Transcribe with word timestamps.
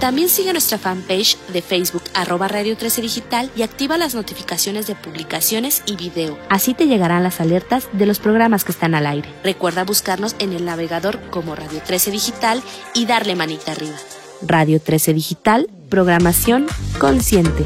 También 0.00 0.28
sigue 0.28 0.52
nuestra 0.52 0.76
fanpage 0.76 1.38
de 1.48 1.62
Facebook 1.62 2.02
arroba 2.12 2.48
Radio 2.48 2.76
13 2.76 3.00
Digital 3.00 3.50
y 3.56 3.62
activa 3.62 3.96
las 3.96 4.14
notificaciones 4.14 4.86
de 4.86 4.94
publicaciones 4.94 5.82
y 5.86 5.96
video. 5.96 6.38
Así 6.50 6.74
te 6.74 6.86
llegarán 6.86 7.22
las 7.22 7.40
alertas 7.40 7.88
de 7.92 8.04
los 8.04 8.18
programas 8.20 8.62
que 8.62 8.72
están 8.72 8.94
al 8.94 9.06
aire. 9.06 9.32
Recuerda 9.42 9.84
buscarnos 9.84 10.36
en 10.38 10.52
el 10.52 10.66
navegador 10.66 11.30
como 11.30 11.56
Radio 11.56 11.80
13 11.82 12.10
Digital 12.10 12.62
y 12.92 13.06
darle 13.06 13.36
manita 13.36 13.72
arriba. 13.72 13.96
Radio 14.42 14.82
13 14.82 15.14
Digital, 15.14 15.70
programación 15.88 16.66
consciente. 17.00 17.64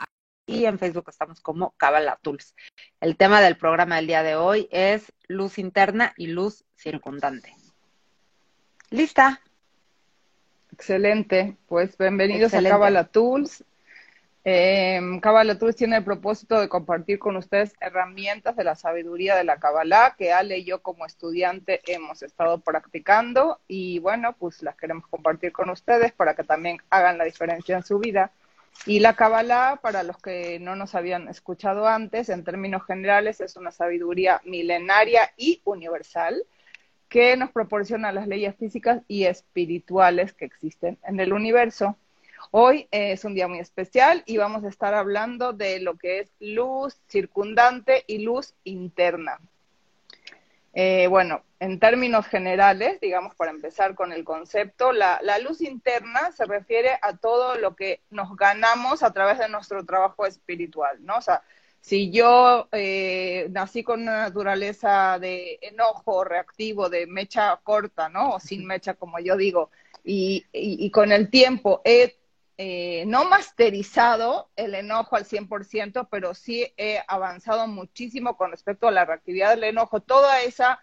y 0.45 0.65
en 0.65 0.77
Facebook 0.79 1.05
estamos 1.07 1.39
como 1.39 1.71
Cabala 1.77 2.19
Tools. 2.21 2.53
El 2.99 3.15
tema 3.15 3.39
del 3.41 3.57
programa 3.57 3.95
del 3.97 4.07
día 4.07 4.23
de 4.23 4.35
hoy 4.35 4.67
es 4.71 5.13
luz 5.27 5.57
interna 5.57 6.13
y 6.17 6.27
luz 6.27 6.65
circundante. 6.75 7.55
¿Lista? 8.89 9.41
Excelente, 10.73 11.55
pues 11.67 11.95
bienvenidos 11.99 12.51
a 12.55 12.63
Cabala 12.63 13.03
Tools. 13.03 13.63
Eh, 14.43 14.99
Kabbalah 15.21 15.59
Tools 15.59 15.75
tiene 15.75 15.97
el 15.97 16.03
propósito 16.03 16.59
de 16.59 16.67
compartir 16.67 17.19
con 17.19 17.37
ustedes 17.37 17.75
herramientas 17.79 18.55
de 18.55 18.63
la 18.63 18.75
sabiduría 18.75 19.35
de 19.35 19.43
la 19.43 19.57
Kabbalah 19.57 20.15
que 20.17 20.33
Ale 20.33 20.57
y 20.57 20.63
yo 20.63 20.81
como 20.81 21.05
estudiante 21.05 21.79
hemos 21.85 22.23
estado 22.23 22.59
practicando 22.59 23.59
y 23.67 23.99
bueno, 23.99 24.33
pues 24.33 24.63
las 24.63 24.75
queremos 24.75 25.05
compartir 25.07 25.51
con 25.51 25.69
ustedes 25.69 26.11
para 26.11 26.33
que 26.33 26.43
también 26.43 26.79
hagan 26.89 27.19
la 27.19 27.25
diferencia 27.25 27.77
en 27.77 27.83
su 27.83 27.99
vida. 27.99 28.31
Y 28.87 28.99
la 28.99 29.13
Kabbalah, 29.15 29.77
para 29.79 30.01
los 30.01 30.17
que 30.17 30.59
no 30.59 30.75
nos 30.75 30.95
habían 30.95 31.27
escuchado 31.27 31.87
antes, 31.87 32.29
en 32.29 32.43
términos 32.43 32.83
generales 32.83 33.41
es 33.41 33.57
una 33.57 33.69
sabiduría 33.69 34.41
milenaria 34.43 35.33
y 35.37 35.61
universal 35.65 36.43
que 37.13 37.37
nos 37.37 37.51
proporciona 37.51 38.11
las 38.11 38.27
leyes 38.27 38.55
físicas 38.55 39.03
y 39.07 39.25
espirituales 39.25 40.33
que 40.33 40.45
existen 40.45 40.97
en 41.03 41.19
el 41.19 41.31
universo. 41.31 41.95
Hoy 42.49 42.87
es 42.89 43.23
un 43.23 43.35
día 43.35 43.47
muy 43.47 43.59
especial 43.59 44.23
y 44.25 44.37
vamos 44.37 44.63
a 44.63 44.69
estar 44.69 44.95
hablando 44.95 45.53
de 45.53 45.79
lo 45.79 45.95
que 45.95 46.21
es 46.21 46.31
luz 46.39 46.99
circundante 47.07 48.03
y 48.07 48.23
luz 48.23 48.55
interna. 48.63 49.39
Eh, 50.73 51.05
bueno, 51.05 51.43
en 51.59 51.79
términos 51.79 52.25
generales, 52.25 52.99
digamos, 52.99 53.35
para 53.35 53.51
empezar 53.51 53.93
con 53.93 54.11
el 54.11 54.23
concepto, 54.23 54.91
la, 54.91 55.19
la, 55.21 55.37
luz 55.37 55.61
interna 55.61 56.31
se 56.31 56.45
refiere 56.45 56.97
a 57.03 57.15
todo 57.15 57.57
lo 57.59 57.75
que 57.75 58.01
nos 58.09 58.35
ganamos 58.35 59.03
a 59.03 59.13
través 59.13 59.37
de 59.37 59.49
nuestro 59.49 59.85
trabajo 59.85 60.25
espiritual, 60.25 60.97
¿no? 61.05 61.17
O 61.17 61.21
sea, 61.21 61.43
si 61.83 62.11
yo 62.11 62.69
eh, 62.71 63.47
nací 63.51 63.83
con 63.83 64.03
una 64.03 64.21
naturaleza 64.21 65.19
de 65.19 65.59
enojo 65.61 66.23
reactivo, 66.23 66.89
de 66.89 67.07
mecha 67.07 67.59
corta, 67.61 68.07
¿no? 68.07 68.35
O 68.35 68.39
sin 68.39 68.65
mecha, 68.65 68.93
como 68.93 69.19
yo 69.19 69.35
digo, 69.35 69.69
y, 70.01 70.45
y, 70.53 70.89
con 70.91 71.11
el 71.11 71.29
tiempo 71.29 71.81
he 71.83 72.17
eh, 72.57 73.03
no 73.05 73.25
masterizado 73.25 74.49
el 74.55 74.75
enojo 74.75 75.17
al 75.17 75.25
100%, 75.25 76.07
pero 76.09 76.33
sí 76.33 76.73
he 76.77 77.01
avanzado 77.05 77.67
muchísimo 77.67 78.37
con 78.37 78.51
respecto 78.51 78.87
a 78.87 78.91
la 78.91 79.03
reactividad 79.03 79.49
del 79.49 79.65
enojo. 79.65 79.99
Toda 79.99 80.41
esa, 80.41 80.79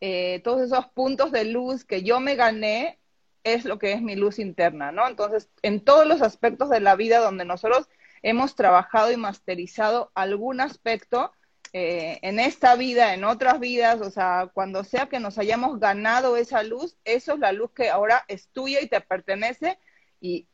eh, 0.00 0.40
todos 0.42 0.62
esos 0.62 0.86
puntos 0.88 1.30
de 1.30 1.44
luz 1.44 1.84
que 1.84 2.02
yo 2.02 2.18
me 2.18 2.34
gané 2.34 2.98
es 3.44 3.64
lo 3.64 3.78
que 3.78 3.92
es 3.92 4.02
mi 4.02 4.16
luz 4.16 4.40
interna, 4.40 4.90
¿no? 4.90 5.06
Entonces, 5.06 5.48
en 5.62 5.84
todos 5.84 6.08
los 6.08 6.22
aspectos 6.22 6.70
de 6.70 6.80
la 6.80 6.96
vida 6.96 7.20
donde 7.20 7.44
nosotros 7.44 7.88
hemos 8.22 8.54
trabajado 8.54 9.12
y 9.12 9.16
masterizado 9.16 10.10
algún 10.14 10.60
aspecto 10.60 11.32
eh, 11.72 12.18
en 12.22 12.40
esta 12.40 12.74
vida, 12.74 13.14
en 13.14 13.22
otras 13.22 13.60
vidas, 13.60 14.00
o 14.00 14.10
sea, 14.10 14.50
cuando 14.52 14.82
sea 14.82 15.06
que 15.06 15.20
nos 15.20 15.38
hayamos 15.38 15.78
ganado 15.78 16.36
esa 16.36 16.64
luz, 16.64 16.96
eso 17.04 17.34
es 17.34 17.38
la 17.38 17.52
luz 17.52 17.70
que 17.72 17.90
ahora 17.90 18.24
es 18.26 18.48
tuya 18.48 18.80
y 18.80 18.88
te 18.88 19.00
pertenece 19.00 19.78
y, 20.20 20.48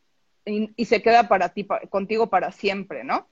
y, 0.44 0.84
se 0.84 1.00
queda 1.00 1.26
para 1.26 1.48
ti, 1.48 1.66
contigo 1.88 2.28
para 2.28 2.52
siempre, 2.52 3.02
¿no? 3.02 3.28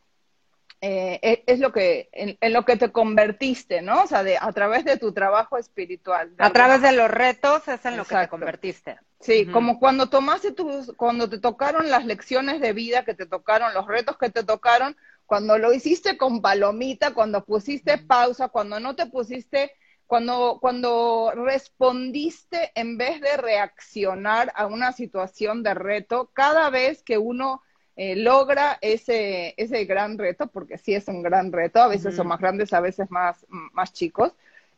Eh, 0.80 1.44
es 1.46 1.60
lo 1.60 1.72
que, 1.72 2.08
en, 2.12 2.52
lo 2.52 2.64
que 2.64 2.76
te 2.76 2.90
convertiste, 2.90 3.82
¿no? 3.82 4.02
O 4.02 4.06
sea, 4.06 4.22
de, 4.22 4.38
a 4.38 4.52
través 4.52 4.84
de 4.84 4.98
tu 4.98 5.12
trabajo 5.12 5.58
espiritual. 5.58 6.34
A 6.38 6.50
través 6.50 6.82
de 6.82 6.92
los 6.92 7.10
retos 7.10 7.68
es 7.68 7.84
en 7.84 7.96
lo 7.96 8.04
que 8.04 8.16
te 8.16 8.28
convertiste. 8.28 8.98
Sí, 9.24 9.46
como 9.46 9.78
cuando 9.80 10.10
tomaste 10.10 10.52
tus, 10.52 10.92
cuando 10.96 11.30
te 11.30 11.38
tocaron 11.38 11.88
las 11.88 12.04
lecciones 12.04 12.60
de 12.60 12.74
vida 12.74 13.06
que 13.06 13.14
te 13.14 13.24
tocaron, 13.24 13.72
los 13.72 13.86
retos 13.86 14.18
que 14.18 14.28
te 14.28 14.44
tocaron, 14.44 14.98
cuando 15.24 15.56
lo 15.56 15.72
hiciste 15.72 16.18
con 16.18 16.42
palomita, 16.42 17.14
cuando 17.14 17.42
pusiste 17.42 17.96
pausa, 17.96 18.50
cuando 18.50 18.80
no 18.80 18.94
te 18.94 19.06
pusiste, 19.06 19.72
cuando, 20.06 20.58
cuando 20.60 21.32
respondiste 21.34 22.70
en 22.74 22.98
vez 22.98 23.22
de 23.22 23.38
reaccionar 23.38 24.52
a 24.56 24.66
una 24.66 24.92
situación 24.92 25.62
de 25.62 25.72
reto, 25.72 26.28
cada 26.34 26.68
vez 26.68 27.02
que 27.02 27.16
uno 27.16 27.62
eh, 27.96 28.16
logra 28.16 28.76
ese, 28.82 29.54
ese 29.56 29.86
gran 29.86 30.18
reto, 30.18 30.48
porque 30.48 30.76
sí 30.76 30.94
es 30.94 31.08
un 31.08 31.22
gran 31.22 31.50
reto, 31.50 31.80
a 31.80 31.88
veces 31.88 32.14
son 32.14 32.26
más 32.26 32.40
grandes, 32.40 32.74
a 32.74 32.80
veces 32.80 33.10
más, 33.10 33.46
más 33.48 33.94
chicos, 33.94 34.34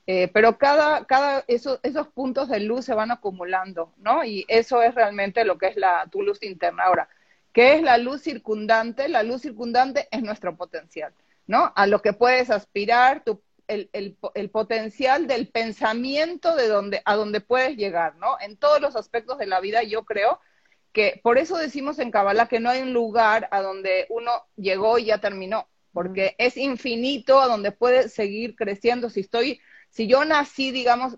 eh, 0.07 0.29
pero 0.29 0.57
cada, 0.57 1.05
cada 1.05 1.45
esos, 1.49 1.81
esos 1.83 2.09
puntos 2.09 2.49
de 2.49 2.61
luz 2.61 2.85
se 2.85 2.95
van 2.95 3.11
acumulando, 3.11 3.93
¿no? 3.99 4.25
Y 4.25 4.45
eso 4.49 4.83
es 4.83 4.95
realmente 4.95 5.45
lo 5.45 5.59
que 5.59 5.67
es 5.67 5.77
la, 5.77 6.07
tu 6.11 6.23
luz 6.23 6.43
interna. 6.43 6.85
Ahora, 6.85 7.09
¿qué 7.53 7.75
es 7.75 7.83
la 7.83 7.99
luz 7.99 8.23
circundante? 8.23 9.09
La 9.09 9.25
luz 9.25 9.43
circundante 9.43 10.07
es 10.13 10.23
nuestro 10.23 10.57
potencial, 10.57 11.13
¿no? 11.47 11.73
A 11.75 11.89
lo 11.89 12.03
que 12.03 12.13
puedes 12.13 12.51
aspirar, 12.51 13.25
tu, 13.25 13.43
el, 13.67 13.91
el, 13.93 14.17
el, 14.35 14.51
potencial 14.51 15.27
del 15.27 15.49
pensamiento 15.49 16.55
de 16.55 16.69
donde, 16.69 17.03
a 17.05 17.17
donde 17.17 17.41
puedes 17.41 17.77
llegar, 17.77 18.15
¿no? 18.17 18.37
En 18.41 18.57
todos 18.57 18.81
los 18.81 18.95
aspectos 18.95 19.39
de 19.39 19.47
la 19.47 19.59
vida, 19.59 19.83
yo 19.83 20.05
creo 20.05 20.41
que 20.93 21.21
por 21.23 21.37
eso 21.37 21.59
decimos 21.59 21.99
en 21.99 22.13
Kabbalah 22.13 22.47
que 22.47 22.61
no 22.61 22.71
hay 22.71 22.81
un 22.81 22.93
lugar 22.93 23.49
a 23.51 23.61
donde 23.61 24.07
uno 24.09 24.31
llegó 24.57 24.99
y 24.99 25.07
ya 25.07 25.19
terminó, 25.19 25.69
porque 25.93 26.37
es 26.39 26.57
infinito 26.57 27.41
a 27.41 27.49
donde 27.49 27.73
puedes 27.73 28.15
seguir 28.15 28.55
creciendo. 28.55 29.11
Si 29.11 29.21
estoy 29.21 29.61
si 29.97 30.07
yo 30.07 30.27
nací, 30.27 30.73
digamos, 30.73 31.17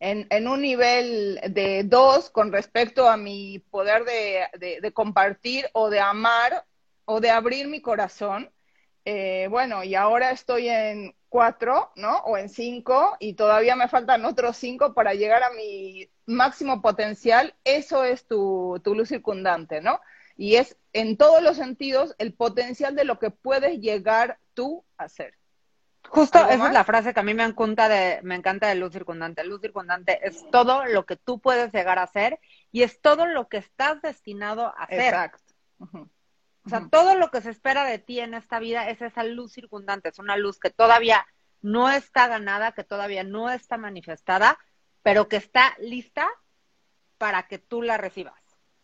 en, 0.00 0.48
un 0.48 0.60
nivel 0.60 1.40
de 1.50 1.84
dos 1.84 2.28
con 2.28 2.50
respecto 2.50 3.08
a 3.08 3.16
mi 3.16 3.60
poder 3.60 4.04
de, 4.04 4.92
compartir 4.92 5.70
o 5.72 5.88
de 5.88 6.00
amar 6.00 6.66
o 7.04 7.20
de 7.20 7.30
abrir 7.30 7.68
mi 7.68 7.80
corazón, 7.80 8.50
eh, 9.04 9.46
bueno, 9.50 9.84
y 9.84 9.94
ahora 9.94 10.32
estoy 10.32 10.68
en 10.68 11.14
cuatro, 11.28 11.92
¿no? 11.94 12.16
O 12.24 12.36
en 12.36 12.48
cinco, 12.48 13.16
y 13.20 13.34
todavía 13.34 13.76
me 13.76 13.86
faltan 13.86 14.24
otros 14.24 14.56
cinco 14.56 14.92
para 14.92 15.14
llegar 15.14 15.44
a 15.44 15.52
mi 15.52 16.10
máximo 16.26 16.82
potencial, 16.82 17.54
eso 17.62 18.02
es 18.02 18.26
tu, 18.26 18.80
tu 18.82 18.96
luz 18.96 19.10
circundante, 19.10 19.80
¿no? 19.80 20.00
Y 20.36 20.56
es 20.56 20.76
en 20.92 21.16
todos 21.16 21.40
los 21.40 21.56
sentidos 21.56 22.16
el 22.18 22.34
potencial 22.34 22.96
de 22.96 23.04
lo 23.04 23.20
que 23.20 23.30
puedes 23.30 23.78
llegar 23.78 24.40
tú 24.54 24.84
a 24.96 25.08
ser. 25.08 25.39
Justo 26.10 26.38
esa 26.38 26.66
es 26.66 26.72
la 26.72 26.82
frase 26.82 27.14
que 27.14 27.20
a 27.20 27.22
mí 27.22 27.34
me 27.34 27.44
encanta 27.44 27.88
de, 27.88 28.20
me 28.22 28.34
encanta 28.34 28.66
de 28.66 28.74
luz 28.74 28.92
circundante. 28.92 29.44
Luz 29.44 29.60
circundante 29.60 30.18
es 30.26 30.44
todo 30.50 30.84
lo 30.86 31.06
que 31.06 31.14
tú 31.14 31.38
puedes 31.38 31.72
llegar 31.72 32.00
a 32.00 32.02
hacer 32.02 32.40
y 32.72 32.82
es 32.82 33.00
todo 33.00 33.26
lo 33.26 33.48
que 33.48 33.58
estás 33.58 34.02
destinado 34.02 34.66
a 34.76 34.84
hacer. 34.84 35.14
Exacto. 35.14 35.54
O 36.64 36.68
sea, 36.68 36.88
todo 36.90 37.14
lo 37.14 37.30
que 37.30 37.40
se 37.40 37.50
espera 37.50 37.84
de 37.84 37.98
ti 37.98 38.18
en 38.18 38.34
esta 38.34 38.58
vida 38.58 38.90
es 38.90 39.00
esa 39.00 39.22
luz 39.22 39.52
circundante. 39.52 40.08
Es 40.08 40.18
una 40.18 40.36
luz 40.36 40.58
que 40.58 40.70
todavía 40.70 41.26
no 41.62 41.88
está 41.88 42.26
ganada, 42.26 42.72
que 42.72 42.84
todavía 42.84 43.22
no 43.22 43.48
está 43.48 43.78
manifestada, 43.78 44.58
pero 45.02 45.28
que 45.28 45.36
está 45.36 45.76
lista 45.78 46.28
para 47.18 47.44
que 47.44 47.58
tú 47.58 47.82
la 47.82 47.98
recibas 47.98 48.39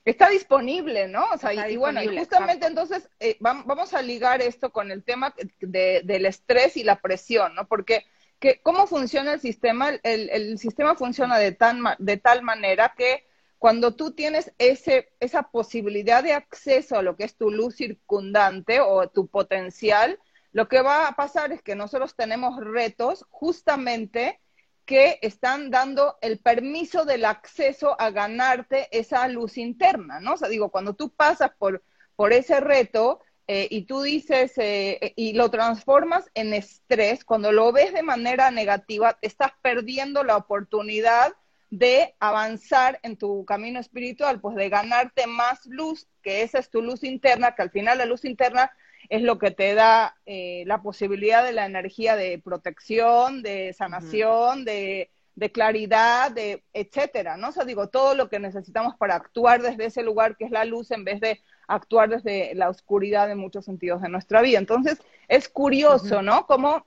está 0.07 0.31
disponible, 0.31 1.09
¿no? 1.09 1.27
O 1.35 1.39
sea, 1.39 1.69
y, 1.69 1.77
bueno, 1.77 2.03
y 2.03 2.17
justamente 2.17 2.67
entonces 2.67 3.11
eh, 3.19 3.37
vamos 3.41 3.93
a 3.93 4.03
ligar 4.03 4.41
esto 4.41 4.71
con 4.71 4.91
el 4.91 5.03
tema 5.03 5.35
de, 5.61 6.03
del 6.05 6.27
estrés 6.27 6.77
y 6.77 6.85
la 6.85 7.01
presión, 7.01 7.55
¿no? 7.55 7.67
Porque 7.67 8.05
que 8.39 8.61
cómo 8.63 8.87
funciona 8.87 9.33
el 9.35 9.41
sistema. 9.41 9.91
El, 10.03 10.31
el 10.31 10.59
sistema 10.59 10.95
funciona 10.95 11.39
de, 11.39 11.53
tan, 11.53 11.83
de 11.99 12.17
tal 12.19 12.43
manera 12.43 12.95
que 12.97 13.27
cuando 13.59 13.95
tú 13.95 14.13
tienes 14.13 14.53
ese, 14.59 15.13
esa 15.19 15.51
posibilidad 15.51 16.23
de 16.23 16.35
acceso 16.35 16.97
a 16.97 17.03
lo 17.03 17.17
que 17.17 17.25
es 17.25 17.37
tu 17.37 17.51
luz 17.51 17.77
circundante 17.77 18.81
o 18.81 19.09
tu 19.09 19.27
potencial, 19.27 20.21
lo 20.53 20.69
que 20.69 20.83
va 20.83 21.09
a 21.09 21.17
pasar 21.17 21.53
es 21.53 21.63
que 21.63 21.75
nosotros 21.75 22.15
tenemos 22.15 22.63
retos 22.63 23.27
justamente 23.31 24.41
que 24.87 25.19
están 25.21 25.71
dando 25.71 26.17
el 26.21 26.39
permiso 26.39 27.05
del 27.05 27.25
acceso 27.25 28.01
a 28.01 28.11
ganarte 28.11 28.89
esa 28.97 29.27
luz 29.29 29.59
interna, 29.59 30.21
¿no? 30.21 30.35
O 30.35 30.37
sea, 30.37 30.49
digo, 30.49 30.71
cuando 30.71 30.95
tú 30.95 31.11
pasas 31.11 31.51
por, 31.59 31.83
por 32.15 32.33
ese 32.33 32.61
reto 32.61 33.21
eh, 33.49 33.67
y 33.69 33.83
tú 33.83 34.01
dices 34.03 34.53
eh, 34.57 35.13
y 35.17 35.33
lo 35.33 35.51
transformas 35.51 36.31
en 36.35 36.55
estrés, 36.55 37.25
cuando 37.25 37.51
lo 37.51 37.73
ves 37.73 37.93
de 37.93 38.05
manera 38.05 38.53
negativa, 38.53 39.19
estás 39.23 39.53
perdiendo 39.61 40.23
la 40.23 40.37
oportunidad 40.37 41.35
de 41.71 42.15
avanzar 42.21 43.01
en 43.03 43.17
tu 43.17 43.45
camino 43.45 43.81
espiritual, 43.81 44.41
pues 44.41 44.55
de 44.55 44.69
ganarte 44.69 45.27
más 45.27 45.67
luz, 45.67 46.07
que 46.23 46.43
esa 46.43 46.61
es 46.61 46.71
tu 46.71 46.81
luz 46.81 47.03
interna, 47.03 47.57
que 47.57 47.63
al 47.63 47.71
final 47.71 47.99
la 47.99 48.07
luz 48.07 48.25
interna 48.25 48.71
es 49.09 49.23
lo 49.23 49.39
que 49.39 49.51
te 49.51 49.75
da 49.75 50.17
eh, 50.27 50.65
la 50.67 50.83
posibilidad 50.83 51.45
de 51.45 51.53
la 51.53 51.67
energía 51.67 52.17
de 52.17 52.39
protección, 52.39 53.43
de 53.43 53.73
sanación, 53.73 54.65
de, 54.65 55.11
de, 55.35 55.53
claridad, 55.53 56.31
de 56.31 56.65
etcétera, 56.73 57.37
¿no? 57.37 57.49
O 57.49 57.53
sea, 57.53 57.65
digo, 57.65 57.89
todo 57.89 58.15
lo 58.15 58.29
que 58.29 58.39
necesitamos 58.39 58.97
para 58.97 59.15
actuar 59.15 59.63
desde 59.63 59.87
ese 59.87 60.03
lugar 60.03 60.37
que 60.37 60.45
es 60.45 60.51
la 60.51 60.65
luz 60.65 60.91
en 60.91 61.05
vez 61.05 61.21
de 61.21 61.41
actuar 61.69 62.09
desde 62.09 62.55
la 62.55 62.69
oscuridad 62.69 63.31
en 63.31 63.39
muchos 63.39 63.65
sentidos 63.65 64.03
de 64.03 64.09
nuestra 64.09 64.41
vida. 64.43 64.59
Entonces, 64.59 64.99
es 65.29 65.49
curioso, 65.49 66.23
¿no? 66.23 66.47
Como 66.47 66.87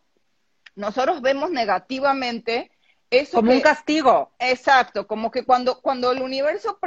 nosotros 0.75 1.21
vemos 1.21 1.51
negativamente 1.51 2.71
eso 3.09 3.37
como 3.37 3.51
un 3.51 3.61
castigo. 3.61 4.31
Exacto, 4.39 5.07
como 5.07 5.31
que 5.31 5.43
cuando, 5.43 5.81
cuando 5.81 6.11
el 6.11 6.21
universo 6.21 6.79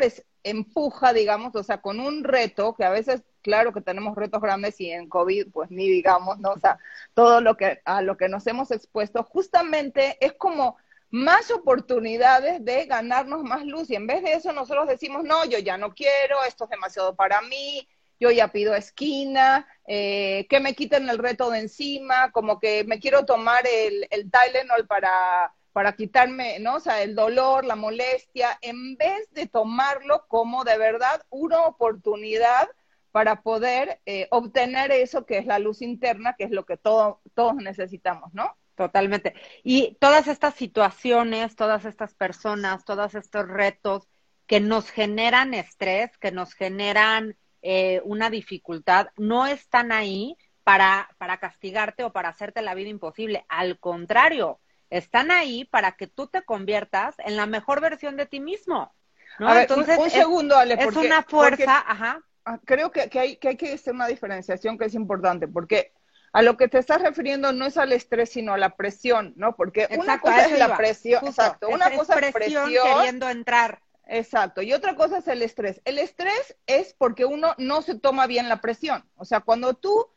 empuja, 0.44 1.12
digamos, 1.12 1.54
o 1.54 1.62
sea, 1.62 1.80
con 1.80 2.00
un 2.00 2.24
reto, 2.24 2.74
que 2.74 2.84
a 2.84 2.90
veces, 2.90 3.22
claro 3.42 3.72
que 3.72 3.80
tenemos 3.80 4.16
retos 4.16 4.40
grandes 4.40 4.80
y 4.80 4.90
en 4.90 5.08
COVID, 5.08 5.48
pues 5.52 5.70
ni 5.70 5.88
digamos, 5.88 6.38
¿no? 6.38 6.56
Sea, 6.58 6.78
todo 7.14 7.40
lo 7.40 7.56
que, 7.56 7.80
a 7.84 8.02
lo 8.02 8.16
que 8.16 8.28
nos 8.28 8.46
hemos 8.46 8.70
expuesto, 8.70 9.22
justamente 9.24 10.16
es 10.20 10.32
como 10.34 10.76
más 11.10 11.50
oportunidades 11.50 12.64
de 12.64 12.86
ganarnos 12.86 13.42
más 13.42 13.66
luz 13.66 13.90
y 13.90 13.96
en 13.96 14.06
vez 14.06 14.22
de 14.22 14.32
eso 14.32 14.52
nosotros 14.52 14.88
decimos, 14.88 15.24
no, 15.24 15.44
yo 15.44 15.58
ya 15.58 15.76
no 15.76 15.94
quiero, 15.94 16.42
esto 16.46 16.64
es 16.64 16.70
demasiado 16.70 17.14
para 17.14 17.42
mí, 17.42 17.86
yo 18.18 18.30
ya 18.30 18.48
pido 18.48 18.74
esquina, 18.74 19.68
eh, 19.86 20.46
que 20.48 20.60
me 20.60 20.74
quiten 20.74 21.10
el 21.10 21.18
reto 21.18 21.50
de 21.50 21.58
encima, 21.58 22.30
como 22.32 22.58
que 22.60 22.84
me 22.84 22.98
quiero 22.98 23.26
tomar 23.26 23.66
el, 23.66 24.06
el 24.10 24.30
Tylenol 24.30 24.86
para 24.86 25.52
para 25.72 25.94
quitarme, 25.94 26.58
¿no? 26.58 26.76
O 26.76 26.80
sea, 26.80 27.02
el 27.02 27.14
dolor, 27.14 27.64
la 27.64 27.76
molestia, 27.76 28.58
en 28.60 28.96
vez 28.96 29.28
de 29.32 29.46
tomarlo 29.46 30.26
como 30.28 30.64
de 30.64 30.78
verdad 30.78 31.22
una 31.30 31.62
oportunidad 31.62 32.68
para 33.12 33.42
poder 33.42 34.00
eh, 34.06 34.26
obtener 34.30 34.90
eso 34.90 35.26
que 35.26 35.38
es 35.38 35.46
la 35.46 35.58
luz 35.58 35.82
interna, 35.82 36.34
que 36.36 36.44
es 36.44 36.50
lo 36.50 36.64
que 36.64 36.76
todos 36.76 37.18
necesitamos, 37.56 38.32
¿no? 38.34 38.56
Totalmente. 38.74 39.34
Y 39.62 39.96
todas 40.00 40.26
estas 40.28 40.54
situaciones, 40.54 41.54
todas 41.54 41.84
estas 41.84 42.14
personas, 42.14 42.84
todos 42.84 43.14
estos 43.14 43.46
retos 43.46 44.08
que 44.46 44.60
nos 44.60 44.90
generan 44.90 45.54
estrés, 45.54 46.16
que 46.18 46.32
nos 46.32 46.54
generan 46.54 47.36
eh, 47.60 48.00
una 48.04 48.30
dificultad, 48.30 49.08
no 49.16 49.46
están 49.46 49.92
ahí 49.92 50.36
para, 50.64 51.10
para 51.18 51.38
castigarte 51.38 52.02
o 52.04 52.12
para 52.12 52.30
hacerte 52.30 52.62
la 52.62 52.74
vida 52.74 52.88
imposible. 52.88 53.44
Al 53.48 53.78
contrario, 53.78 54.58
están 54.90 55.30
ahí 55.30 55.64
para 55.66 55.92
que 55.92 56.06
tú 56.06 56.26
te 56.26 56.42
conviertas 56.42 57.14
en 57.18 57.36
la 57.36 57.46
mejor 57.46 57.80
versión 57.80 58.16
de 58.16 58.26
ti 58.26 58.40
mismo. 58.40 58.94
¿no? 59.38 59.54
Entonces, 59.54 59.98
un, 59.98 60.10
segundo, 60.10 60.56
Ale, 60.56 60.76
porque, 60.76 61.00
es 61.00 61.06
una 61.06 61.22
fuerza, 61.22 61.84
ajá. 61.86 62.20
Ah, 62.44 62.58
creo 62.64 62.90
que, 62.90 63.08
hay, 63.18 63.36
que 63.36 63.48
hay 63.48 63.56
que 63.56 63.72
hacer 63.72 63.94
una 63.94 64.08
diferenciación 64.08 64.76
que 64.76 64.86
es 64.86 64.94
importante, 64.94 65.46
porque 65.46 65.92
a 66.32 66.42
lo 66.42 66.56
que 66.56 66.68
te 66.68 66.78
estás 66.78 67.02
refiriendo 67.02 67.52
no 67.52 67.66
es 67.66 67.76
al 67.76 67.92
estrés, 67.92 68.30
sino 68.30 68.54
a 68.54 68.58
la 68.58 68.76
presión, 68.76 69.32
¿no? 69.36 69.54
Porque 69.54 69.86
una 69.96 70.20
cosa 70.20 70.46
es 70.46 70.58
la 70.58 70.76
presión, 70.76 71.26
exacto, 71.26 71.68
una 71.68 71.94
cosa 71.94 72.14
es 72.18 72.32
presión, 72.32 72.64
presión 72.64 72.96
queriendo 72.96 73.28
entrar. 73.28 73.80
Exacto, 74.06 74.62
y 74.62 74.72
otra 74.72 74.96
cosa 74.96 75.18
es 75.18 75.28
el 75.28 75.42
estrés. 75.42 75.80
El 75.84 75.98
estrés 75.98 76.56
es 76.66 76.94
porque 76.94 77.24
uno 77.24 77.54
no 77.58 77.82
se 77.82 77.94
toma 77.98 78.26
bien 78.26 78.48
la 78.48 78.60
presión. 78.60 79.08
O 79.16 79.24
sea, 79.24 79.40
cuando 79.40 79.74
tú 79.74 80.08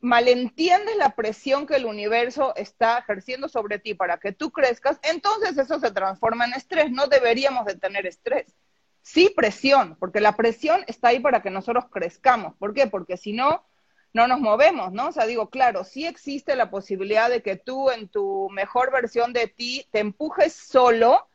malentiendes 0.00 0.96
la 0.96 1.14
presión 1.14 1.66
que 1.66 1.76
el 1.76 1.84
universo 1.84 2.54
está 2.56 2.98
ejerciendo 2.98 3.48
sobre 3.48 3.78
ti 3.78 3.94
para 3.94 4.18
que 4.18 4.32
tú 4.32 4.50
crezcas, 4.50 4.98
entonces 5.02 5.58
eso 5.58 5.78
se 5.78 5.90
transforma 5.90 6.46
en 6.46 6.54
estrés. 6.54 6.90
No 6.90 7.06
deberíamos 7.06 7.66
de 7.66 7.74
tener 7.74 8.06
estrés. 8.06 8.56
Sí 9.02 9.32
presión, 9.34 9.96
porque 9.98 10.20
la 10.20 10.36
presión 10.36 10.84
está 10.86 11.08
ahí 11.08 11.20
para 11.20 11.42
que 11.42 11.50
nosotros 11.50 11.86
crezcamos. 11.90 12.54
¿Por 12.56 12.74
qué? 12.74 12.86
Porque 12.86 13.16
si 13.16 13.32
no, 13.32 13.64
no 14.12 14.26
nos 14.26 14.40
movemos, 14.40 14.92
¿no? 14.92 15.08
O 15.08 15.12
sea, 15.12 15.26
digo, 15.26 15.50
claro, 15.50 15.84
sí 15.84 16.06
existe 16.06 16.56
la 16.56 16.70
posibilidad 16.70 17.30
de 17.30 17.42
que 17.42 17.56
tú 17.56 17.90
en 17.90 18.08
tu 18.08 18.48
mejor 18.50 18.92
versión 18.92 19.32
de 19.32 19.46
ti 19.46 19.86
te 19.90 20.00
empujes 20.00 20.52
solo 20.52 21.28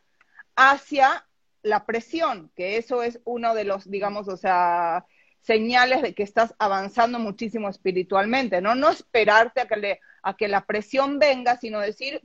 hacia 0.55 1.25
la 1.61 1.85
presión, 1.85 2.51
que 2.55 2.77
eso 2.77 3.01
es 3.01 3.19
uno 3.25 3.55
de 3.55 3.63
los, 3.63 3.89
digamos, 3.89 4.27
o 4.27 4.37
sea, 4.37 5.05
señales 5.41 6.01
de 6.01 6.13
que 6.13 6.23
estás 6.23 6.53
avanzando 6.59 7.19
muchísimo 7.19 7.69
espiritualmente, 7.69 8.61
¿no? 8.61 8.75
No 8.75 8.89
esperarte 8.89 9.61
a 9.61 9.67
que, 9.67 9.75
le, 9.77 9.99
a 10.21 10.35
que 10.35 10.47
la 10.47 10.65
presión 10.65 11.17
venga, 11.17 11.57
sino 11.57 11.79
decir 11.79 12.21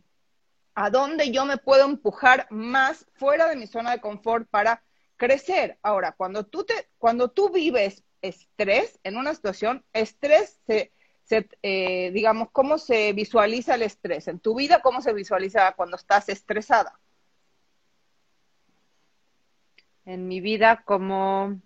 a 0.75 0.91
dónde 0.91 1.31
yo 1.31 1.45
me 1.45 1.59
puedo 1.59 1.85
empujar 1.85 2.47
más 2.51 3.07
fuera 3.15 3.49
de 3.49 3.57
mi 3.57 3.67
zona 3.67 3.93
de 3.93 4.01
confort 4.01 4.49
para 4.49 4.83
crecer. 5.21 5.79
Ahora, 5.83 6.13
cuando 6.13 6.47
tú, 6.47 6.65
te, 6.65 6.89
cuando 6.97 7.31
tú 7.31 7.51
vives 7.51 8.03
estrés 8.23 8.99
en 9.05 9.19
una 9.19 9.35
situación, 9.35 9.85
estrés 9.93 10.59
se, 10.67 10.93
se 11.25 11.47
eh, 11.63 12.11
digamos, 12.13 12.49
¿cómo 12.53 12.79
se 12.79 13.13
visualiza 13.13 13.75
el 13.75 13.83
estrés? 13.83 14.29
En 14.29 14.41
tu 14.41 14.55
vida, 14.55 14.81
¿cómo 14.81 15.03
se 15.03 15.13
visualiza 15.13 15.73
cuando 15.73 15.97
estás 15.97 16.31
estresada? 16.31 16.99
En 20.07 20.27
mi 20.27 20.41
vida, 20.41 20.83
como 20.87 21.61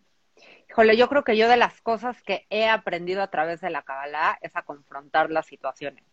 Híjole, 0.69 0.97
yo 0.97 1.09
creo 1.09 1.23
que 1.23 1.37
yo 1.37 1.49
de 1.49 1.57
las 1.57 1.81
cosas 1.83 2.21
que 2.23 2.49
he 2.51 2.69
aprendido 2.69 3.23
a 3.23 3.31
través 3.31 3.61
de 3.61 3.71
la 3.71 3.83
Kabbalah 3.83 4.39
es 4.41 4.57
a 4.57 4.63
confrontar 4.63 5.31
las 5.31 5.47
situaciones. 5.47 6.05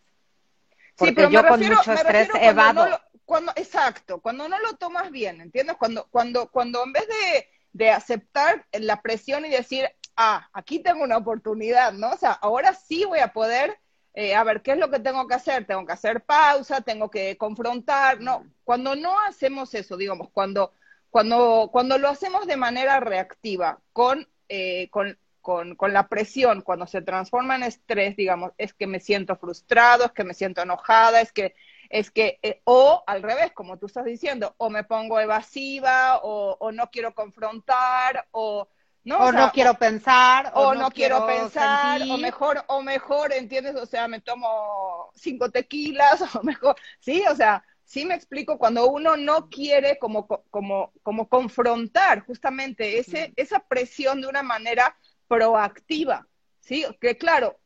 Porque 0.96 1.28
yo 1.32 1.44
con 1.44 1.58
mucho 1.58 1.92
estrés 1.92 2.28
evado. 2.40 2.86
Cuando, 3.32 3.52
exacto, 3.56 4.20
cuando 4.20 4.46
no 4.46 4.58
lo 4.58 4.74
tomas 4.74 5.10
bien, 5.10 5.40
¿entiendes? 5.40 5.76
Cuando, 5.78 6.06
cuando, 6.10 6.50
cuando 6.50 6.84
en 6.84 6.92
vez 6.92 7.08
de, 7.08 7.48
de 7.72 7.90
aceptar 7.90 8.66
la 8.72 9.00
presión 9.00 9.46
y 9.46 9.48
decir, 9.48 9.88
ah, 10.16 10.50
aquí 10.52 10.80
tengo 10.80 11.02
una 11.02 11.16
oportunidad, 11.16 11.94
¿no? 11.94 12.10
O 12.10 12.18
sea, 12.18 12.32
ahora 12.32 12.74
sí 12.74 13.06
voy 13.06 13.20
a 13.20 13.32
poder, 13.32 13.78
eh, 14.12 14.34
a 14.34 14.44
ver, 14.44 14.60
¿qué 14.60 14.72
es 14.72 14.78
lo 14.78 14.90
que 14.90 15.00
tengo 15.00 15.26
que 15.26 15.34
hacer? 15.34 15.64
Tengo 15.66 15.86
que 15.86 15.94
hacer 15.94 16.20
pausa, 16.24 16.82
tengo 16.82 17.10
que 17.10 17.38
confrontar, 17.38 18.20
no. 18.20 18.44
Cuando 18.64 18.96
no 18.96 19.18
hacemos 19.20 19.72
eso, 19.72 19.96
digamos, 19.96 20.28
cuando, 20.30 20.74
cuando, 21.08 21.70
cuando 21.72 21.96
lo 21.96 22.10
hacemos 22.10 22.46
de 22.46 22.58
manera 22.58 23.00
reactiva, 23.00 23.80
con 23.94 24.28
eh, 24.50 24.90
con, 24.90 25.16
con, 25.40 25.92
la 25.94 26.08
presión, 26.08 26.60
cuando 26.60 26.86
se 26.86 27.00
transforma 27.00 27.56
en 27.56 27.62
estrés, 27.62 28.14
digamos, 28.14 28.52
es 28.58 28.74
que 28.74 28.86
me 28.86 29.00
siento 29.00 29.36
frustrado, 29.36 30.04
es 30.04 30.12
que 30.12 30.24
me 30.24 30.34
siento 30.34 30.60
enojada, 30.60 31.22
es 31.22 31.32
que, 31.32 31.54
es 31.92 32.10
que, 32.10 32.38
eh, 32.42 32.62
o 32.64 33.04
al 33.06 33.22
revés, 33.22 33.52
como 33.52 33.78
tú 33.78 33.84
estás 33.84 34.06
diciendo, 34.06 34.54
o 34.56 34.70
me 34.70 34.82
pongo 34.82 35.20
evasiva, 35.20 36.20
o, 36.22 36.72
no 36.72 36.90
quiero 36.90 37.14
confrontar, 37.14 38.26
o 38.30 38.66
no, 39.04 39.18
o, 39.18 39.30
no 39.30 39.52
quiero 39.52 39.74
pensar, 39.74 40.52
o, 40.54 40.74
no, 40.74 40.90
quiero, 40.90 41.26
pensar, 41.26 42.00
o 42.10 42.16
mejor, 42.16 42.64
o 42.68 42.80
mejor, 42.80 43.34
¿entiendes? 43.34 43.74
O 43.76 43.84
sea, 43.84 44.08
me 44.08 44.22
tomo 44.22 45.10
cinco 45.14 45.50
tequilas, 45.50 46.22
o 46.34 46.42
mejor, 46.42 46.76
sí, 46.98 47.22
o 47.30 47.36
sea, 47.36 47.62
sí 47.84 48.06
me 48.06 48.14
explico, 48.14 48.56
cuando 48.56 48.90
uno 48.90 49.18
no 49.18 49.50
quiere 49.50 49.98
como, 49.98 50.26
como, 50.26 50.92
como 51.02 51.28
confrontar 51.28 52.20
justamente 52.20 52.98
ese, 53.00 53.34
esa 53.36 53.58
presión 53.60 54.22
de 54.22 54.28
una 54.28 54.42
manera 54.42 54.96
proactiva, 55.28 56.26
¿sí? 56.60 56.86
Que 57.02 57.18
claro, 57.18 57.60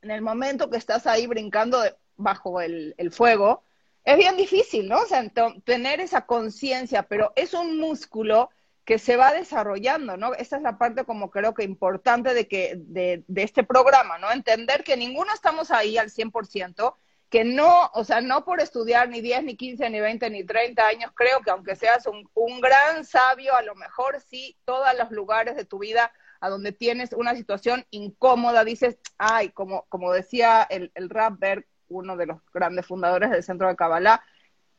en 0.00 0.12
el 0.12 0.22
momento 0.22 0.70
que 0.70 0.78
estás 0.78 1.06
ahí 1.06 1.26
brincando 1.26 1.82
bajo 2.20 2.60
el, 2.60 2.94
fuego, 3.12 3.62
es 4.04 4.16
bien 4.16 4.36
difícil, 4.36 4.88
¿no? 4.88 5.00
O 5.00 5.06
sea, 5.06 5.24
tener 5.64 6.00
esa 6.00 6.26
conciencia, 6.26 7.02
pero 7.04 7.32
es 7.36 7.54
un 7.54 7.78
músculo 7.78 8.50
que 8.84 8.98
se 8.98 9.16
va 9.16 9.32
desarrollando, 9.32 10.16
¿no? 10.16 10.34
Esa 10.34 10.56
es 10.56 10.62
la 10.62 10.78
parte 10.78 11.04
como 11.04 11.30
creo 11.30 11.54
que 11.54 11.64
importante 11.64 12.34
de, 12.34 12.48
que, 12.48 12.74
de, 12.76 13.24
de 13.28 13.42
este 13.42 13.62
programa, 13.62 14.18
¿no? 14.18 14.32
Entender 14.32 14.82
que 14.84 14.96
ninguno 14.96 15.32
estamos 15.32 15.70
ahí 15.70 15.98
al 15.98 16.10
100%, 16.10 16.94
que 17.30 17.44
no, 17.44 17.90
o 17.94 18.02
sea, 18.02 18.20
no 18.20 18.44
por 18.44 18.60
estudiar 18.60 19.08
ni 19.08 19.20
10, 19.20 19.44
ni 19.44 19.56
15, 19.56 19.88
ni 19.90 20.00
20, 20.00 20.28
ni 20.30 20.44
30 20.44 20.84
años, 20.84 21.12
creo 21.14 21.40
que 21.40 21.50
aunque 21.50 21.76
seas 21.76 22.06
un, 22.06 22.28
un 22.34 22.60
gran 22.60 23.04
sabio, 23.04 23.54
a 23.54 23.62
lo 23.62 23.76
mejor 23.76 24.20
sí, 24.20 24.58
todos 24.64 24.88
los 24.98 25.12
lugares 25.12 25.54
de 25.54 25.64
tu 25.64 25.78
vida 25.78 26.12
a 26.40 26.48
donde 26.48 26.72
tienes 26.72 27.12
una 27.12 27.36
situación 27.36 27.86
incómoda, 27.90 28.64
dices, 28.64 28.98
ay, 29.18 29.50
como, 29.50 29.84
como 29.88 30.12
decía 30.12 30.66
el, 30.68 30.90
el 30.94 31.08
rapper, 31.10 31.68
uno 31.90 32.16
de 32.16 32.26
los 32.26 32.38
grandes 32.52 32.86
fundadores 32.86 33.30
del 33.30 33.42
Centro 33.42 33.68
de 33.68 33.76
Kabbalah, 33.76 34.24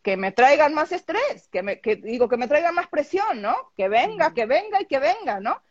que 0.01 0.17
me 0.17 0.31
traigan 0.31 0.73
más 0.73 0.91
estrés, 0.91 1.47
que, 1.51 1.61
me, 1.61 1.79
que 1.79 1.95
digo, 1.95 2.27
que 2.27 2.37
me 2.37 2.47
traigan 2.47 2.73
más 2.73 2.87
presión, 2.87 3.41
¿no? 3.41 3.55
Que 3.77 3.87
venga, 3.87 4.33
que 4.33 4.47
venga 4.47 4.81
y 4.81 4.85
que 4.85 4.99
venga, 4.99 5.39
¿no? 5.39 5.61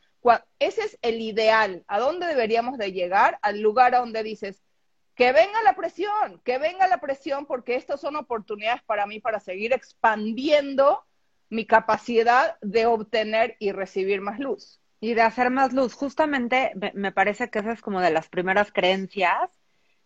Ese 0.59 0.83
es 0.83 0.99
el 1.03 1.21
ideal. 1.21 1.85
¿A 1.89 1.99
dónde 1.99 2.27
deberíamos 2.27 2.79
de 2.79 2.93
llegar? 2.93 3.39
Al 3.43 3.61
lugar 3.61 3.95
a 3.95 4.01
donde 4.01 4.23
dices, 4.23 4.63
que 5.15 5.33
venga 5.33 5.63
la 5.63 5.75
presión, 5.75 6.41
que 6.45 6.59
venga 6.59 6.87
la 6.87 6.99
presión, 7.01 7.47
porque 7.47 7.75
estas 7.75 8.01
son 8.01 8.17
oportunidades 8.17 8.83
para 8.83 9.07
mí 9.07 9.21
para 9.21 9.41
seguir 9.41 9.73
expandiendo 9.73 11.05
mi 11.49 11.67
capacidad 11.67 12.57
de 12.61 12.87
obtener 12.87 13.57
y 13.59 13.73
recibir 13.73 14.21
más 14.21 14.39
luz. 14.39 14.81
Y 15.01 15.15
de 15.15 15.23
hacer 15.23 15.51
más 15.51 15.73
luz. 15.73 15.95
Justamente 15.95 16.73
me 16.95 17.11
parece 17.11 17.51
que 17.51 17.59
esa 17.59 17.73
es 17.73 17.81
como 17.81 18.01
de 18.01 18.11
las 18.11 18.29
primeras 18.29 18.71
creencias 18.71 19.51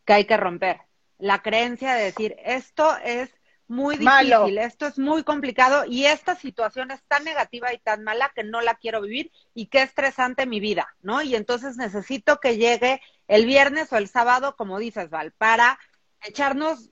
que 0.05 0.13
hay 0.13 0.25
que 0.25 0.37
romper. 0.37 0.81
La 1.25 1.41
creencia 1.41 1.95
de 1.95 2.05
decir, 2.05 2.37
esto 2.45 2.99
es 3.03 3.31
muy 3.67 3.97
difícil, 3.97 4.59
esto 4.59 4.87
es 4.87 4.99
muy 4.99 5.25
complicado 5.25 5.87
y 5.87 6.05
esta 6.05 6.35
situación 6.35 6.91
es 6.91 7.03
tan 7.05 7.25
negativa 7.25 7.73
y 7.73 7.79
tan 7.79 8.05
mala 8.05 8.31
que 8.35 8.45
no 8.45 8.61
la 8.61 8.75
quiero 8.75 9.01
vivir 9.01 9.33
y 9.55 9.69
qué 9.69 9.81
estresante 9.81 10.45
mi 10.45 10.61
vida, 10.61 10.95
¿no? 11.01 11.23
Y 11.23 11.35
entonces 11.35 11.79
necesito 11.79 12.41
que 12.41 12.59
llegue 12.59 13.01
el 13.27 13.47
viernes 13.47 13.91
o 13.91 13.97
el 13.97 14.09
sábado, 14.09 14.55
como 14.55 14.79
dices, 14.79 15.09
Val, 15.09 15.33
para 15.33 15.79
echarnos 16.21 16.91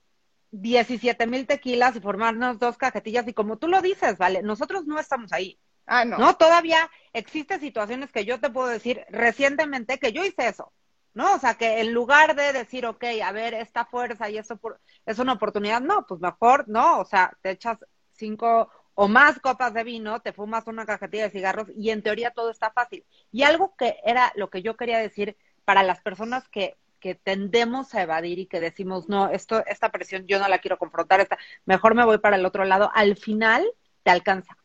17 0.52 1.26
mil 1.26 1.46
tequilas 1.46 1.94
y 1.96 2.00
formarnos 2.00 2.58
dos 2.58 2.78
cajetillas 2.78 3.28
y 3.28 3.34
como 3.34 3.58
tú 3.58 3.68
lo 3.68 3.82
dices, 3.82 4.16
¿vale? 4.16 4.42
Nosotros 4.42 4.86
no 4.86 4.98
estamos 4.98 5.30
ahí. 5.34 5.58
Ah, 5.84 6.06
no. 6.06 6.16
No, 6.16 6.36
todavía 6.36 6.90
existen 7.12 7.60
situaciones 7.60 8.10
que 8.10 8.24
yo 8.24 8.40
te 8.40 8.48
puedo 8.48 8.68
decir 8.68 9.04
recientemente 9.10 9.98
que 9.98 10.12
yo 10.12 10.24
hice 10.24 10.48
eso, 10.48 10.72
¿no? 11.14 11.34
O 11.34 11.38
sea, 11.38 11.54
que 11.54 11.80
en 11.80 11.92
lugar 11.92 12.34
de 12.36 12.52
decir, 12.52 12.86
ok, 12.86 13.04
a 13.24 13.32
ver, 13.32 13.54
esta 13.54 13.84
fuerza 13.84 14.30
y 14.30 14.38
eso 14.38 14.58
es 15.06 15.18
una 15.18 15.34
oportunidad, 15.34 15.80
no, 15.80 16.06
pues 16.06 16.20
mejor, 16.20 16.68
no, 16.68 17.00
o 17.00 17.04
sea, 17.04 17.36
te 17.42 17.50
echas 17.50 17.78
cinco 18.12 18.70
o 18.94 19.08
más 19.08 19.40
copas 19.40 19.74
de 19.74 19.84
vino, 19.84 20.20
te 20.20 20.32
fumas 20.32 20.66
una 20.66 20.86
cajetilla 20.86 21.24
de 21.24 21.30
cigarros 21.30 21.68
y 21.76 21.90
en 21.90 22.02
teoría 22.02 22.30
todo 22.30 22.50
está 22.50 22.70
fácil. 22.70 23.04
Y 23.30 23.42
algo 23.42 23.74
que 23.76 23.96
era 24.04 24.32
lo 24.36 24.50
que 24.50 24.62
yo 24.62 24.76
quería 24.76 24.98
decir 24.98 25.36
para 25.64 25.82
las 25.82 26.00
personas 26.00 26.48
que, 26.48 26.76
que 27.00 27.14
tendemos 27.14 27.94
a 27.94 28.02
evadir 28.02 28.38
y 28.38 28.46
que 28.46 28.60
decimos, 28.60 29.08
no, 29.08 29.28
esto, 29.28 29.64
esta 29.66 29.90
presión 29.90 30.26
yo 30.26 30.38
no 30.38 30.48
la 30.48 30.58
quiero 30.58 30.78
confrontar, 30.78 31.20
esta, 31.20 31.38
mejor 31.64 31.94
me 31.94 32.04
voy 32.04 32.18
para 32.18 32.36
el 32.36 32.46
otro 32.46 32.64
lado, 32.64 32.90
al 32.94 33.16
final 33.16 33.66
te 34.02 34.10
alcanza. 34.10 34.56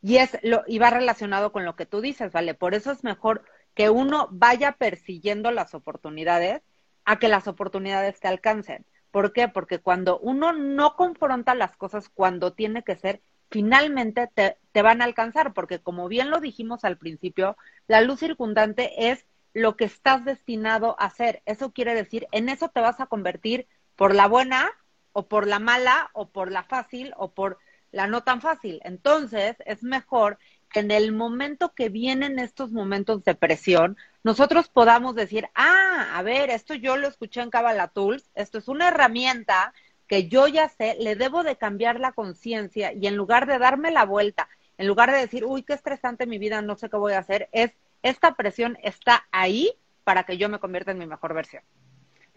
Y 0.00 0.16
es 0.18 0.38
lo, 0.42 0.62
y 0.66 0.78
va 0.78 0.90
relacionado 0.90 1.52
con 1.52 1.64
lo 1.64 1.74
que 1.76 1.86
tú 1.86 2.00
dices, 2.00 2.32
¿vale? 2.32 2.54
Por 2.54 2.74
eso 2.74 2.92
es 2.92 3.02
mejor 3.02 3.44
que 3.78 3.90
uno 3.90 4.26
vaya 4.32 4.72
persiguiendo 4.72 5.52
las 5.52 5.72
oportunidades 5.72 6.62
a 7.04 7.20
que 7.20 7.28
las 7.28 7.46
oportunidades 7.46 8.18
te 8.18 8.26
alcancen. 8.26 8.84
¿Por 9.12 9.32
qué? 9.32 9.46
Porque 9.46 9.78
cuando 9.78 10.18
uno 10.18 10.52
no 10.52 10.96
confronta 10.96 11.54
las 11.54 11.76
cosas 11.76 12.08
cuando 12.08 12.54
tiene 12.54 12.82
que 12.82 12.96
ser, 12.96 13.22
finalmente 13.52 14.28
te, 14.34 14.82
van 14.82 15.00
a 15.00 15.04
alcanzar, 15.04 15.54
porque 15.54 15.78
como 15.78 16.08
bien 16.08 16.28
lo 16.28 16.40
dijimos 16.40 16.84
al 16.84 16.98
principio, 16.98 17.56
la 17.86 18.00
luz 18.00 18.18
circundante 18.18 19.12
es 19.12 19.26
lo 19.54 19.76
que 19.76 19.84
estás 19.84 20.24
destinado 20.24 20.96
a 20.98 21.04
hacer. 21.04 21.40
Eso 21.46 21.70
quiere 21.70 21.94
decir, 21.94 22.26
en 22.32 22.48
eso 22.48 22.70
te 22.70 22.80
vas 22.80 22.98
a 22.98 23.06
convertir 23.06 23.68
por 23.94 24.12
la 24.12 24.26
buena 24.26 24.72
o 25.12 25.28
por 25.28 25.46
la 25.46 25.60
mala 25.60 26.10
o 26.14 26.30
por 26.30 26.50
la 26.50 26.64
fácil 26.64 27.14
o 27.16 27.30
por 27.30 27.58
la 27.92 28.08
no 28.08 28.24
tan 28.24 28.40
fácil. 28.40 28.80
Entonces, 28.82 29.54
es 29.66 29.84
mejor 29.84 30.40
en 30.74 30.90
el 30.90 31.12
momento 31.12 31.74
que 31.74 31.88
vienen 31.88 32.38
estos 32.38 32.72
momentos 32.72 33.24
de 33.24 33.34
presión, 33.34 33.96
nosotros 34.22 34.68
podamos 34.68 35.14
decir, 35.14 35.48
ah, 35.54 36.12
a 36.14 36.22
ver, 36.22 36.50
esto 36.50 36.74
yo 36.74 36.96
lo 36.96 37.08
escuché 37.08 37.40
en 37.40 37.50
Kabbalah 37.50 37.88
Tools, 37.88 38.30
esto 38.34 38.58
es 38.58 38.68
una 38.68 38.88
herramienta 38.88 39.72
que 40.06 40.28
yo 40.28 40.48
ya 40.48 40.68
sé, 40.68 40.96
le 41.00 41.16
debo 41.16 41.42
de 41.42 41.56
cambiar 41.56 42.00
la 42.00 42.12
conciencia 42.12 42.92
y 42.92 43.06
en 43.06 43.16
lugar 43.16 43.46
de 43.46 43.58
darme 43.58 43.90
la 43.90 44.04
vuelta, 44.04 44.48
en 44.78 44.86
lugar 44.86 45.10
de 45.10 45.18
decir, 45.18 45.44
uy, 45.44 45.62
qué 45.62 45.74
estresante 45.74 46.26
mi 46.26 46.38
vida, 46.38 46.62
no 46.62 46.76
sé 46.76 46.88
qué 46.88 46.96
voy 46.96 47.12
a 47.12 47.18
hacer, 47.18 47.48
es 47.52 47.72
esta 48.02 48.34
presión 48.34 48.78
está 48.82 49.26
ahí 49.32 49.72
para 50.04 50.24
que 50.24 50.38
yo 50.38 50.48
me 50.48 50.60
convierta 50.60 50.92
en 50.92 50.98
mi 50.98 51.06
mejor 51.06 51.34
versión. 51.34 51.62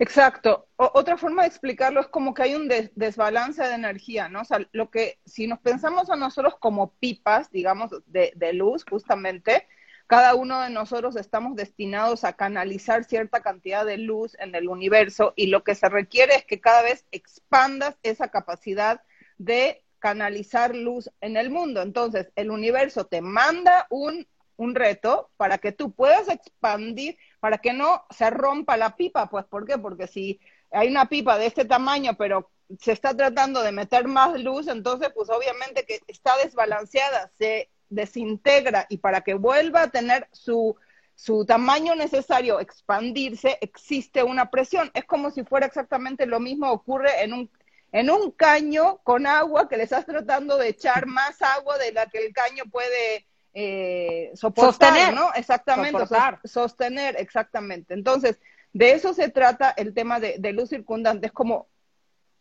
Exacto. 0.01 0.67
otra 0.77 1.15
forma 1.15 1.43
de 1.43 1.49
explicarlo 1.49 2.01
es 2.01 2.07
como 2.07 2.33
que 2.33 2.41
hay 2.41 2.55
un 2.55 2.67
desbalance 2.67 3.61
de 3.61 3.75
energía, 3.75 4.29
¿no? 4.29 4.41
O 4.41 4.45
sea, 4.45 4.67
lo 4.71 4.89
que, 4.89 5.19
si 5.27 5.45
nos 5.45 5.59
pensamos 5.59 6.09
a 6.09 6.15
nosotros 6.15 6.55
como 6.59 6.95
pipas, 6.95 7.51
digamos, 7.51 7.91
de, 8.07 8.33
de 8.35 8.53
luz, 8.53 8.83
justamente, 8.83 9.67
cada 10.07 10.33
uno 10.33 10.59
de 10.61 10.71
nosotros 10.71 11.15
estamos 11.17 11.55
destinados 11.55 12.23
a 12.23 12.33
canalizar 12.33 13.03
cierta 13.03 13.43
cantidad 13.43 13.85
de 13.85 13.99
luz 13.99 14.35
en 14.39 14.55
el 14.55 14.69
universo 14.69 15.33
y 15.35 15.47
lo 15.47 15.63
que 15.63 15.75
se 15.75 15.87
requiere 15.87 16.33
es 16.33 16.45
que 16.45 16.59
cada 16.59 16.81
vez 16.81 17.05
expandas 17.11 17.95
esa 18.01 18.29
capacidad 18.29 19.03
de 19.37 19.83
canalizar 19.99 20.75
luz 20.75 21.11
en 21.21 21.37
el 21.37 21.51
mundo. 21.51 21.83
Entonces, 21.83 22.31
el 22.35 22.49
universo 22.49 23.05
te 23.05 23.21
manda 23.21 23.85
un 23.91 24.27
un 24.61 24.75
reto 24.75 25.31
para 25.37 25.57
que 25.57 25.71
tú 25.71 25.91
puedas 25.91 26.29
expandir, 26.29 27.17
para 27.39 27.57
que 27.57 27.73
no 27.73 28.05
se 28.11 28.29
rompa 28.29 28.77
la 28.77 28.95
pipa, 28.95 29.27
pues 29.27 29.45
¿por 29.45 29.65
qué? 29.65 29.77
Porque 29.79 30.05
si 30.07 30.39
hay 30.69 30.87
una 30.87 31.09
pipa 31.09 31.37
de 31.37 31.47
este 31.47 31.65
tamaño, 31.65 32.15
pero 32.15 32.51
se 32.79 32.91
está 32.91 33.15
tratando 33.15 33.63
de 33.63 33.71
meter 33.71 34.07
más 34.07 34.39
luz, 34.39 34.67
entonces 34.67 35.09
pues 35.15 35.29
obviamente 35.29 35.83
que 35.85 35.99
está 36.07 36.37
desbalanceada, 36.37 37.31
se 37.37 37.69
desintegra 37.89 38.85
y 38.87 38.97
para 38.97 39.21
que 39.21 39.33
vuelva 39.33 39.83
a 39.83 39.89
tener 39.89 40.29
su, 40.31 40.75
su 41.15 41.43
tamaño 41.43 41.95
necesario 41.95 42.59
expandirse, 42.59 43.57
existe 43.61 44.23
una 44.23 44.51
presión. 44.51 44.91
Es 44.93 45.05
como 45.05 45.31
si 45.31 45.43
fuera 45.43 45.65
exactamente 45.65 46.27
lo 46.27 46.39
mismo 46.39 46.71
ocurre 46.71 47.23
en 47.23 47.33
un, 47.33 47.49
en 47.91 48.11
un 48.11 48.31
caño 48.31 48.99
con 49.03 49.25
agua 49.25 49.67
que 49.67 49.77
le 49.77 49.83
estás 49.83 50.05
tratando 50.05 50.57
de 50.57 50.69
echar 50.69 51.07
más 51.07 51.41
agua 51.41 51.79
de 51.79 51.91
la 51.91 52.05
que 52.05 52.19
el 52.19 52.31
caño 52.31 52.63
puede 52.71 53.25
eh, 53.53 54.31
soportar, 54.33 55.13
¿no? 55.13 55.33
Exactamente, 55.33 55.99
sostener, 56.45 57.15
exactamente. 57.19 57.93
Entonces, 57.93 58.39
de 58.73 58.93
eso 58.93 59.13
se 59.13 59.29
trata 59.29 59.71
el 59.71 59.93
tema 59.93 60.19
de, 60.19 60.39
luz 60.53 60.69
circundante, 60.69 61.27
es 61.27 61.33
como 61.33 61.67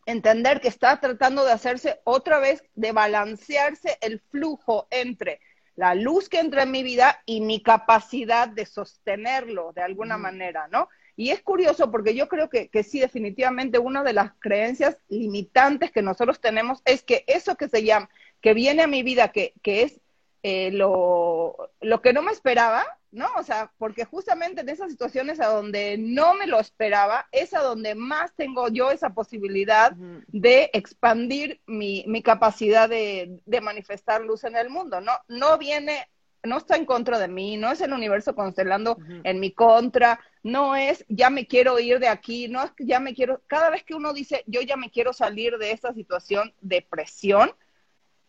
entender 0.06 0.60
que 0.60 0.68
está 0.68 1.00
tratando 1.00 1.44
de 1.44 1.52
hacerse 1.52 2.00
otra 2.04 2.38
vez, 2.38 2.62
de 2.74 2.92
balancearse 2.92 3.98
el 4.00 4.20
flujo 4.30 4.86
entre 4.90 5.40
la 5.76 5.94
luz 5.94 6.28
que 6.28 6.40
entra 6.40 6.62
en 6.62 6.70
mi 6.70 6.82
vida 6.82 7.22
y 7.26 7.40
mi 7.40 7.62
capacidad 7.62 8.48
de 8.48 8.66
sostenerlo 8.66 9.72
de 9.72 9.82
alguna 9.82 10.18
manera, 10.18 10.68
¿no? 10.68 10.88
Y 11.16 11.30
es 11.30 11.42
curioso 11.42 11.90
porque 11.90 12.14
yo 12.14 12.28
creo 12.28 12.48
que, 12.48 12.68
que, 12.68 12.82
sí, 12.82 13.00
definitivamente 13.00 13.78
una 13.78 14.02
de 14.02 14.12
las 14.12 14.32
creencias 14.38 14.96
limitantes 15.08 15.90
que 15.90 16.02
nosotros 16.02 16.40
tenemos 16.40 16.80
es 16.84 17.02
que 17.02 17.24
eso 17.26 17.56
que 17.56 17.68
se 17.68 17.82
llama, 17.82 18.08
que 18.40 18.54
viene 18.54 18.82
a 18.82 18.86
mi 18.86 19.02
vida, 19.02 19.28
que, 19.28 19.54
que 19.62 19.82
es 19.82 20.00
eh, 20.42 20.70
lo, 20.72 21.70
lo 21.80 22.00
que 22.00 22.12
no 22.12 22.22
me 22.22 22.32
esperaba, 22.32 22.84
¿no? 23.12 23.28
O 23.36 23.42
sea, 23.42 23.72
porque 23.78 24.04
justamente 24.04 24.60
en 24.60 24.68
esas 24.68 24.90
situaciones 24.90 25.40
a 25.40 25.48
donde 25.48 25.96
no 25.98 26.34
me 26.34 26.46
lo 26.46 26.60
esperaba, 26.60 27.28
es 27.32 27.54
a 27.54 27.62
donde 27.62 27.94
más 27.94 28.32
tengo 28.36 28.68
yo 28.68 28.90
esa 28.90 29.10
posibilidad 29.10 29.92
de 30.28 30.70
expandir 30.72 31.60
mi, 31.66 32.04
mi 32.06 32.22
capacidad 32.22 32.88
de, 32.88 33.40
de, 33.44 33.60
manifestar 33.60 34.22
luz 34.22 34.44
en 34.44 34.56
el 34.56 34.70
mundo, 34.70 35.00
¿no? 35.00 35.12
No 35.28 35.58
viene, 35.58 36.08
no 36.42 36.58
está 36.58 36.76
en 36.76 36.86
contra 36.86 37.18
de 37.18 37.28
mí, 37.28 37.56
no 37.56 37.70
es 37.70 37.80
el 37.80 37.92
universo 37.92 38.34
constelando 38.34 38.96
en 39.24 39.40
mi 39.40 39.52
contra, 39.52 40.20
no 40.42 40.76
es 40.76 41.04
ya 41.08 41.30
me 41.30 41.46
quiero 41.46 41.78
ir 41.78 41.98
de 41.98 42.08
aquí, 42.08 42.48
no 42.48 42.62
es 42.62 42.70
que 42.72 42.86
ya 42.86 43.00
me 43.00 43.14
quiero, 43.14 43.42
cada 43.46 43.70
vez 43.70 43.84
que 43.84 43.94
uno 43.94 44.12
dice 44.12 44.44
yo 44.46 44.60
ya 44.62 44.76
me 44.76 44.90
quiero 44.90 45.12
salir 45.12 45.58
de 45.58 45.72
esta 45.72 45.92
situación 45.92 46.54
de 46.60 46.86
presión, 46.88 47.52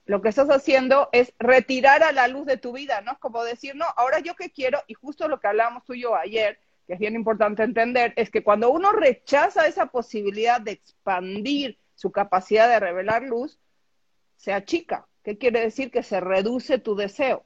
lo 0.06 0.22
que 0.22 0.30
estás 0.30 0.50
haciendo 0.50 1.10
es 1.12 1.34
retirar 1.40 2.04
a 2.04 2.12
la 2.12 2.28
luz 2.28 2.46
de 2.46 2.58
tu 2.58 2.74
vida, 2.74 3.02
¿no? 3.02 3.14
Es 3.14 3.20
como 3.20 3.44
decir, 3.44 3.76
no, 3.76 3.86
ahora 3.96 4.20
yo 4.20 4.36
qué 4.36 4.52
quiero, 4.52 4.80
y 4.88 4.94
justo 4.94 5.28
lo 5.28 5.40
que 5.40 5.48
hablábamos 5.48 5.86
tú 5.86 5.94
y 5.94 6.02
yo 6.02 6.16
ayer, 6.16 6.60
que 6.88 6.94
es 6.94 7.00
bien 7.00 7.16
importante 7.16 7.64
entender, 7.64 8.14
es 8.16 8.30
que 8.30 8.44
cuando 8.44 8.72
uno 8.72 8.92
rechaza 8.92 9.68
esa 9.68 9.88
posibilidad 9.88 10.60
de 10.60 10.72
expandir 10.72 11.80
su 11.96 12.12
capacidad 12.12 12.68
de 12.68 12.80
revelar 12.80 13.24
luz, 13.24 13.60
se 14.38 14.54
achica. 14.54 15.08
¿Qué 15.24 15.38
quiere 15.38 15.62
decir? 15.62 15.92
Que 15.92 16.02
se 16.02 16.20
reduce 16.20 16.80
tu 16.80 16.96
deseo. 16.96 17.46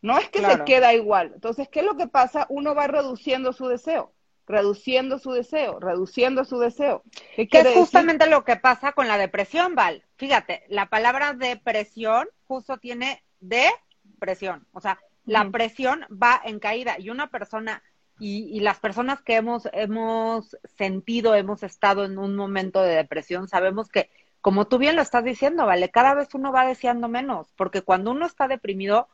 No 0.00 0.16
es 0.18 0.28
que 0.28 0.40
se 0.40 0.64
queda 0.64 0.94
igual. 0.94 1.32
Entonces, 1.34 1.68
¿qué 1.68 1.80
es 1.80 1.86
lo 1.86 1.96
que 1.96 2.06
pasa? 2.06 2.46
Uno 2.48 2.76
va 2.76 2.86
reduciendo 2.86 3.52
su 3.52 3.66
deseo 3.66 4.12
reduciendo 4.48 5.18
su 5.18 5.32
deseo, 5.32 5.78
reduciendo 5.78 6.44
su 6.44 6.58
deseo. 6.58 7.02
¿Qué 7.36 7.48
es 7.52 7.74
justamente 7.74 8.26
lo 8.28 8.44
que 8.44 8.56
pasa 8.56 8.92
con 8.92 9.06
la 9.06 9.18
depresión, 9.18 9.74
Val. 9.74 10.02
Fíjate, 10.18 10.64
la 10.68 10.90
palabra 10.90 11.32
depresión 11.32 12.28
justo 12.46 12.76
tiene 12.76 13.24
depresión, 13.40 14.66
o 14.72 14.80
sea, 14.80 14.98
la 15.24 15.48
presión 15.50 16.04
va 16.10 16.40
en 16.44 16.58
caída 16.58 16.98
y 16.98 17.10
una 17.10 17.30
persona 17.30 17.82
y, 18.18 18.48
y, 18.52 18.60
las 18.60 18.80
personas 18.80 19.22
que 19.22 19.36
hemos 19.36 19.68
hemos 19.72 20.56
sentido, 20.76 21.36
hemos 21.36 21.62
estado 21.62 22.04
en 22.04 22.18
un 22.18 22.34
momento 22.34 22.82
de 22.82 22.96
depresión, 22.96 23.46
sabemos 23.46 23.88
que 23.88 24.10
como 24.40 24.66
tú 24.66 24.78
bien 24.78 24.96
lo 24.96 25.02
estás 25.02 25.24
diciendo, 25.24 25.66
vale, 25.66 25.90
cada 25.90 26.14
vez 26.14 26.34
uno 26.34 26.52
va 26.52 26.66
deseando 26.66 27.08
menos, 27.08 27.52
porque 27.56 27.82
cuando 27.82 28.10
uno 28.10 28.26
está 28.26 28.48
deprimido, 28.48 29.08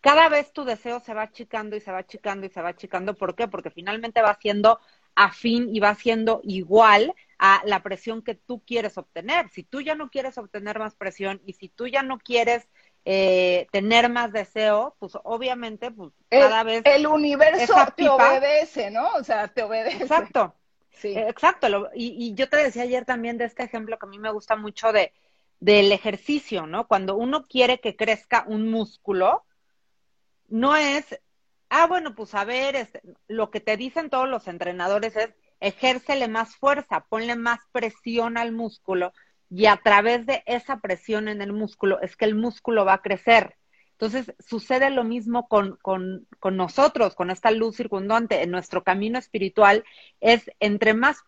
cada 0.00 0.28
vez 0.28 0.52
tu 0.52 0.64
deseo 0.64 1.00
se 1.00 1.14
va 1.14 1.22
achicando 1.22 1.76
y 1.76 1.80
se 1.80 1.90
va 1.90 1.98
achicando 1.98 2.46
y 2.46 2.50
se 2.50 2.62
va 2.62 2.70
achicando. 2.70 3.14
¿Por 3.14 3.34
qué? 3.34 3.48
Porque 3.48 3.70
finalmente 3.70 4.22
va 4.22 4.38
siendo 4.40 4.80
afín 5.14 5.74
y 5.74 5.80
va 5.80 5.94
siendo 5.94 6.40
igual 6.44 7.14
a 7.38 7.62
la 7.64 7.82
presión 7.82 8.22
que 8.22 8.34
tú 8.34 8.62
quieres 8.66 8.98
obtener. 8.98 9.48
Si 9.50 9.62
tú 9.62 9.80
ya 9.80 9.94
no 9.94 10.10
quieres 10.10 10.38
obtener 10.38 10.78
más 10.78 10.94
presión 10.94 11.40
y 11.46 11.52
si 11.52 11.68
tú 11.68 11.86
ya 11.86 12.02
no 12.02 12.18
quieres 12.18 12.68
eh, 13.04 13.66
tener 13.70 14.10
más 14.10 14.32
deseo, 14.32 14.96
pues 14.98 15.12
obviamente, 15.22 15.90
pues 15.90 16.12
cada 16.28 16.62
vez... 16.64 16.82
El 16.84 17.06
universo 17.06 17.74
te 17.96 18.08
obedece, 18.08 18.90
¿no? 18.90 19.08
O 19.14 19.24
sea, 19.24 19.48
te 19.48 19.62
obedece. 19.62 20.02
Exacto. 20.02 20.54
Sí. 20.92 21.16
Exacto. 21.16 21.90
y, 21.94 22.16
y, 22.18 22.34
yo 22.34 22.48
te 22.48 22.56
decía 22.56 22.82
ayer 22.82 23.04
también 23.04 23.38
de 23.38 23.44
este 23.44 23.62
ejemplo 23.62 23.98
que 23.98 24.06
a 24.06 24.08
mí 24.08 24.18
me 24.18 24.32
gusta 24.32 24.56
mucho 24.56 24.92
de 24.92 25.12
del 25.60 25.92
ejercicio, 25.92 26.66
¿no? 26.66 26.86
Cuando 26.86 27.16
uno 27.16 27.44
quiere 27.44 27.80
que 27.80 27.96
crezca 27.96 28.44
un 28.46 28.70
músculo, 28.70 29.44
no 30.48 30.76
es, 30.76 31.20
ah, 31.68 31.86
bueno, 31.86 32.14
pues 32.14 32.34
a 32.34 32.44
ver, 32.44 32.76
este, 32.76 33.02
lo 33.26 33.50
que 33.50 33.60
te 33.60 33.76
dicen 33.76 34.10
todos 34.10 34.28
los 34.28 34.46
entrenadores 34.48 35.16
es, 35.16 35.30
ejércele 35.60 36.28
más 36.28 36.56
fuerza, 36.56 37.06
ponle 37.08 37.36
más 37.36 37.60
presión 37.72 38.36
al 38.38 38.52
músculo 38.52 39.12
y 39.50 39.66
a 39.66 39.76
través 39.76 40.26
de 40.26 40.42
esa 40.46 40.78
presión 40.78 41.28
en 41.28 41.40
el 41.40 41.52
músculo 41.52 42.00
es 42.00 42.16
que 42.16 42.24
el 42.24 42.34
músculo 42.34 42.84
va 42.84 42.94
a 42.94 43.02
crecer. 43.02 43.56
Entonces, 43.92 44.32
sucede 44.38 44.90
lo 44.90 45.02
mismo 45.02 45.48
con, 45.48 45.76
con, 45.82 46.28
con 46.38 46.56
nosotros, 46.56 47.16
con 47.16 47.30
esta 47.30 47.50
luz 47.50 47.76
circundante 47.76 48.42
en 48.42 48.50
nuestro 48.50 48.84
camino 48.84 49.18
espiritual, 49.18 49.84
es 50.20 50.50
entre 50.60 50.94
más 50.94 51.18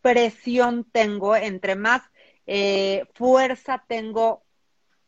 presión 0.00 0.84
tengo, 0.90 1.36
entre 1.36 1.76
más 1.76 2.02
eh, 2.46 3.06
fuerza 3.14 3.84
tengo 3.88 4.43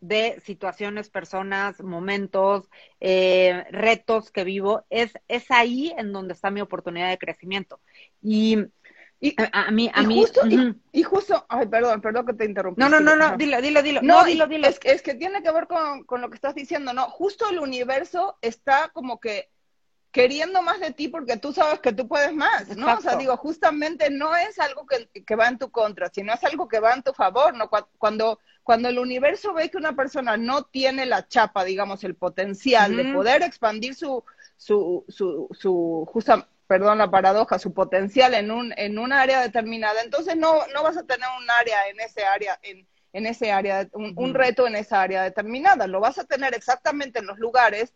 de 0.01 0.41
situaciones, 0.45 1.11
personas, 1.11 1.83
momentos, 1.83 2.69
eh, 3.01 3.65
retos 3.71 4.31
que 4.31 4.45
vivo, 4.45 4.85
es, 4.91 5.13
es 5.29 5.51
ahí 5.51 5.95
en 5.97 6.13
donde 6.13 6.35
está 6.35 6.51
mi 6.51 6.61
oportunidad 6.61 7.09
de 7.11 7.19
crecimiento. 7.19 7.81
Y, 8.23 8.59
y 9.21 9.35
a, 9.53 9.71
mí, 9.71 9.91
a 9.93 10.03
mí. 10.03 10.21
Justo, 10.21 10.43
y, 10.93 11.03
justo, 11.03 11.47
ay, 11.49 11.67
perdón, 11.67 12.01
perdón 12.01 12.27
que 12.27 12.35
te 12.35 12.45
interrumpí. 12.45 12.81
No, 12.81 12.89
no, 12.89 13.01
no, 13.01 13.17
no, 13.17 13.37
dilo, 13.37 13.61
dilo, 13.63 13.83
dilo. 13.83 14.01
No, 14.03 14.25
dilo, 14.25 14.47
dilo. 14.47 14.69
Es, 14.69 14.79
es 14.85 15.03
que 15.03 15.15
tiene 15.15 15.43
que 15.43 15.51
ver 15.53 15.67
con, 15.67 16.05
con 16.05 16.21
lo 16.21 16.29
que 16.29 16.37
estás 16.37 16.55
diciendo, 16.55 16.93
¿no? 16.93 17.09
Justo 17.11 17.49
el 17.49 17.59
universo 17.59 18.39
está 18.43 18.91
como 18.93 19.19
que 19.19 19.49
queriendo 20.17 20.63
más 20.63 20.81
de 20.81 20.93
ti 20.93 21.09
porque 21.09 21.37
tú 21.37 21.53
sabes 21.53 21.79
que 21.81 21.93
tú 21.93 22.09
puedes 22.09 22.33
más, 22.33 22.75
¿no? 22.75 22.91
O 22.95 23.01
sea, 23.03 23.17
digo, 23.17 23.37
justamente 23.37 24.09
no 24.09 24.35
es 24.35 24.59
algo 24.59 24.87
que, 24.87 25.37
va 25.37 25.49
en 25.49 25.59
tu 25.59 25.71
contra, 25.71 26.09
sino 26.09 26.33
es 26.33 26.43
algo 26.43 26.69
que 26.69 26.81
va 26.81 26.95
en 26.95 27.03
tu 27.03 27.13
favor, 27.13 27.55
¿no? 27.55 27.69
Cuando, 27.99 28.41
cuando 28.63 28.89
el 28.89 28.99
universo 28.99 29.53
ve 29.53 29.69
que 29.69 29.77
una 29.77 29.95
persona 29.95 30.39
no 30.39 30.63
tiene 30.63 31.05
la 31.05 31.29
chapa, 31.29 31.65
digamos, 31.65 32.03
el 32.03 32.15
potencial 32.15 32.97
de 32.97 33.13
poder 33.13 33.43
expandir 33.43 33.95
su, 33.95 34.25
su, 34.57 35.05
su, 35.07 35.49
su 35.51 36.09
justa, 36.11 36.49
perdón 36.67 36.97
la 36.97 37.11
paradoja, 37.11 37.59
su 37.59 37.75
potencial 37.75 38.33
en 38.33 38.51
un, 38.51 38.73
en 38.79 38.99
un 38.99 39.13
área 39.13 39.43
determinada, 39.43 40.01
entonces 40.01 40.35
no, 40.35 40.67
no 40.73 40.83
vas 40.83 40.97
a 40.97 41.05
tener 41.05 41.29
un 41.39 41.51
área 41.51 41.91
en 41.91 42.01
ese 42.01 42.25
área, 42.25 42.59
en, 42.63 42.89
en 43.13 43.27
ese 43.27 43.53
área, 43.53 43.87
un, 43.93 44.15
un 44.17 44.33
reto 44.33 44.67
en 44.67 44.77
esa 44.77 45.03
área 45.03 45.25
determinada, 45.25 45.87
lo 45.87 46.01
vas 46.01 46.17
a 46.19 46.25
tener 46.25 46.55
exactamente 46.55 47.19
en 47.19 47.27
los 47.27 47.39
lugares 47.39 47.93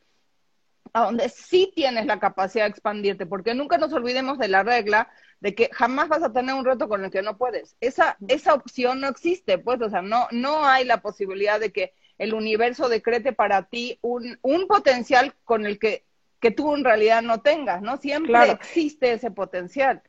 a 0.93 1.05
donde 1.05 1.29
sí 1.29 1.73
tienes 1.75 2.07
la 2.07 2.19
capacidad 2.19 2.65
de 2.65 2.71
expandirte, 2.71 3.27
porque 3.27 3.55
nunca 3.55 3.79
nos 3.79 3.93
olvidemos 3.93 4.39
de 4.39 4.49
la 4.49 4.63
regla 4.63 5.09
de 5.41 5.55
que 5.55 5.71
jamás 5.73 6.09
vas 6.09 6.23
a 6.23 6.33
tener 6.33 6.55
un 6.55 6.65
reto 6.65 6.89
con 6.89 7.05
el 7.05 7.11
que 7.11 7.23
no 7.23 7.37
puedes. 7.39 7.77
Esa, 7.81 8.17
esa 8.29 8.55
opción 8.55 9.01
no 9.01 9.09
existe, 9.09 9.59
pues, 9.59 9.81
o 9.81 9.89
sea, 9.89 10.03
no, 10.03 10.29
no 10.31 10.67
hay 10.67 10.85
la 10.85 11.01
posibilidad 11.01 11.59
de 11.59 11.73
que 11.73 11.95
el 12.19 12.35
universo 12.35 12.89
decrete 12.89 13.33
para 13.33 13.65
ti 13.65 13.99
un, 14.03 14.39
un 14.43 14.67
potencial 14.67 15.35
con 15.45 15.65
el 15.65 15.79
que, 15.79 16.05
que 16.41 16.51
tú 16.51 16.75
en 16.75 16.85
realidad 16.85 17.23
no 17.23 17.41
tengas, 17.41 17.81
¿no? 17.81 17.97
Siempre 17.97 18.51
existe 18.51 19.13
ese 19.13 19.31
potencial. 19.31 20.03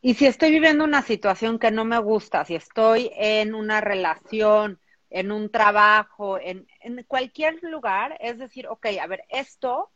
Y 0.00 0.14
si 0.14 0.26
estoy 0.26 0.50
viviendo 0.50 0.84
una 0.84 1.02
situación 1.02 1.58
que 1.58 1.70
no 1.70 1.84
me 1.84 1.98
gusta, 1.98 2.44
si 2.44 2.54
estoy 2.54 3.10
en 3.14 3.54
una 3.54 3.80
relación, 3.80 4.78
en 5.10 5.32
un 5.32 5.50
trabajo, 5.50 6.38
en, 6.38 6.66
en 6.80 7.04
cualquier 7.04 7.62
lugar, 7.62 8.16
es 8.20 8.38
decir, 8.38 8.66
ok, 8.66 8.86
a 9.00 9.06
ver, 9.06 9.24
esto 9.28 9.90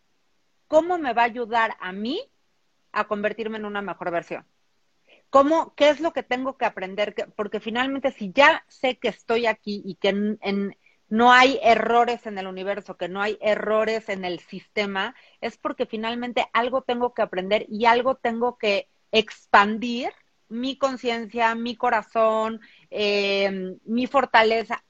¿cómo 0.69 0.99
me 0.99 1.13
va 1.15 1.23
a 1.23 1.27
ayudar 1.27 1.77
a 1.81 1.93
mí 1.93 2.21
a 2.93 3.09
convertirme 3.09 3.59
en 3.59 3.65
una 3.65 3.83
mejor 3.83 4.11
versión? 4.11 4.47
¿Cómo, 5.31 5.75
qué 5.75 5.91
es 5.91 6.01
lo 6.01 6.13
que 6.13 6.23
tengo 6.23 6.57
que 6.57 6.65
aprender? 6.65 7.15
Porque 7.37 7.61
finalmente 7.61 8.13
si 8.13 8.33
ya 8.33 8.65
sé 8.69 8.97
que 8.97 9.09
estoy 9.09 9.47
aquí 9.47 9.83
y 9.85 9.97
que 9.97 10.13
no 11.09 11.33
hay 11.33 11.59
errores 11.63 12.27
en 12.27 12.39
el 12.39 12.47
universo, 12.47 12.97
que 12.97 13.09
no 13.09 13.21
hay 13.21 13.39
errores 13.41 14.09
en 14.09 14.25
el 14.25 14.41
sistema, 14.41 15.15
es 15.41 15.59
porque 15.59 15.87
finalmente 15.87 16.47
algo 16.53 16.83
tengo 16.83 17.13
que 17.13 17.23
aprender 17.23 17.67
y 17.69 17.85
algo 17.85 18.15
tengo 18.15 18.57
que 18.57 18.89
expandir 19.13 20.11
mi 20.49 20.79
conciencia, 20.79 21.55
mi 21.55 21.77
corazón, 21.77 22.61
eh, 22.91 23.77
mi 23.85 24.07
fortaleza, 24.07 24.83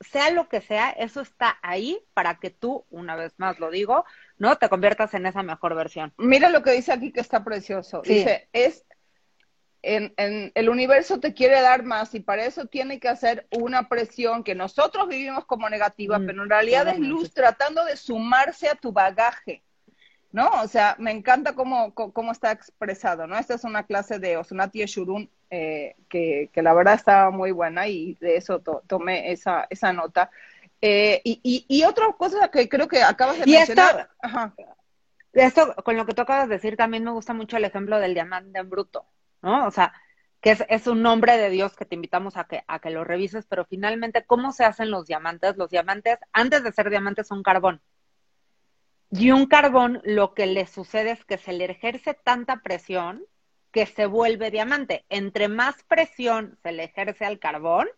sea 0.00 0.30
lo 0.30 0.48
que 0.48 0.60
sea, 0.60 0.90
eso 0.90 1.20
está 1.20 1.58
ahí 1.62 2.00
para 2.14 2.38
que 2.38 2.50
tú, 2.50 2.84
una 2.90 3.16
vez 3.16 3.34
más 3.38 3.58
lo 3.58 3.70
digo, 3.70 4.04
¿no? 4.36 4.56
Te 4.56 4.68
conviertas 4.68 5.14
en 5.14 5.26
esa 5.26 5.42
mejor 5.42 5.74
versión. 5.74 6.12
Mira 6.16 6.48
lo 6.50 6.62
que 6.62 6.72
dice 6.72 6.92
aquí 6.92 7.12
que 7.12 7.20
está 7.20 7.42
precioso. 7.44 8.02
Dice, 8.02 8.48
es 8.52 8.84
en, 9.82 10.12
en, 10.16 10.52
el 10.54 10.68
universo 10.68 11.20
te 11.20 11.34
quiere 11.34 11.60
dar 11.60 11.84
más 11.84 12.14
y 12.14 12.20
para 12.20 12.44
eso 12.44 12.66
tiene 12.66 12.98
que 12.98 13.08
hacer 13.08 13.46
una 13.50 13.88
presión 13.88 14.42
que 14.42 14.54
nosotros 14.54 15.08
vivimos 15.08 15.44
como 15.44 15.68
negativa, 15.70 16.18
mm, 16.18 16.26
pero 16.26 16.42
en 16.42 16.50
realidad 16.50 16.88
es 16.88 16.98
luz 16.98 17.32
tratando 17.32 17.84
de 17.84 17.96
sumarse 17.96 18.68
a 18.68 18.74
tu 18.74 18.92
bagaje. 18.92 19.62
¿No? 20.30 20.50
O 20.62 20.68
sea, 20.68 20.94
me 20.98 21.10
encanta 21.10 21.54
cómo, 21.54 21.94
cómo 21.94 22.32
está 22.32 22.52
expresado, 22.52 23.26
¿no? 23.26 23.38
Esta 23.38 23.54
es 23.54 23.64
una 23.64 23.84
clase 23.84 24.18
de 24.18 24.36
Osunati 24.36 24.84
Shurun 24.84 25.30
eh, 25.50 25.96
que, 26.10 26.50
que, 26.52 26.62
la 26.62 26.74
verdad 26.74 26.94
estaba 26.94 27.30
muy 27.30 27.50
buena 27.50 27.88
y 27.88 28.12
de 28.20 28.36
eso 28.36 28.60
tomé 28.60 29.32
esa, 29.32 29.66
esa 29.70 29.92
nota. 29.94 30.30
Eh, 30.80 31.20
y, 31.24 31.64
y, 31.66 31.84
otra 31.84 32.12
cosa 32.12 32.50
que 32.50 32.68
creo 32.68 32.86
que 32.86 33.02
acabas 33.02 33.38
de 33.38 33.46
mencionar. 33.46 34.10
Esto, 35.32 35.74
con 35.84 35.96
lo 35.96 36.06
que 36.06 36.14
tú 36.14 36.22
acabas 36.22 36.48
de 36.48 36.54
decir, 36.56 36.76
también 36.76 37.04
me 37.04 37.10
gusta 37.10 37.32
mucho 37.32 37.56
el 37.56 37.64
ejemplo 37.64 37.98
del 37.98 38.14
diamante 38.14 38.58
en 38.58 38.70
bruto, 38.70 39.06
¿no? 39.42 39.66
O 39.66 39.70
sea, 39.70 39.92
que 40.40 40.50
es, 40.52 40.64
es, 40.68 40.86
un 40.86 41.02
nombre 41.02 41.36
de 41.36 41.50
Dios 41.50 41.74
que 41.74 41.84
te 41.84 41.94
invitamos 41.94 42.36
a 42.36 42.44
que, 42.44 42.62
a 42.66 42.78
que 42.78 42.90
lo 42.90 43.04
revises, 43.04 43.46
pero 43.46 43.64
finalmente, 43.64 44.24
¿cómo 44.24 44.52
se 44.52 44.64
hacen 44.64 44.90
los 44.90 45.06
diamantes? 45.06 45.56
Los 45.56 45.70
diamantes, 45.70 46.18
antes 46.32 46.62
de 46.62 46.72
ser 46.72 46.90
diamantes, 46.90 47.26
son 47.26 47.42
carbón. 47.42 47.80
Y 49.10 49.30
un 49.30 49.46
carbón, 49.46 50.00
lo 50.04 50.34
que 50.34 50.46
le 50.46 50.66
sucede 50.66 51.12
es 51.12 51.24
que 51.24 51.38
se 51.38 51.52
le 51.52 51.64
ejerce 51.64 52.14
tanta 52.14 52.60
presión 52.62 53.24
que 53.72 53.86
se 53.86 54.06
vuelve 54.06 54.50
diamante. 54.50 55.04
Entre 55.08 55.48
más 55.48 55.82
presión 55.84 56.58
se 56.62 56.72
le 56.72 56.84
ejerce 56.84 57.24
al 57.24 57.38
carbón, 57.38 57.88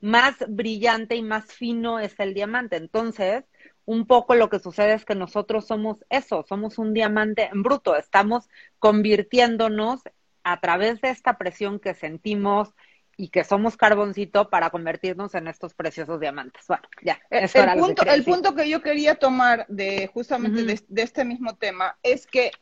más 0.00 0.36
brillante 0.48 1.16
y 1.16 1.22
más 1.22 1.52
fino 1.52 1.98
es 2.00 2.18
el 2.18 2.34
diamante. 2.34 2.76
Entonces, 2.76 3.44
un 3.84 4.06
poco 4.06 4.34
lo 4.34 4.48
que 4.48 4.58
sucede 4.58 4.94
es 4.94 5.04
que 5.04 5.14
nosotros 5.14 5.66
somos 5.66 5.98
eso, 6.08 6.44
somos 6.48 6.78
un 6.78 6.94
diamante 6.94 7.48
en 7.52 7.62
bruto, 7.62 7.96
estamos 7.96 8.48
convirtiéndonos 8.78 10.00
a 10.44 10.60
través 10.60 11.00
de 11.00 11.10
esta 11.10 11.36
presión 11.36 11.80
que 11.80 11.94
sentimos 11.94 12.74
y 13.20 13.30
que 13.30 13.42
somos 13.42 13.76
carboncito 13.76 14.48
para 14.48 14.70
convertirnos 14.70 15.34
en 15.34 15.48
estos 15.48 15.74
preciosos 15.74 16.20
diamantes. 16.20 16.64
Bueno, 16.68 16.84
ya. 17.02 17.20
Eh, 17.30 17.48
el, 17.52 17.78
punto, 17.78 18.02
el 18.04 18.24
punto 18.24 18.54
que 18.54 18.70
yo 18.70 18.80
quería 18.80 19.16
tomar 19.16 19.66
de 19.68 20.08
justamente 20.14 20.62
de, 20.62 21.02
este 21.02 21.24
mismo 21.24 21.56
tema 21.56 21.98
es 22.04 22.28
que, 22.28 22.52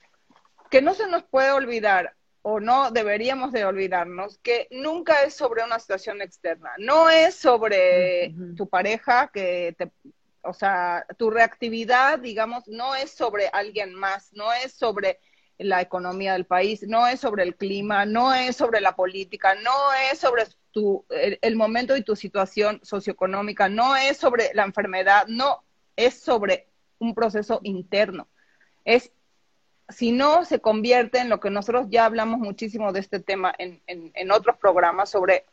que 0.71 0.81
no 0.81 0.95
se 0.95 1.07
nos 1.09 1.25
puede 1.25 1.53
olvidar 1.53 2.14
o 2.40 2.59
no 2.59 2.90
deberíamos 2.90 3.53
de 3.53 3.66
olvidarnos 3.66 4.38
que 4.38 4.66
nunca 4.71 5.25
es 5.25 5.35
sobre 5.35 5.62
una 5.62 5.79
situación 5.79 6.23
externa, 6.23 6.71
no 6.79 7.11
es 7.11 7.35
sobre 7.35 8.35
tu 8.57 8.66
pareja 8.66 9.29
que 9.35 9.75
te, 9.77 9.90
o 10.40 10.55
sea, 10.55 11.05
tu 11.19 11.29
reactividad, 11.29 12.19
digamos, 12.19 12.66
no 12.66 12.95
es 12.95 13.11
sobre 13.11 13.49
alguien 13.49 13.95
más, 13.95 14.33
no 14.33 14.51
es 14.55 14.73
sobre 14.73 15.19
la 15.59 15.81
economía 15.81 16.35
del 16.35 16.45
país, 16.45 16.83
no 16.87 17.07
es 17.07 17.21
sobre 17.21 17.42
el 17.42 17.57
clima, 17.57 18.05
no 18.05 18.35
es 18.35 18.57
sobre 18.57 18.81
la 18.81 18.95
política, 18.95 19.55
no 19.55 19.73
es 20.11 20.19
sobre 20.19 20.45
tu, 20.71 21.05
el, 21.09 21.57
momento 21.57 21.97
y 21.97 22.03
tu 22.03 22.14
situación 22.16 22.81
socioeconómica, 22.83 23.69
no 23.69 23.97
es 23.97 24.19
sobre 24.19 24.51
la 24.55 24.64
enfermedad, 24.64 25.27
no, 25.29 25.64
es 25.97 26.21
sobre 26.21 26.69
un 26.99 27.14
proceso 27.14 27.61
interno. 27.62 28.29
Es 28.85 29.12
si 29.88 30.12
no 30.12 30.45
se 30.45 30.61
convierte 30.61 31.19
en 31.19 31.29
lo 31.29 31.40
que 31.40 31.51
nosotros 31.51 31.87
ya 31.88 32.05
hablamos 32.05 32.40
muchísimo 32.40 32.92
de 32.92 33.01
este 33.01 33.21
tema 33.21 33.55
en, 33.57 33.81
en, 33.87 34.31
otros 34.33 34.57
programas 34.57 35.11
sobre 35.11 35.45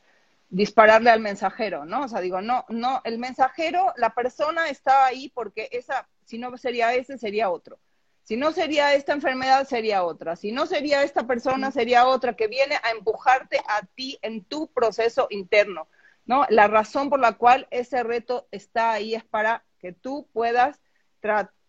dispararle 0.49 1.11
al 1.11 1.19
mensajero, 1.19 1.85
¿no? 1.85 2.03
O 2.03 2.07
sea, 2.07 2.19
digo, 2.19 2.41
no, 2.41 2.65
no, 2.69 3.01
el 3.03 3.19
mensajero, 3.19 3.93
la 3.95 4.13
persona 4.13 4.69
está 4.69 5.05
ahí 5.05 5.29
porque 5.29 5.69
esa, 5.71 6.07
si 6.25 6.37
no 6.37 6.55
sería 6.57 6.93
ese, 6.95 7.17
sería 7.17 7.51
otro. 7.51 7.77
Si 8.23 8.37
no 8.37 8.53
sería 8.53 8.93
esta 8.93 9.13
enfermedad, 9.13 9.67
sería 9.67 10.03
otra. 10.03 10.35
Si 10.35 10.51
no 10.51 10.65
sería 10.65 11.03
esta 11.03 11.27
persona, 11.27 11.71
sería 11.71 12.07
otra 12.07 12.35
que 12.35 12.47
viene 12.47 12.75
a 12.81 12.91
empujarte 12.91 13.59
a 13.59 13.85
ti 13.95 14.17
en 14.21 14.45
tu 14.45 14.67
proceso 14.67 15.27
interno, 15.29 15.87
¿no? 16.25 16.45
La 16.49 16.67
razón 16.67 17.09
por 17.09 17.19
la 17.19 17.33
cual 17.33 17.67
ese 17.69 18.01
reto 18.01 18.47
está 18.51 18.93
ahí 18.93 19.13
es 19.13 19.25
para 19.25 19.65
que 19.79 19.91
tú 19.91 20.27
puedas 20.31 20.79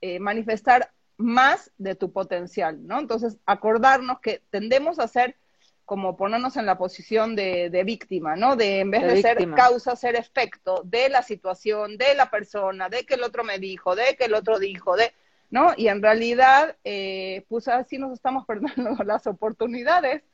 eh, 0.01 0.21
manifestar 0.21 0.93
más 1.17 1.73
de 1.77 1.97
tu 1.97 2.13
potencial, 2.13 2.87
¿no? 2.87 3.01
Entonces, 3.01 3.37
acordarnos 3.47 4.21
que 4.21 4.43
tendemos 4.51 5.01
a 5.01 5.09
ser 5.09 5.37
como 5.85 6.17
ponernos 6.17 6.57
en 6.57 6.67
la 6.67 6.79
posición 6.79 7.37
de, 7.37 7.83
víctima, 7.85 8.37
¿no? 8.37 8.57
De 8.57 8.81
en 8.81 8.91
vez 8.91 9.03
de, 9.03 9.21
ser 9.21 9.51
causa, 9.55 9.97
ser 9.97 10.17
efecto 10.17 10.83
de 10.85 11.09
la 11.09 11.23
situación, 11.23 11.99
de 11.99 12.15
la 12.15 12.31
persona, 12.31 12.89
de 12.89 13.05
que 13.05 13.15
el 13.15 13.23
otro 13.23 13.45
me 13.45 13.59
dijo, 13.59 13.95
de 13.95 14.17
que 14.17 14.25
el 14.25 14.35
otro 14.35 14.59
dijo, 14.59 14.97
de, 14.97 15.13
¿no? 15.55 15.73
Y 15.77 15.87
en 15.87 16.03
realidad, 16.03 16.77
eh, 16.83 17.45
pues 17.49 17.69
así 17.69 17.97
nos 17.97 18.13
estamos 18.13 18.45
perdiendo 18.47 18.97
las 19.05 19.27
oportunidades. 19.29 20.25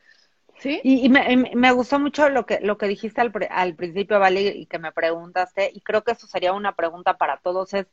¿Sí? 0.58 0.80
Y, 0.82 1.08
me, 1.08 1.72
gustó 1.72 1.98
mucho 1.98 2.28
lo 2.28 2.44
que, 2.44 2.60
lo 2.60 2.76
que 2.76 2.86
dijiste 2.86 3.20
al, 3.20 3.32
al 3.50 3.76
principio, 3.76 4.18
Vale, 4.18 4.42
y 4.42 4.66
que 4.66 4.78
me 4.78 4.92
preguntaste, 4.92 5.70
y 5.72 5.80
creo 5.80 6.04
que 6.04 6.12
eso 6.12 6.26
sería 6.26 6.52
una 6.52 6.74
pregunta 6.74 7.16
para 7.16 7.38
todos, 7.38 7.72
es 7.72 7.86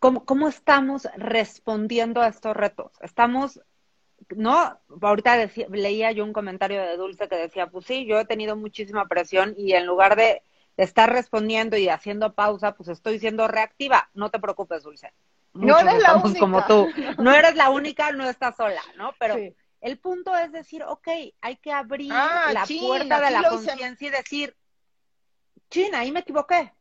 ¿cómo, 0.00 0.24
cómo 0.24 0.48
estamos 0.48 1.08
respondiendo 1.16 2.22
a 2.22 2.28
estos 2.28 2.56
retos? 2.56 2.92
¿Estamos 3.02 3.60
no, 4.34 4.80
ahorita 5.02 5.48
leía 5.70 6.10
yo 6.10 6.24
un 6.24 6.32
comentario 6.32 6.80
de 6.80 6.96
Dulce 6.96 7.28
que 7.28 7.36
decía, 7.36 7.68
pues 7.68 7.86
sí, 7.86 8.06
yo 8.06 8.18
he 8.18 8.24
tenido 8.24 8.56
muchísima 8.56 9.06
presión 9.06 9.54
y 9.56 9.74
en 9.74 9.86
lugar 9.86 10.16
de, 10.16 10.42
estar 10.76 11.10
respondiendo 11.10 11.76
y 11.76 11.88
haciendo 11.88 12.34
pausa, 12.34 12.74
pues 12.74 12.88
estoy 12.88 13.18
siendo 13.18 13.48
reactiva. 13.48 14.10
No 14.14 14.30
te 14.30 14.38
preocupes, 14.38 14.82
Dulce. 14.82 15.12
No 15.56 15.78
eres 15.78 16.02
la 16.02 16.16
única. 16.16 16.40
como 16.40 16.66
tú. 16.66 16.88
No 17.18 17.32
eres 17.32 17.54
la 17.54 17.70
única, 17.70 18.12
no 18.12 18.28
estás 18.28 18.56
sola, 18.56 18.82
¿no? 18.96 19.12
Pero 19.18 19.36
el 19.80 19.98
punto 19.98 20.36
es 20.36 20.52
decir, 20.52 20.82
ok, 20.82 21.08
hay 21.40 21.56
que 21.56 21.72
abrir 21.72 22.12
ah, 22.12 22.50
la 22.52 22.66
puerta 22.66 23.20
de 23.20 23.30
la 23.30 23.48
conciencia 23.48 24.08
y 24.08 24.10
decir, 24.10 24.56
China, 25.70 26.00
ahí 26.00 26.12
me 26.12 26.20
equivoqué. 26.20 26.72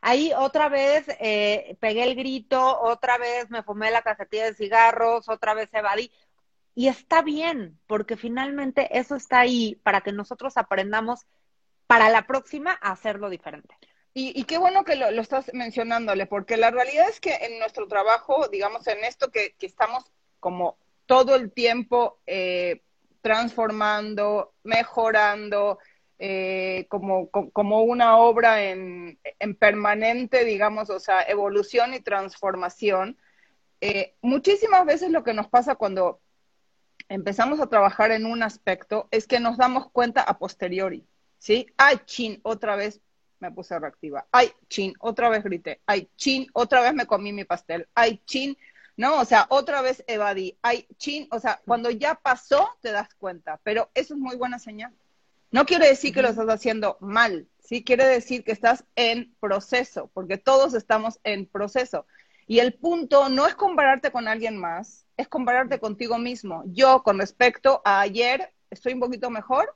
Ahí 0.00 0.32
otra 0.36 0.68
vez 0.68 1.06
eh, 1.20 1.76
pegué 1.80 2.04
el 2.04 2.14
grito, 2.14 2.80
otra 2.80 3.18
vez 3.18 3.50
me 3.50 3.62
fumé 3.62 3.90
la 3.90 4.02
cajetilla 4.02 4.44
de 4.44 4.54
cigarros, 4.54 5.28
otra 5.28 5.54
vez 5.54 5.72
evadí. 5.72 6.12
Y 6.74 6.86
está 6.86 7.22
bien, 7.22 7.78
porque 7.86 8.16
finalmente 8.16 8.96
eso 8.96 9.16
está 9.16 9.40
ahí 9.40 9.80
para 9.82 10.00
que 10.00 10.12
nosotros 10.12 10.56
aprendamos 10.56 11.26
para 11.88 12.08
la 12.08 12.26
próxima 12.26 12.78
a 12.80 12.92
hacerlo 12.92 13.30
diferente. 13.30 13.76
Y, 14.14 14.44
qué 14.44 14.58
bueno 14.58 14.84
que 14.84 14.96
lo, 14.96 15.08
estás 15.20 15.52
mencionándole, 15.54 16.26
porque 16.26 16.56
la 16.56 16.72
realidad 16.72 17.08
es 17.08 17.20
que 17.20 17.34
en 17.34 17.60
nuestro 17.60 17.86
trabajo, 17.86 18.48
digamos, 18.48 18.86
en 18.88 19.04
esto 19.04 19.30
que, 19.30 19.54
estamos 19.60 20.04
como 20.40 20.76
todo 21.06 21.36
el 21.36 21.52
tiempo 21.52 22.18
eh, 22.26 22.82
transformando, 23.22 24.54
mejorando, 24.64 25.78
eh, 26.18 26.86
como, 26.88 27.30
como 27.30 27.82
una 27.82 28.16
obra 28.18 28.64
en, 28.64 29.20
permanente, 29.60 30.44
digamos, 30.44 30.90
o 30.90 30.98
sea, 30.98 31.22
evolución 31.22 31.94
y 31.94 32.00
transformación. 32.00 33.16
Eh, 33.80 34.14
muchísimas 34.20 34.84
veces 34.84 35.10
lo 35.10 35.22
que 35.22 35.34
nos 35.34 35.48
pasa 35.48 35.76
cuando 35.76 36.20
empezamos 37.08 37.60
a 37.60 37.68
trabajar 37.68 38.10
en 38.10 38.26
un 38.26 38.42
aspecto 38.42 39.06
es 39.12 39.28
que 39.28 39.38
nos 39.38 39.56
damos 39.58 39.90
cuenta 39.92 40.22
a 40.22 40.38
posteriori, 40.38 41.06
¿sí? 41.38 41.66
Ay, 41.76 41.98
chin, 42.04 42.40
otra 42.42 42.74
vez 42.74 43.00
me 43.40 43.50
puse 43.50 43.78
reactiva. 43.78 44.26
Ay, 44.30 44.52
chin, 44.68 44.94
otra 45.00 45.28
vez 45.28 45.42
grité. 45.44 45.80
Ay, 45.86 46.08
chin, 46.16 46.46
otra 46.52 46.80
vez 46.80 46.94
me 46.94 47.06
comí 47.06 47.32
mi 47.32 47.44
pastel. 47.44 47.88
Ay, 47.94 48.20
chin, 48.24 48.56
¿no? 48.96 49.20
O 49.20 49.24
sea, 49.24 49.46
otra 49.48 49.80
vez 49.80 50.04
evadí. 50.06 50.58
Ay, 50.62 50.86
chin, 50.96 51.28
o 51.30 51.38
sea, 51.38 51.60
cuando 51.64 51.90
ya 51.90 52.14
pasó 52.16 52.68
te 52.80 52.92
das 52.92 53.14
cuenta, 53.14 53.60
pero 53.62 53.90
eso 53.94 54.14
es 54.14 54.20
muy 54.20 54.36
buena 54.36 54.58
señal. 54.58 54.92
No 55.50 55.64
quiere 55.64 55.88
decir 55.88 56.12
que 56.12 56.20
lo 56.20 56.28
estás 56.28 56.48
haciendo 56.48 56.98
mal, 57.00 57.48
sí 57.58 57.82
quiere 57.82 58.04
decir 58.06 58.44
que 58.44 58.52
estás 58.52 58.84
en 58.96 59.34
proceso, 59.40 60.10
porque 60.12 60.36
todos 60.36 60.74
estamos 60.74 61.20
en 61.24 61.46
proceso. 61.46 62.06
Y 62.46 62.58
el 62.58 62.74
punto 62.74 63.28
no 63.28 63.46
es 63.46 63.54
compararte 63.54 64.10
con 64.10 64.28
alguien 64.28 64.58
más, 64.58 65.06
es 65.16 65.28
compararte 65.28 65.78
contigo 65.78 66.18
mismo. 66.18 66.62
Yo, 66.66 67.02
con 67.02 67.18
respecto 67.18 67.80
a 67.84 68.00
ayer, 68.00 68.52
estoy 68.70 68.92
un 68.92 69.00
poquito 69.00 69.30
mejor, 69.30 69.74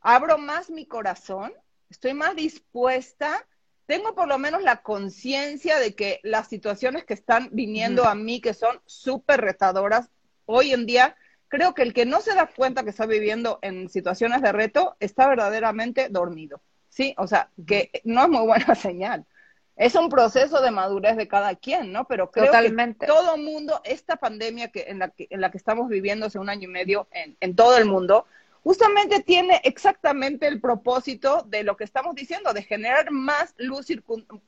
abro 0.00 0.38
más 0.38 0.70
mi 0.70 0.86
corazón, 0.86 1.52
estoy 1.90 2.14
más 2.14 2.34
dispuesta, 2.36 3.46
tengo 3.86 4.14
por 4.14 4.28
lo 4.28 4.38
menos 4.38 4.62
la 4.62 4.82
conciencia 4.82 5.78
de 5.78 5.94
que 5.94 6.20
las 6.22 6.48
situaciones 6.48 7.04
que 7.04 7.14
están 7.14 7.48
viniendo 7.52 8.04
a 8.04 8.14
mí, 8.14 8.40
que 8.40 8.54
son 8.54 8.80
súper 8.86 9.40
retadoras, 9.40 10.08
hoy 10.46 10.72
en 10.72 10.86
día 10.86 11.16
creo 11.48 11.74
que 11.74 11.82
el 11.82 11.92
que 11.92 12.06
no 12.06 12.20
se 12.20 12.34
da 12.34 12.46
cuenta 12.46 12.84
que 12.84 12.90
está 12.90 13.06
viviendo 13.06 13.58
en 13.62 13.88
situaciones 13.88 14.40
de 14.40 14.52
reto 14.52 14.96
está 15.00 15.28
verdaderamente 15.28 16.08
dormido. 16.08 16.62
Sí, 16.88 17.14
o 17.18 17.26
sea, 17.26 17.50
que 17.66 17.90
no 18.04 18.22
es 18.22 18.28
muy 18.28 18.46
buena 18.46 18.74
señal. 18.76 19.26
Es 19.74 19.94
un 19.94 20.08
proceso 20.08 20.60
de 20.60 20.70
madurez 20.70 21.16
de 21.16 21.26
cada 21.26 21.54
quien, 21.56 21.90
¿no? 21.90 22.04
Pero 22.06 22.30
creo 22.30 22.52
que 22.52 22.94
todo 23.06 23.36
mundo, 23.36 23.80
esta 23.82 24.16
pandemia 24.16 24.68
que 24.68 24.84
en, 24.88 24.98
la 25.00 25.08
que 25.08 25.26
en 25.30 25.40
la 25.40 25.50
que 25.50 25.56
estamos 25.56 25.88
viviendo 25.88 26.26
hace 26.26 26.38
un 26.38 26.50
año 26.50 26.68
y 26.68 26.72
medio 26.72 27.08
en, 27.10 27.36
en 27.40 27.56
todo 27.56 27.76
el 27.78 27.86
mundo, 27.86 28.26
justamente 28.62 29.22
tiene 29.22 29.60
exactamente 29.64 30.46
el 30.46 30.60
propósito 30.60 31.42
de 31.48 31.64
lo 31.64 31.76
que 31.76 31.84
estamos 31.84 32.14
diciendo, 32.14 32.52
de 32.52 32.62
generar 32.62 33.10
más 33.10 33.54
luz, 33.56 33.86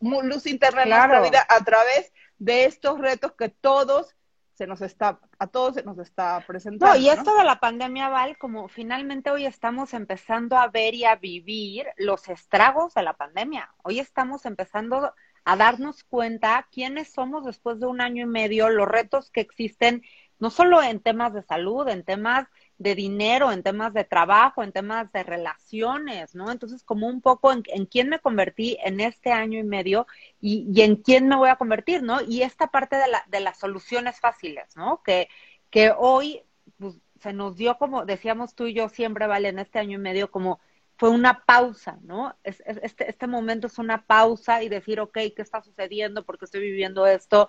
luz 0.00 0.46
interna 0.46 0.82
en 0.82 0.90
nuestra 0.90 1.20
vida 1.20 1.46
a 1.48 1.64
través 1.64 2.12
de 2.38 2.64
estos 2.64 2.98
retos 2.98 3.32
que 3.32 3.48
todos 3.48 4.14
se 4.54 4.66
nos 4.66 4.82
está, 4.82 5.18
a 5.38 5.46
todos 5.46 5.74
se 5.74 5.82
nos 5.82 5.98
está 5.98 6.44
presentando. 6.46 6.94
No, 6.94 7.00
y 7.00 7.08
esto 7.08 7.36
de 7.36 7.44
la 7.44 7.58
pandemia, 7.58 8.10
Val, 8.10 8.36
como 8.36 8.68
finalmente 8.68 9.30
hoy 9.30 9.46
estamos 9.46 9.94
empezando 9.94 10.56
a 10.56 10.68
ver 10.68 10.94
y 10.94 11.04
a 11.04 11.16
vivir 11.16 11.86
los 11.96 12.28
estragos 12.28 12.94
de 12.94 13.02
la 13.02 13.14
pandemia. 13.14 13.72
Hoy 13.82 13.98
estamos 13.98 14.44
empezando 14.44 15.14
a 15.44 15.56
darnos 15.56 16.04
cuenta 16.04 16.68
quiénes 16.70 17.12
somos 17.12 17.44
después 17.44 17.80
de 17.80 17.86
un 17.86 18.00
año 18.00 18.24
y 18.24 18.28
medio, 18.28 18.68
los 18.68 18.86
retos 18.86 19.30
que 19.30 19.40
existen, 19.40 20.02
no 20.38 20.50
solo 20.50 20.82
en 20.82 21.00
temas 21.00 21.32
de 21.32 21.42
salud, 21.42 21.88
en 21.88 22.04
temas 22.04 22.46
de 22.78 22.94
dinero, 22.94 23.52
en 23.52 23.62
temas 23.62 23.94
de 23.94 24.04
trabajo, 24.04 24.62
en 24.62 24.72
temas 24.72 25.10
de 25.12 25.22
relaciones, 25.22 26.34
¿no? 26.34 26.50
Entonces, 26.50 26.82
como 26.82 27.06
un 27.06 27.20
poco 27.20 27.52
en, 27.52 27.86
quién 27.86 28.08
me 28.08 28.18
convertí 28.18 28.76
en 28.84 29.00
este 29.00 29.30
año 29.30 29.58
y 29.58 29.62
medio 29.62 30.06
y, 30.40 30.80
en 30.82 30.96
quién 30.96 31.28
me 31.28 31.36
voy 31.36 31.48
a 31.48 31.56
convertir, 31.56 32.02
¿no? 32.02 32.20
Y 32.22 32.42
esta 32.42 32.68
parte 32.68 32.96
de, 32.96 33.08
la, 33.08 33.24
de 33.28 33.40
las 33.40 33.58
soluciones 33.58 34.20
fáciles, 34.20 34.76
¿no? 34.76 35.02
Que, 35.04 35.28
que 35.70 35.92
hoy 35.96 36.42
pues, 36.78 36.96
se 37.20 37.32
nos 37.32 37.56
dio 37.56 37.78
como, 37.78 38.04
decíamos 38.04 38.54
tú 38.54 38.66
y 38.66 38.74
yo 38.74 38.88
siempre, 38.88 39.26
Vale, 39.26 39.48
en 39.48 39.58
este 39.58 39.78
año 39.78 39.98
y 39.98 40.00
medio, 40.00 40.30
como 40.30 40.60
fue 41.02 41.10
una 41.10 41.42
pausa, 41.44 41.98
¿no? 42.04 42.36
este, 42.44 43.10
este 43.10 43.26
momento 43.26 43.66
es 43.66 43.78
una 43.78 44.06
pausa 44.06 44.62
y 44.62 44.68
decir, 44.68 45.00
ok, 45.00 45.14
¿qué 45.34 45.34
está 45.42 45.60
sucediendo? 45.60 46.24
¿Por 46.24 46.38
qué 46.38 46.44
estoy 46.44 46.60
viviendo 46.60 47.08
esto? 47.08 47.48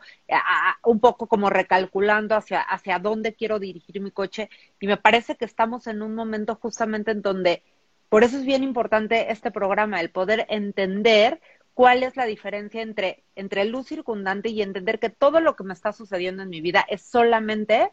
un 0.84 1.00
poco 1.00 1.28
como 1.28 1.52
recalculando 1.52 2.34
hacia, 2.34 2.62
hacia 2.62 2.98
dónde 2.98 3.36
quiero 3.36 3.60
dirigir 3.60 4.02
mi 4.02 4.10
coche. 4.10 4.50
Y 4.80 4.88
me 4.88 4.98
parece 4.98 5.36
que 5.36 5.46
estamos 5.46 5.86
en 5.86 6.02
un 6.02 6.16
momento 6.16 6.56
justamente 6.56 7.12
en 7.12 7.22
donde, 7.22 7.62
por 8.10 8.24
eso 8.24 8.38
es 8.38 8.44
bien 8.44 8.64
importante 8.64 9.32
este 9.32 9.52
programa, 9.52 10.02
el 10.02 10.10
poder 10.10 10.48
entender 10.50 11.40
cuál 11.76 12.02
es 12.02 12.16
la 12.16 12.26
diferencia 12.26 12.82
entre, 12.82 13.24
entre 13.36 13.66
luz 13.66 13.86
circundante 13.86 14.50
y 14.50 14.64
entender 14.64 14.98
que 14.98 15.12
todo 15.12 15.42
lo 15.42 15.56
que 15.56 15.64
me 15.64 15.76
está 15.76 15.94
sucediendo 15.94 16.42
en 16.42 16.50
mi 16.50 16.62
vida 16.62 16.84
es 16.90 17.04
solamente 17.04 17.92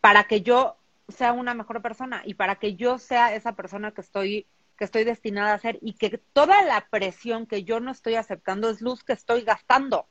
para 0.00 0.24
que 0.24 0.40
yo 0.42 0.79
sea 1.10 1.32
una 1.32 1.54
mejor 1.54 1.82
persona 1.82 2.22
y 2.24 2.34
para 2.34 2.56
que 2.56 2.76
yo 2.76 2.98
sea 2.98 3.34
esa 3.34 3.54
persona 3.54 3.92
que 3.92 4.00
estoy 4.00 4.46
que 4.80 4.84
estoy 4.84 5.04
destinada 5.04 5.52
a 5.52 5.58
ser 5.58 5.78
y 5.82 5.92
que 5.92 6.16
toda 6.32 6.62
la 6.62 6.86
presión 6.88 7.46
que 7.46 7.64
yo 7.64 7.80
no 7.80 7.90
estoy 7.90 8.14
aceptando 8.14 8.70
es 8.70 8.80
luz 8.80 9.04
que 9.04 9.12
estoy 9.12 9.42
gastando. 9.42 10.06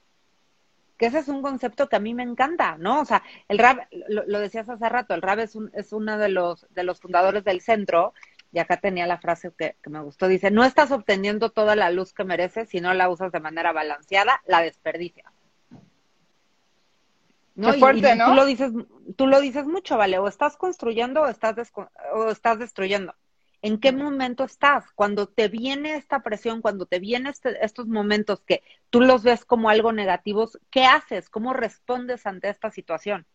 Que 0.95 1.07
ese 1.07 1.17
es 1.17 1.27
un 1.27 1.41
concepto 1.41 1.89
que 1.89 1.95
a 1.95 1.99
mí 1.99 2.13
me 2.13 2.21
encanta, 2.21 2.77
¿no? 2.77 3.01
O 3.01 3.05
sea, 3.05 3.23
el 3.47 3.57
RAB, 3.57 3.87
lo, 4.07 4.39
decías 4.39 4.69
hace 4.69 4.87
rato, 4.87 5.15
el 5.15 5.23
RAB 5.23 5.39
es, 5.39 5.55
un, 5.55 5.71
es 5.73 5.91
uno 5.91 6.19
de 6.19 6.29
los, 6.29 6.67
de 6.69 6.83
los 6.83 6.99
fundadores 6.99 7.43
del 7.43 7.61
centro, 7.61 8.13
y 8.51 8.59
acá 8.59 8.77
tenía 8.77 9.07
la 9.07 9.17
frase 9.17 9.51
que, 9.57 9.75
que 9.81 9.89
me 9.89 10.01
gustó, 10.01 10.27
dice, 10.27 10.51
no 10.51 10.63
estás 10.63 10.91
obteniendo 10.91 11.49
toda 11.49 11.75
la 11.75 11.89
luz 11.89 12.13
que 12.13 12.23
mereces 12.23 12.69
si 12.69 12.79
no 12.79 12.93
la 12.93 13.09
usas 13.09 13.31
de 13.31 13.39
manera 13.39 13.71
balanceada, 13.71 14.41
la 14.45 14.61
desperdicias. 14.61 15.38
¿No? 17.59 17.73
fuerte, 17.73 18.15
¿no? 18.15 18.27
Tú 18.27 18.33
lo 18.33 18.45
dices, 18.45 18.71
tú 19.15 19.27
lo 19.27 19.41
dices 19.41 19.65
mucho, 19.65 19.97
¿vale? 19.97 20.17
O 20.19 20.27
estás 20.27 20.57
construyendo 20.57 21.21
o 21.21 21.27
estás, 21.27 21.71
o 22.13 22.29
estás 22.29 22.59
destruyendo. 22.59 23.13
¿En 23.61 23.79
qué 23.79 23.91
momento 23.91 24.45
estás? 24.45 24.85
Cuando 24.95 25.27
te 25.27 25.49
viene 25.49 25.95
esta 25.95 26.21
presión, 26.21 26.61
cuando 26.61 26.85
te 26.85 26.99
vienen 26.99 27.27
este, 27.27 27.63
estos 27.63 27.87
momentos 27.87 28.41
que 28.41 28.63
tú 28.89 29.01
los 29.01 29.23
ves 29.23 29.43
como 29.43 29.69
algo 29.69 29.91
negativos, 29.91 30.57
¿qué 30.71 30.85
haces? 30.85 31.29
¿Cómo 31.29 31.53
respondes 31.53 32.25
ante 32.25 32.49
esta 32.49 32.71
situación? 32.71 33.25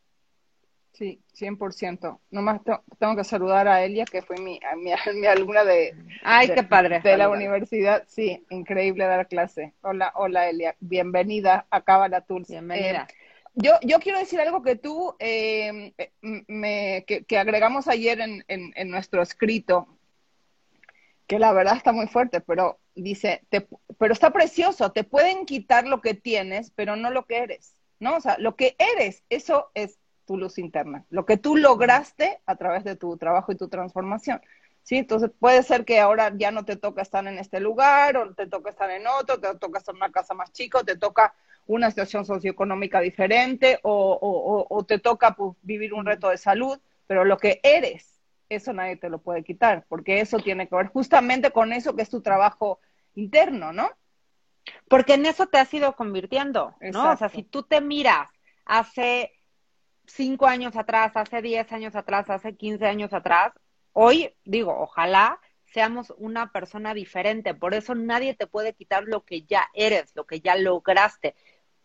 Sí, 0.94 1.20
100%. 1.36 2.20
Nomás 2.30 2.60
tengo 2.98 3.16
que 3.16 3.24
saludar 3.24 3.66
a 3.66 3.84
Elia, 3.84 4.04
que 4.04 4.22
fue 4.22 4.36
mi, 4.38 4.60
mi, 4.76 5.26
alumna 5.26 5.64
de, 5.64 5.94
Ay, 6.22 6.48
qué 6.54 6.62
padre. 6.62 7.00
de 7.00 7.16
la 7.16 7.28
universidad. 7.28 8.04
Sí, 8.06 8.46
increíble 8.48 9.04
dar 9.04 9.26
clase. 9.26 9.74
Hola, 9.82 10.12
hola 10.14 10.48
Elia. 10.48 10.76
Bienvenida 10.78 11.66
a 11.68 12.08
la 12.08 12.20
Tools. 12.20 12.48
Bienvenida. 12.48 13.08
Eh, 13.10 13.23
yo, 13.54 13.72
yo 13.82 14.00
quiero 14.00 14.18
decir 14.18 14.40
algo 14.40 14.62
que 14.62 14.76
tú, 14.76 15.14
eh, 15.18 15.94
me, 16.20 17.04
que, 17.06 17.38
agregamos 17.38 17.88
ayer 17.88 18.20
en, 18.20 18.44
en, 18.48 18.90
nuestro 18.90 19.22
escrito, 19.22 19.86
que 21.26 21.38
la 21.38 21.52
verdad 21.52 21.76
está 21.76 21.92
muy 21.92 22.06
fuerte, 22.06 22.40
pero 22.40 22.78
dice, 22.94 23.42
pero 23.98 24.12
está 24.12 24.32
precioso, 24.32 24.92
te 24.92 25.04
pueden 25.04 25.46
quitar 25.46 25.86
lo 25.86 26.00
que 26.00 26.14
tienes, 26.14 26.70
pero 26.72 26.96
no 26.96 27.10
lo 27.10 27.26
que 27.26 27.38
eres, 27.38 27.74
¿no? 28.00 28.16
O 28.16 28.20
sea, 28.20 28.36
lo 28.38 28.56
que 28.56 28.76
eres, 28.78 29.22
eso 29.30 29.70
es 29.74 29.98
tu 30.24 30.36
luz 30.36 30.58
interna, 30.58 31.04
lo 31.10 31.24
que 31.24 31.36
tú 31.36 31.56
lograste 31.56 32.40
a 32.46 32.56
través 32.56 32.82
de 32.84 32.96
tu 32.96 33.16
trabajo 33.16 33.52
y 33.52 33.56
tu 33.56 33.68
transformación. 33.68 34.40
¿sí? 34.82 34.96
Entonces 34.96 35.30
puede 35.38 35.62
ser 35.62 35.84
que 35.84 36.00
ahora 36.00 36.32
ya 36.36 36.50
no 36.50 36.64
te 36.64 36.76
toca 36.76 37.02
estar 37.02 37.26
en 37.26 37.38
este 37.38 37.60
lugar, 37.60 38.16
o 38.16 38.34
te 38.34 38.46
toca 38.46 38.70
estar 38.70 38.90
en 38.90 39.06
otro, 39.06 39.40
te 39.40 39.54
toca 39.56 39.78
estar 39.78 39.94
en 39.94 39.96
una 39.96 40.12
casa 40.12 40.34
más 40.34 40.52
chica, 40.52 40.82
te 40.84 40.96
toca 40.96 41.34
una 41.66 41.90
situación 41.90 42.24
socioeconómica 42.24 43.00
diferente, 43.00 43.78
o, 43.82 44.84
te 44.86 44.98
toca 44.98 45.34
pues, 45.34 45.56
vivir 45.62 45.94
un 45.94 46.06
reto 46.06 46.28
de 46.28 46.38
salud, 46.38 46.78
pero 47.06 47.24
lo 47.24 47.36
que 47.36 47.60
eres, 47.62 48.20
eso 48.48 48.72
nadie 48.72 48.96
te 48.96 49.08
lo 49.08 49.18
puede 49.18 49.42
quitar, 49.42 49.84
porque 49.88 50.20
eso 50.20 50.38
tiene 50.38 50.68
que 50.68 50.76
ver 50.76 50.88
justamente 50.88 51.50
con 51.50 51.72
eso 51.72 51.96
que 51.96 52.02
es 52.02 52.10
tu 52.10 52.20
trabajo 52.20 52.80
interno, 53.14 53.72
¿no? 53.72 53.90
Porque 54.88 55.14
en 55.14 55.26
eso 55.26 55.46
te 55.46 55.58
has 55.58 55.72
ido 55.72 55.94
convirtiendo, 55.94 56.74
¿no? 56.80 57.12
O 57.12 57.16
sea, 57.16 57.28
si 57.28 57.42
tú 57.42 57.62
te 57.62 57.80
miras 57.80 58.28
hace 58.64 59.32
cinco 60.06 60.46
años 60.46 60.76
atrás, 60.76 61.12
hace 61.14 61.42
diez 61.42 61.70
años 61.72 61.94
atrás, 61.96 62.30
hace 62.30 62.56
quince 62.56 62.86
años 62.86 63.12
atrás, 63.12 63.52
hoy 63.92 64.34
digo, 64.44 64.74
ojalá 64.78 65.40
seamos 65.74 66.14
una 66.18 66.52
persona 66.52 66.94
diferente. 66.94 67.52
Por 67.52 67.74
eso 67.74 67.94
nadie 67.94 68.34
te 68.34 68.46
puede 68.46 68.74
quitar 68.74 69.04
lo 69.04 69.24
que 69.24 69.42
ya 69.42 69.68
eres, 69.74 70.12
lo 70.14 70.24
que 70.24 70.40
ya 70.40 70.54
lograste. 70.56 71.34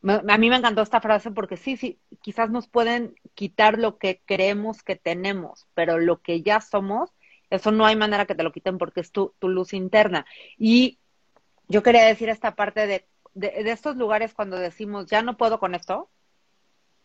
A 0.01 0.37
mí 0.37 0.49
me 0.49 0.55
encantó 0.55 0.81
esta 0.81 1.01
frase 1.01 1.31
porque 1.31 1.57
sí, 1.57 1.75
sí, 1.75 1.99
quizás 2.21 2.49
nos 2.49 2.67
pueden 2.67 3.15
quitar 3.33 3.77
lo 3.77 3.97
que 3.97 4.21
creemos 4.25 4.81
que 4.81 4.95
tenemos, 4.95 5.67
pero 5.73 5.97
lo 5.97 6.21
que 6.21 6.41
ya 6.41 6.61
somos, 6.61 7.11
eso 7.49 7.71
no 7.71 7.85
hay 7.85 7.97
manera 7.97 8.25
que 8.25 8.35
te 8.35 8.43
lo 8.43 8.53
quiten 8.53 8.77
porque 8.77 9.01
es 9.01 9.11
tu, 9.11 9.33
tu 9.39 9.49
luz 9.49 9.73
interna. 9.73 10.25
Y 10.57 10.99
yo 11.67 11.83
quería 11.83 12.05
decir 12.05 12.29
esta 12.29 12.55
parte 12.55 12.87
de, 12.87 13.07
de, 13.33 13.71
estos 13.71 13.97
lugares 13.97 14.33
cuando 14.33 14.57
decimos, 14.57 15.07
ya 15.07 15.21
no 15.21 15.35
puedo 15.35 15.59
con 15.59 15.75
esto. 15.75 16.09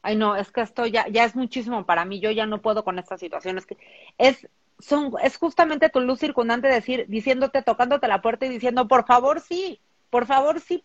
Ay, 0.03 0.17
no, 0.17 0.37
es 0.37 0.53
que 0.53 0.61
esto 0.61 0.87
ya, 0.87 1.09
ya 1.09 1.25
es 1.25 1.35
muchísimo 1.35 1.87
para 1.87 2.05
mí, 2.05 2.21
yo 2.21 2.31
ya 2.31 2.47
no 2.47 2.63
puedo 2.63 2.85
con 2.85 2.99
esta 2.99 3.19
situación. 3.19 3.59
Es 3.59 3.67
que 3.67 3.77
es, 4.19 4.49
son, 4.79 5.15
es 5.23 5.37
justamente 5.37 5.89
tu 5.89 6.01
luz 6.01 6.21
circundante 6.21 6.69
decir, 6.69 7.07
diciéndote, 7.09 7.63
tocándote 7.63 8.07
la 8.07 8.23
puerta 8.23 8.47
y 8.47 8.51
diciendo, 8.51 8.87
por 8.87 9.07
favor, 9.07 9.41
sí, 9.41 9.81
por 10.11 10.27
favor, 10.27 10.61
sí, 10.61 10.85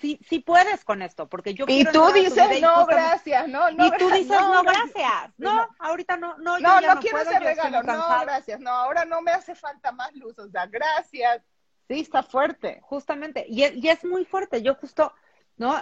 sí, 0.00 0.20
sí 0.28 0.40
puedes 0.40 0.84
con 0.84 1.02
esto, 1.02 1.28
porque 1.28 1.54
yo 1.54 1.64
y 1.68 1.84
tú 1.84 2.12
dices 2.12 2.60
no, 2.60 2.86
gracias, 2.86 3.48
no, 3.48 3.70
no, 3.70 3.86
y 3.86 3.90
tú 3.98 4.10
dices 4.10 4.40
no, 4.40 4.62
gracias, 4.62 5.32
no, 5.38 5.68
ahorita 5.78 6.16
no, 6.16 6.38
no, 6.38 6.58
no, 6.58 6.80
no, 6.80 7.00
quiero 7.00 7.18
ese 7.18 7.38
regalo, 7.38 7.82
no, 7.82 8.20
gracias, 8.20 8.60
no, 8.60 8.70
ahora 8.70 9.04
no 9.04 9.22
me 9.22 9.32
hace 9.32 9.54
falta 9.54 9.92
más 9.92 10.14
luz, 10.14 10.38
o 10.38 10.48
sea, 10.48 10.66
gracias, 10.66 11.42
Sí, 11.88 12.00
está 12.00 12.22
fuerte. 12.22 12.80
Justamente, 12.82 13.46
y 13.48 13.62
es, 13.62 13.74
y 13.74 13.88
es 13.88 14.04
muy 14.04 14.26
fuerte. 14.26 14.62
Yo 14.62 14.74
justo, 14.74 15.12
¿no? 15.56 15.74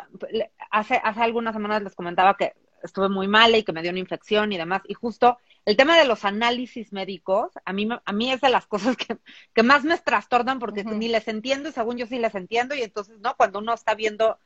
Hace, 0.71 1.01
hace 1.03 1.21
algunas 1.21 1.53
semanas 1.53 1.83
les 1.83 1.97
comentaba 1.97 2.37
que 2.37 2.55
estuve 2.83 3.09
muy 3.09 3.27
mala 3.27 3.59
y 3.59 3.65
que 3.65 3.73
me 3.73 3.83
dio 3.83 3.91
una 3.91 3.99
infección 3.99 4.53
y 4.53 4.57
demás, 4.57 4.83
y 4.87 4.95
justo 4.95 5.39
el 5.67 5.77
tema 5.77 5.99
de 5.99 6.07
los 6.07 6.25
análisis 6.25 6.93
médicos, 6.93 7.53
a 7.65 7.73
mí, 7.75 7.89
a 8.05 8.13
mí 8.13 8.33
es 8.33 8.41
de 8.41 8.49
las 8.49 8.67
cosas 8.67 8.97
que, 8.97 9.19
que 9.53 9.63
más 9.63 9.85
me 9.85 9.99
trastornan 9.99 10.59
porque 10.59 10.85
ni 10.85 11.09
les 11.09 11.29
entiendo 11.29 11.69
y 11.69 11.73
según 11.73 11.99
yo 11.99 12.07
sí 12.07 12.19
les 12.19 12.35
entiendo 12.35 12.75
y 12.75 12.83
entonces, 12.83 13.19
¿no? 13.21 13.37
Cuando 13.37 13.59
uno 13.59 13.75
está 13.75 13.95
viendo, 13.95 14.39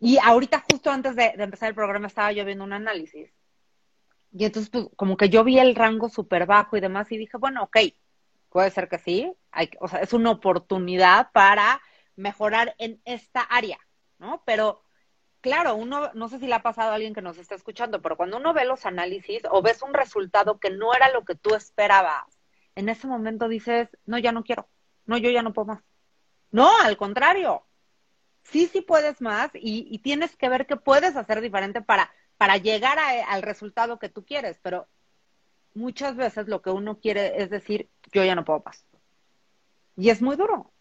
y 0.00 0.18
ahorita 0.18 0.64
justo 0.68 0.90
antes 0.90 1.14
de, 1.14 1.34
de 1.36 1.44
empezar 1.44 1.68
el 1.68 1.74
programa 1.76 2.08
estaba 2.08 2.32
yo 2.32 2.44
viendo 2.44 2.64
un 2.64 2.72
análisis 2.72 3.30
y 4.32 4.44
entonces 4.44 4.70
pues 4.70 4.86
como 4.96 5.16
que 5.16 5.28
yo 5.28 5.44
vi 5.44 5.58
el 5.58 5.74
rango 5.74 6.08
súper 6.08 6.46
bajo 6.46 6.76
y 6.76 6.80
demás 6.80 7.10
y 7.10 7.18
dije, 7.18 7.36
bueno, 7.36 7.64
ok, 7.64 7.78
puede 8.48 8.70
ser 8.70 8.88
que 8.88 8.98
sí, 8.98 9.32
hay, 9.50 9.70
o 9.80 9.88
sea, 9.88 10.00
es 10.00 10.12
una 10.12 10.30
oportunidad 10.30 11.30
para 11.32 11.80
mejorar 12.16 12.74
en 12.78 13.00
esta 13.04 13.40
área, 13.40 13.78
¿no? 14.18 14.42
Pero 14.46 14.82
claro, 15.40 15.74
uno, 15.74 16.10
no 16.14 16.28
sé 16.28 16.38
si 16.38 16.46
le 16.46 16.54
ha 16.54 16.62
pasado 16.62 16.90
a 16.90 16.94
alguien 16.94 17.14
que 17.14 17.22
nos 17.22 17.38
está 17.38 17.54
escuchando, 17.54 18.00
pero 18.02 18.16
cuando 18.16 18.36
uno 18.36 18.52
ve 18.52 18.64
los 18.64 18.86
análisis 18.86 19.42
o 19.50 19.62
ves 19.62 19.82
un 19.82 19.94
resultado 19.94 20.58
que 20.58 20.70
no 20.70 20.94
era 20.94 21.10
lo 21.10 21.24
que 21.24 21.34
tú 21.34 21.54
esperabas, 21.54 22.24
en 22.74 22.88
ese 22.88 23.06
momento 23.06 23.48
dices, 23.48 23.88
no, 24.06 24.18
ya 24.18 24.32
no 24.32 24.44
quiero, 24.44 24.68
no, 25.06 25.18
yo 25.18 25.30
ya 25.30 25.42
no 25.42 25.52
puedo 25.52 25.66
más. 25.66 25.82
No, 26.50 26.70
al 26.80 26.96
contrario, 26.96 27.64
sí, 28.42 28.66
sí 28.66 28.80
puedes 28.80 29.20
más 29.20 29.50
y, 29.54 29.98
tienes 29.98 30.36
que 30.36 30.48
ver 30.48 30.66
qué 30.66 30.76
puedes 30.76 31.16
hacer 31.16 31.40
diferente 31.40 31.82
para, 31.82 32.10
para 32.36 32.56
llegar 32.56 32.98
al 32.98 33.42
resultado 33.42 33.98
que 33.98 34.08
tú 34.08 34.24
quieres, 34.24 34.58
pero 34.62 34.88
muchas 35.74 36.16
veces 36.16 36.48
lo 36.48 36.62
que 36.62 36.70
uno 36.70 36.98
quiere 36.98 37.42
es 37.42 37.50
decir, 37.50 37.88
yo 38.12 38.24
ya 38.24 38.34
no 38.34 38.44
puedo 38.44 38.62
más. 38.64 38.84
Y 39.96 40.10
es 40.10 40.22
muy 40.22 40.36
duro. 40.36 40.72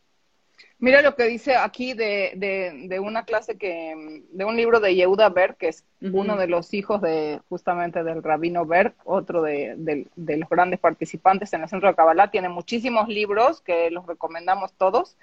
Mira 0.81 1.01
lo 1.01 1.13
que 1.15 1.23
dice 1.23 1.57
aquí 1.57 1.93
de, 1.93 2.31
de, 2.37 2.87
de, 2.87 2.99
una 3.01 3.25
clase 3.25 3.57
que, 3.57 4.23
de 4.31 4.45
un 4.45 4.55
libro 4.55 4.79
de 4.79 4.95
Yehuda 4.95 5.27
Berg, 5.27 5.57
que 5.57 5.67
es 5.67 5.83
uno 5.99 6.37
de 6.37 6.47
los 6.47 6.73
hijos 6.73 7.01
de 7.01 7.41
justamente 7.49 8.01
del 8.05 8.23
rabino 8.23 8.65
Berg, 8.65 8.95
otro 9.03 9.41
de, 9.41 9.75
de, 9.77 10.37
los 10.37 10.49
grandes 10.49 10.79
participantes 10.79 11.51
en 11.51 11.63
el 11.63 11.69
centro 11.69 11.89
de 11.89 11.95
Kabbalah, 11.95 12.31
tiene 12.31 12.47
muchísimos 12.47 13.09
libros 13.09 13.59
que 13.59 13.91
los 13.91 14.07
recomendamos 14.07 14.71
todos. 14.71 15.17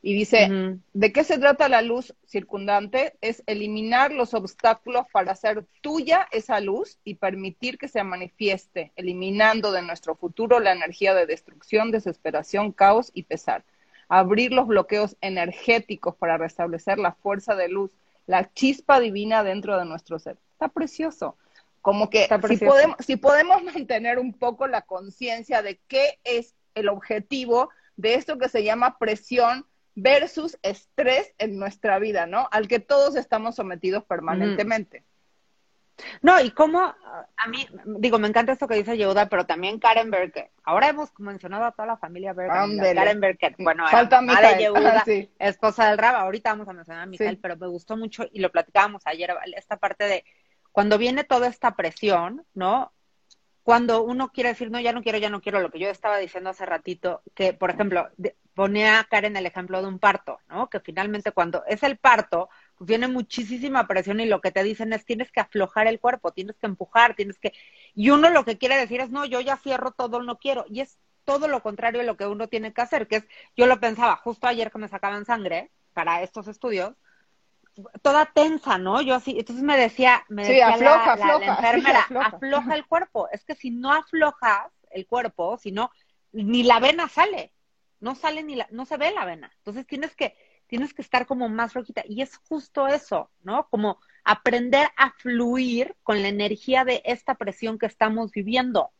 Y 0.00 0.14
dice, 0.14 0.78
¿de 0.92 1.12
qué 1.12 1.24
se 1.24 1.38
trata 1.38 1.68
la 1.68 1.82
luz 1.82 2.14
circundante? 2.26 3.16
Es 3.20 3.42
eliminar 3.46 4.12
los 4.12 4.32
obstáculos 4.32 5.04
para 5.12 5.32
hacer 5.32 5.64
tuya 5.82 6.28
esa 6.30 6.60
luz 6.60 6.98
y 7.04 7.14
permitir 7.14 7.76
que 7.76 7.88
se 7.88 8.02
manifieste, 8.04 8.92
eliminando 8.96 9.70
de 9.70 9.82
nuestro 9.82 10.14
futuro 10.14 10.60
la 10.60 10.72
energía 10.72 11.14
de 11.14 11.26
destrucción, 11.26 11.90
desesperación, 11.90 12.72
caos 12.72 13.10
y 13.14 13.24
pesar. 13.24 13.64
Abrir 14.08 14.52
los 14.52 14.66
bloqueos 14.66 15.16
energéticos 15.20 16.14
para 16.16 16.38
restablecer 16.38 16.98
la 16.98 17.12
fuerza 17.12 17.54
de 17.54 17.68
luz, 17.68 17.90
la 18.26 18.52
chispa 18.52 19.00
divina 19.00 19.42
dentro 19.42 19.78
de 19.78 19.84
nuestro 19.84 20.18
ser. 20.18 20.36
Está 20.52 20.68
precioso. 20.68 21.36
Como 21.82 22.08
que 22.08 22.28
si 22.48 22.56
podemos, 22.56 22.96
si 23.00 23.16
podemos 23.16 23.62
mantener 23.62 24.18
un 24.18 24.32
poco 24.32 24.66
la 24.66 24.82
conciencia 24.82 25.62
de 25.62 25.78
qué 25.88 26.18
es 26.24 26.54
el 26.74 26.88
objetivo 26.88 27.70
de 27.96 28.14
esto 28.14 28.38
que 28.38 28.48
se 28.48 28.64
llama 28.64 28.98
presión, 28.98 29.66
versus 29.94 30.58
estrés 30.62 31.32
en 31.38 31.58
nuestra 31.58 31.98
vida, 31.98 32.26
¿no? 32.26 32.48
Al 32.50 32.68
que 32.68 32.80
todos 32.80 33.16
estamos 33.16 33.54
sometidos 33.56 34.04
permanentemente. 34.04 35.04
No, 36.22 36.40
y 36.40 36.50
cómo, 36.50 36.80
a 36.80 37.48
mí, 37.48 37.68
digo, 37.84 38.18
me 38.18 38.28
encanta 38.28 38.52
esto 38.52 38.66
que 38.66 38.74
dice 38.74 38.96
Yehuda, 38.96 39.28
pero 39.28 39.46
también 39.46 39.78
Karen 39.78 40.10
Berke. 40.10 40.50
Ahora 40.64 40.88
hemos 40.88 41.10
mencionado 41.18 41.64
a 41.64 41.72
toda 41.72 41.86
la 41.86 41.96
familia 41.96 42.32
Berke. 42.32 42.94
Karen 42.94 43.20
Berke, 43.20 43.54
bueno, 43.58 43.86
Falta 43.88 44.20
madre 44.20 44.58
Yehuda, 44.58 45.04
esposa 45.38 45.88
del 45.88 45.98
Rab. 45.98 46.16
Ahorita 46.16 46.50
vamos 46.50 46.68
a 46.68 46.72
mencionar 46.72 47.02
a 47.02 47.06
Miguel, 47.06 47.38
pero 47.38 47.56
me 47.56 47.68
gustó 47.68 47.96
mucho 47.96 48.24
y 48.32 48.40
lo 48.40 48.50
platicábamos 48.50 49.02
ayer, 49.06 49.30
esta 49.56 49.76
parte 49.76 50.04
de 50.04 50.24
cuando 50.72 50.98
viene 50.98 51.22
toda 51.22 51.46
esta 51.46 51.76
presión, 51.76 52.44
¿no? 52.54 52.92
Cuando 53.62 54.02
uno 54.02 54.30
quiere 54.30 54.50
decir, 54.50 54.70
no, 54.70 54.80
ya 54.80 54.92
no 54.92 55.02
quiero, 55.02 55.18
ya 55.18 55.30
no 55.30 55.40
quiero, 55.40 55.60
lo 55.60 55.70
que 55.70 55.78
yo 55.78 55.88
estaba 55.88 56.18
diciendo 56.18 56.50
hace 56.50 56.66
ratito, 56.66 57.22
que, 57.34 57.52
por 57.54 57.70
ejemplo, 57.70 58.10
ponía 58.54 59.06
Karen 59.08 59.36
el 59.36 59.46
ejemplo 59.46 59.80
de 59.80 59.88
un 59.88 59.98
parto, 59.98 60.40
¿no? 60.48 60.68
Que 60.68 60.80
finalmente 60.80 61.32
cuando 61.32 61.64
es 61.66 61.82
el 61.82 61.96
parto, 61.96 62.48
pues 62.76 62.88
viene 62.88 63.08
muchísima 63.08 63.86
presión 63.86 64.20
y 64.20 64.26
lo 64.26 64.40
que 64.40 64.50
te 64.50 64.62
dicen 64.62 64.92
es 64.92 65.04
tienes 65.04 65.30
que 65.30 65.40
aflojar 65.40 65.86
el 65.86 66.00
cuerpo, 66.00 66.32
tienes 66.32 66.56
que 66.56 66.66
empujar, 66.66 67.14
tienes 67.14 67.38
que... 67.38 67.52
Y 67.94 68.10
uno 68.10 68.30
lo 68.30 68.44
que 68.44 68.58
quiere 68.58 68.76
decir 68.76 69.00
es, 69.00 69.10
no, 69.10 69.24
yo 69.24 69.40
ya 69.40 69.56
cierro 69.56 69.92
todo, 69.92 70.22
no 70.22 70.38
quiero. 70.38 70.64
Y 70.68 70.80
es 70.80 70.98
todo 71.24 71.48
lo 71.48 71.62
contrario 71.62 72.00
de 72.00 72.06
lo 72.06 72.16
que 72.16 72.26
uno 72.26 72.48
tiene 72.48 72.72
que 72.72 72.82
hacer, 72.82 73.06
que 73.06 73.16
es, 73.16 73.24
yo 73.56 73.66
lo 73.66 73.80
pensaba 73.80 74.16
justo 74.16 74.46
ayer 74.46 74.70
que 74.70 74.78
me 74.78 74.88
sacaban 74.88 75.24
sangre 75.24 75.70
para 75.92 76.22
estos 76.22 76.48
estudios, 76.48 76.94
toda 78.02 78.26
tensa, 78.26 78.78
¿no? 78.78 79.00
Yo 79.00 79.14
así, 79.14 79.38
entonces 79.38 79.64
me 79.64 79.76
decía, 79.76 80.24
me 80.28 80.42
decía 80.42 80.76
la, 80.76 81.38
enfermera, 81.42 82.06
afloja 82.22 82.74
el 82.74 82.86
cuerpo. 82.86 83.28
Es 83.30 83.44
que 83.44 83.54
si 83.54 83.70
no 83.70 83.92
aflojas 83.92 84.70
el 84.90 85.06
cuerpo, 85.06 85.56
si 85.58 85.72
no, 85.72 85.90
ni 86.32 86.62
la 86.62 86.80
vena 86.80 87.08
sale 87.08 87.54
no 88.04 88.14
sale 88.14 88.42
ni 88.42 88.54
la, 88.54 88.68
no 88.70 88.84
se 88.84 88.98
ve 88.98 89.10
la 89.12 89.24
vena. 89.24 89.50
Entonces 89.56 89.86
tienes 89.86 90.14
que, 90.14 90.36
tienes 90.66 90.94
que 90.94 91.02
estar 91.02 91.26
como 91.26 91.48
más 91.48 91.74
rojita. 91.74 92.02
Y 92.08 92.22
es 92.22 92.36
justo 92.48 92.86
eso, 92.86 93.30
¿no? 93.42 93.68
Como 93.68 93.98
aprender 94.24 94.88
a 94.96 95.12
fluir 95.12 95.94
con 96.02 96.22
la 96.22 96.28
energía 96.28 96.84
de 96.84 97.02
esta 97.04 97.34
presión 97.34 97.78
que 97.78 97.86
estamos 97.86 98.32
viviendo. 98.32 98.90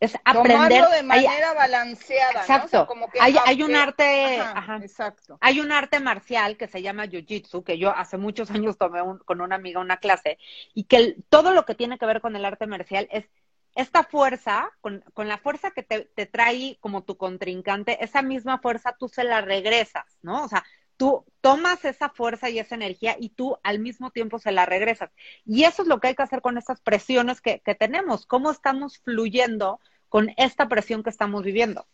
Es 0.00 0.16
aprender 0.24 0.84
de 0.88 1.02
manera 1.02 1.54
balanceada. 1.54 2.40
Exacto. 2.40 2.86
como 2.86 3.10
que 3.10 3.18
hay, 3.20 3.62
un 3.62 3.74
arte, 3.74 4.36
exacto. 4.80 5.38
Hay 5.40 5.58
un 5.58 5.72
arte 5.72 5.98
marcial 5.98 6.56
que 6.56 6.68
se 6.68 6.82
llama 6.82 7.06
Jiu-Jitsu, 7.06 7.64
que 7.64 7.78
yo 7.78 7.90
hace 7.90 8.16
muchos 8.16 8.50
años 8.52 8.78
tomé 8.78 9.00
con 9.24 9.40
una 9.40 9.56
amiga 9.56 9.80
una 9.80 9.96
clase, 9.96 10.38
y 10.72 10.84
que 10.84 11.16
todo 11.28 11.52
lo 11.52 11.64
que 11.64 11.74
tiene 11.74 11.98
que 11.98 12.06
ver 12.06 12.20
con 12.20 12.36
el 12.36 12.44
arte 12.44 12.66
marcial 12.66 13.08
es 13.10 13.28
esta 13.74 14.02
fuerza, 14.04 14.70
con, 14.80 15.04
con 15.14 15.28
la 15.28 15.38
fuerza 15.38 15.70
que 15.72 15.82
te, 15.82 16.00
te, 16.14 16.26
trae 16.26 16.78
como 16.80 17.02
tu 17.04 17.16
contrincante, 17.16 18.02
esa 18.02 18.22
misma 18.22 18.58
fuerza 18.58 18.96
tú 18.98 19.08
se 19.08 19.24
la 19.24 19.40
regresas, 19.40 20.18
¿no? 20.22 20.44
O 20.44 20.48
sea, 20.48 20.64
tú 20.98 21.24
tomas 21.40 21.82
esa 21.86 22.10
fuerza 22.10 22.50
y 22.50 22.58
esa 22.58 22.74
energía 22.74 23.16
y 23.18 23.30
tú 23.30 23.56
al 23.62 23.78
mismo 23.78 24.10
tiempo 24.10 24.38
se 24.38 24.52
la 24.52 24.66
regresas. 24.66 25.10
Y 25.46 25.64
eso 25.64 25.80
es 25.80 25.88
lo 25.88 25.98
que 26.00 26.08
hay 26.08 26.14
que 26.14 26.22
hacer 26.22 26.42
con 26.42 26.58
estas 26.58 26.82
presiones 26.82 27.40
que, 27.40 27.60
que 27.60 27.74
tenemos, 27.74 28.26
cómo 28.26 28.50
estamos 28.50 28.98
fluyendo 28.98 29.80
con 30.10 30.34
esta 30.36 30.68
presión 30.68 31.02
que 31.02 31.10
estamos 31.10 31.42
viviendo. 31.42 31.86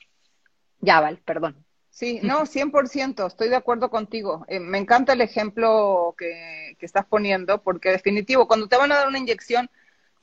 Ya, 0.81 1.01
Val, 1.01 1.19
perdón. 1.25 1.65
Sí, 1.91 2.19
no, 2.25 2.41
100%, 2.47 3.27
estoy 3.27 3.49
de 3.49 3.57
acuerdo 3.57 3.91
contigo. 3.91 4.45
Eh, 4.49 4.59
me 4.59 4.79
encanta 4.79 5.13
el 5.13 5.21
ejemplo 5.21 6.17
que, 6.19 6.77
que 6.81 6.87
estás 6.87 7.07
poniendo, 7.07 7.63
porque 7.63 7.91
definitivo, 7.91 8.49
cuando 8.49 8.67
te 8.67 8.77
van 8.77 8.91
a 8.91 8.97
dar 8.97 9.09
una 9.09 9.19
inyección, 9.19 9.71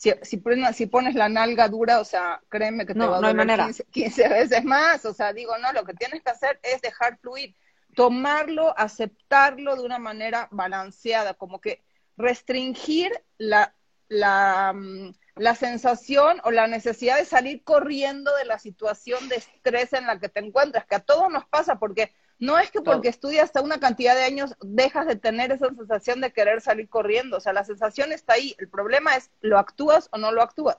si, 0.02 0.12
si, 0.24 0.88
pones 0.88 1.14
la 1.14 1.30
nalga 1.30 1.68
dura, 1.68 2.00
o 2.00 2.04
sea, 2.04 2.42
créeme 2.50 2.88
que 2.88 2.96
te 2.96 3.00
va 3.00 3.18
a 3.18 3.22
doler 3.22 3.76
15, 3.92 4.30
veces 4.30 4.64
más. 4.64 5.06
O 5.06 5.14
sea, 5.14 5.32
digo, 5.32 5.56
no, 5.60 5.72
lo 5.74 5.86
que 5.86 5.94
tienes 5.94 6.24
que 6.24 6.32
hacer 6.32 6.60
es 6.64 6.82
dejar 6.82 7.20
fluir, 7.20 7.56
tomarlo, 7.96 8.78
aceptarlo 8.78 9.76
de 9.76 9.84
una 9.84 10.00
manera 10.00 10.48
balanceada, 10.52 11.34
como 11.34 11.60
que 11.62 11.84
restringir 12.18 13.12
la, 13.38 13.74
la, 14.08 14.74
mm, 14.74 15.14
la 15.36 15.56
sensación 15.56 16.42
o 16.44 16.52
la 16.52 16.68
necesidad 16.68 17.18
de 17.18 17.26
salir 17.26 17.64
corriendo 17.64 18.36
de 18.36 18.46
la 18.46 18.60
situación 18.60 19.28
de 19.30 19.38
estrés 19.38 19.94
en 19.94 20.06
la 20.06 20.20
que 20.20 20.30
te 20.30 20.40
encuentras, 20.40 20.86
que 20.86 20.96
a 20.96 21.00
todos 21.00 21.32
nos 21.32 21.46
pasa, 21.46 21.80
porque 21.80 22.14
no 22.40 22.58
es 22.58 22.72
que 22.72 22.82
porque 22.82 23.08
estudias 23.08 23.46
hasta 23.46 23.62
una 23.62 23.80
cantidad 23.80 24.16
de 24.16 24.24
años 24.24 24.56
dejas 24.62 25.06
de 25.06 25.16
tener 25.16 25.52
esa 25.52 25.70
sensación 25.70 26.22
de 26.22 26.34
querer 26.34 26.60
salir 26.60 26.90
corriendo, 26.90 27.38
o 27.38 27.40
sea, 27.40 27.54
la 27.54 27.64
sensación 27.64 28.12
está 28.12 28.34
ahí, 28.34 28.56
el 28.58 28.68
problema 28.68 29.16
es, 29.16 29.30
¿lo 29.42 29.60
actúas 29.60 30.10
o 30.12 30.18
no 30.18 30.32
lo 30.32 30.42
actúas? 30.42 30.78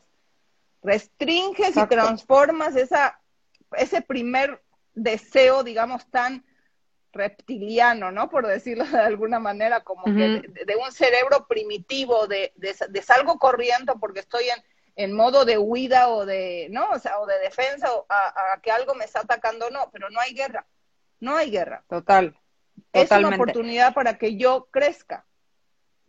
Restringes 0.82 1.76
y 1.76 1.86
transformas 1.86 2.74
esa, 2.74 3.20
ese 3.76 4.02
primer 4.02 4.60
deseo, 4.94 5.62
digamos, 5.62 6.04
tan 6.10 6.44
reptiliano, 7.12 8.10
¿no? 8.10 8.30
Por 8.30 8.46
decirlo 8.46 8.84
de 8.84 9.00
alguna 9.00 9.38
manera, 9.38 9.84
como 9.84 10.04
que 10.04 10.42
de, 10.66 10.76
un 10.76 10.92
cerebro 10.92 11.46
primitivo, 11.46 12.26
de, 12.26 12.52
de, 12.56 13.02
salgo 13.02 13.38
corriendo 13.38 13.98
porque 13.98 14.20
estoy 14.20 14.44
en, 14.44 14.64
en, 14.96 15.12
modo 15.12 15.44
de 15.44 15.58
huida 15.58 16.08
o 16.08 16.24
de, 16.24 16.68
¿no? 16.70 16.90
O 16.90 16.98
sea, 16.98 17.20
o 17.20 17.26
de 17.26 17.38
defensa, 17.40 17.92
o 17.92 18.06
a, 18.08 18.60
que 18.62 18.70
algo 18.70 18.94
me 18.94 19.04
está 19.04 19.20
atacando, 19.20 19.70
no, 19.70 19.90
pero 19.92 20.10
no 20.10 20.20
hay 20.20 20.32
guerra, 20.32 20.66
no 21.20 21.36
hay 21.36 21.50
guerra. 21.50 21.84
Total. 21.88 22.36
Es 22.92 23.10
una 23.10 23.28
oportunidad 23.28 23.94
para 23.94 24.18
que 24.18 24.36
yo 24.36 24.68
crezca. 24.70 25.26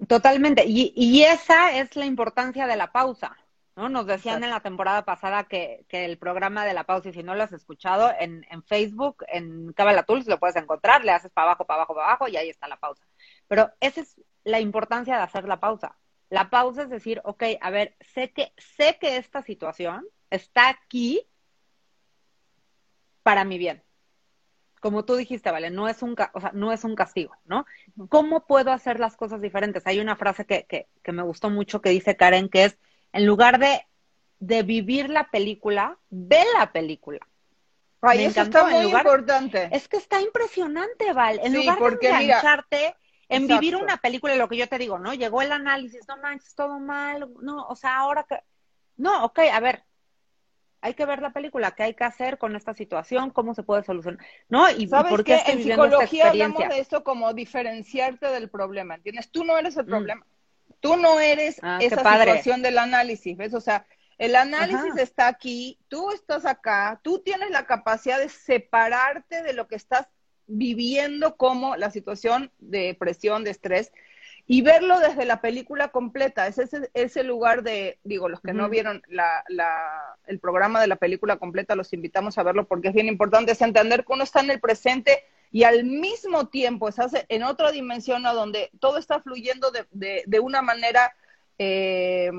Totalmente. 0.08 0.64
Y, 0.66 0.94
y 0.96 1.24
esa 1.24 1.78
es 1.78 1.96
la 1.96 2.06
importancia 2.06 2.68
de 2.68 2.76
la 2.76 2.92
pausa. 2.92 3.38
¿No? 3.76 3.90
Nos 3.90 4.06
decían 4.06 4.44
en 4.44 4.52
la 4.52 4.60
temporada 4.60 5.04
pasada 5.04 5.46
que, 5.46 5.86
que, 5.88 6.06
el 6.06 6.18
programa 6.18 6.66
de 6.66 6.74
la 6.74 6.84
pausa, 6.84 7.10
y 7.10 7.14
si 7.14 7.24
no 7.24 7.36
lo 7.36 7.44
has 7.44 7.54
escuchado, 7.54 8.12
en, 8.20 8.46
en 8.50 8.64
Facebook, 8.64 9.24
en 9.28 9.74
Cabala 9.74 10.04
Tools 10.04 10.28
lo 10.28 10.40
puedes 10.40 10.56
encontrar, 10.56 11.04
le 11.04 11.12
haces 11.12 11.32
para 11.32 11.48
abajo, 11.48 11.66
para 11.66 11.78
abajo, 11.78 11.96
para 11.96 12.08
abajo 12.08 12.28
y 12.28 12.38
ahí 12.38 12.50
está 12.50 12.68
la 12.68 12.78
pausa. 12.78 13.06
Pero 13.48 13.72
esa 13.80 14.02
es 14.02 14.22
la 14.44 14.60
importancia 14.60 15.16
de 15.16 15.24
hacer 15.24 15.46
la 15.48 15.60
pausa. 15.60 15.98
La 16.30 16.50
pausa 16.50 16.84
es 16.84 16.90
decir, 16.90 17.22
ok, 17.24 17.44
a 17.62 17.70
ver, 17.70 17.96
sé 18.00 18.32
que, 18.32 18.54
sé 18.58 18.98
que 19.00 19.18
esta 19.18 19.42
situación 19.42 20.06
está 20.30 20.70
aquí 20.70 21.28
para 23.24 23.46
mi 23.46 23.58
bien. 23.58 23.84
Como 24.82 25.06
tú 25.06 25.16
dijiste, 25.16 25.50
vale, 25.50 25.70
no 25.70 25.88
es 25.88 26.02
un, 26.02 26.16
o 26.34 26.42
sea, 26.42 26.52
no 26.54 26.74
es 26.74 26.84
un 26.84 26.96
castigo, 26.96 27.34
¿no? 27.46 27.66
¿Cómo 28.10 28.46
puedo 28.46 28.72
hacer 28.72 29.00
las 29.00 29.16
cosas 29.16 29.42
diferentes? 29.42 29.88
Hay 29.88 30.00
una 30.00 30.18
frase 30.18 30.46
que, 30.46 30.66
que, 30.66 30.90
que 31.02 31.12
me 31.14 31.24
gustó 31.24 31.50
mucho 31.50 31.82
que 31.82 31.90
dice 31.90 32.18
Karen, 32.18 32.50
que 32.50 32.66
es, 32.66 32.78
en 33.14 33.26
lugar 33.26 33.60
de, 33.60 33.86
de 34.40 34.64
vivir 34.64 35.10
la 35.10 35.30
película, 35.30 35.98
ve 36.10 36.44
la 36.58 36.72
película. 36.72 37.20
Ay, 38.02 38.26
eso 38.26 38.42
está 38.42 38.66
muy 38.66 38.88
importante. 38.92 39.70
Es 39.72 39.88
que 39.88 39.96
está 39.96 40.20
impresionante, 40.20 41.14
Val. 41.14 41.40
En 41.42 41.54
lugar 41.54 41.80
de 41.98 42.10
engancharte 42.10 42.96
en 43.30 43.48
vivir 43.48 43.76
una 43.76 43.98
película, 43.98 44.36
lo 44.36 44.48
que 44.50 44.58
yo 44.58 44.68
te 44.68 44.78
digo, 44.78 45.00
¿no? 45.00 45.14
Llegó 45.14 45.42
el 45.42 45.52
análisis, 45.52 46.08
no 46.08 46.18
manches, 46.18 46.54
todo 46.56 46.80
mal, 46.80 47.30
no, 47.42 47.66
o 47.68 47.76
sea, 47.76 47.98
ahora 47.98 48.26
que... 48.28 48.40
No, 48.98 49.26
ok, 49.26 49.40
a 49.52 49.60
ver, 49.60 49.84
hay 50.82 50.94
que 50.94 51.06
ver 51.06 51.22
la 51.22 51.32
película, 51.32 51.72
qué 51.72 51.84
hay 51.84 51.94
que 51.96 52.04
hacer 52.04 52.38
con 52.38 52.56
esta 52.56 52.74
situación, 52.74 53.32
cómo 53.32 53.56
se 53.56 53.64
puede 53.64 53.84
solucionar, 53.84 54.24
¿no? 54.50 54.70
Y 54.70 54.88
¿Sabes 54.88 55.10
por 55.10 55.24
qué 55.24 55.42
en 55.48 55.64
psicología 55.64 56.30
hablamos 56.30 56.68
de 56.68 56.80
esto 56.80 57.04
como 57.04 57.34
diferenciarte 57.34 58.28
del 58.28 58.50
problema, 58.50 58.96
¿entiendes? 58.96 59.32
Tú 59.32 59.44
no 59.44 59.58
eres 59.58 59.78
el 59.78 59.86
mm. 59.86 59.90
problema. 59.90 60.26
Tú 60.84 60.98
no 60.98 61.22
eres 61.22 61.62
ah, 61.62 61.80
esa 61.82 62.20
situación 62.20 62.62
del 62.62 62.78
análisis, 62.78 63.38
¿ves? 63.38 63.54
O 63.54 63.62
sea, 63.62 63.86
el 64.18 64.36
análisis 64.36 64.98
está 64.98 65.30
aquí, 65.30 65.80
tú 65.88 66.12
estás 66.12 66.46
acá, 66.46 67.00
tú 67.02 67.20
tienes 67.20 67.52
la 67.52 67.66
capacidad 67.66 68.20
de 68.20 68.28
separarte 68.28 69.44
de 69.44 69.54
lo 69.54 69.70
que 69.70 69.76
estás 69.76 70.10
viviendo 70.46 71.38
como 71.38 71.78
la 71.78 71.90
situación 71.90 72.52
de 72.60 72.98
presión, 73.00 73.46
de 73.46 73.52
estrés, 73.52 73.94
y 74.46 74.62
verlo 74.62 75.00
desde 75.00 75.24
la 75.24 75.40
película 75.40 75.88
completa. 75.88 76.48
Es 76.48 76.58
ese, 76.58 76.92
ese 76.94 77.24
lugar 77.24 77.64
de, 77.64 77.98
digo, 78.04 78.28
los 78.28 78.42
que 78.42 78.52
no 78.52 78.68
vieron 78.68 79.02
la, 79.08 79.46
la, 79.48 80.18
el 80.28 80.40
programa 80.40 80.82
de 80.82 80.88
la 80.88 80.98
película 80.98 81.38
completa, 81.38 81.76
los 81.76 81.94
invitamos 81.94 82.38
a 82.38 82.44
verlo 82.44 82.68
porque 82.68 82.90
es 82.90 82.94
bien 82.94 83.08
importante, 83.08 83.54
es 83.54 83.62
entender 83.62 84.04
que 84.04 84.12
uno 84.12 84.26
está 84.26 84.42
en 84.42 84.52
el 84.52 84.60
presente 84.60 85.24
y 85.54 85.66
al 85.66 85.86
mismo 85.86 86.48
tiempo 86.48 86.90
estás 86.90 87.14
en 87.30 87.44
otra 87.44 87.72
dimensión 87.72 88.26
a 88.26 88.34
donde 88.34 88.72
todo 88.80 88.98
está 88.98 89.22
fluyendo 89.22 89.70
de, 89.70 90.24
de, 90.26 90.40
una 90.40 90.64
manera, 90.64 91.16
eh, 91.60 92.32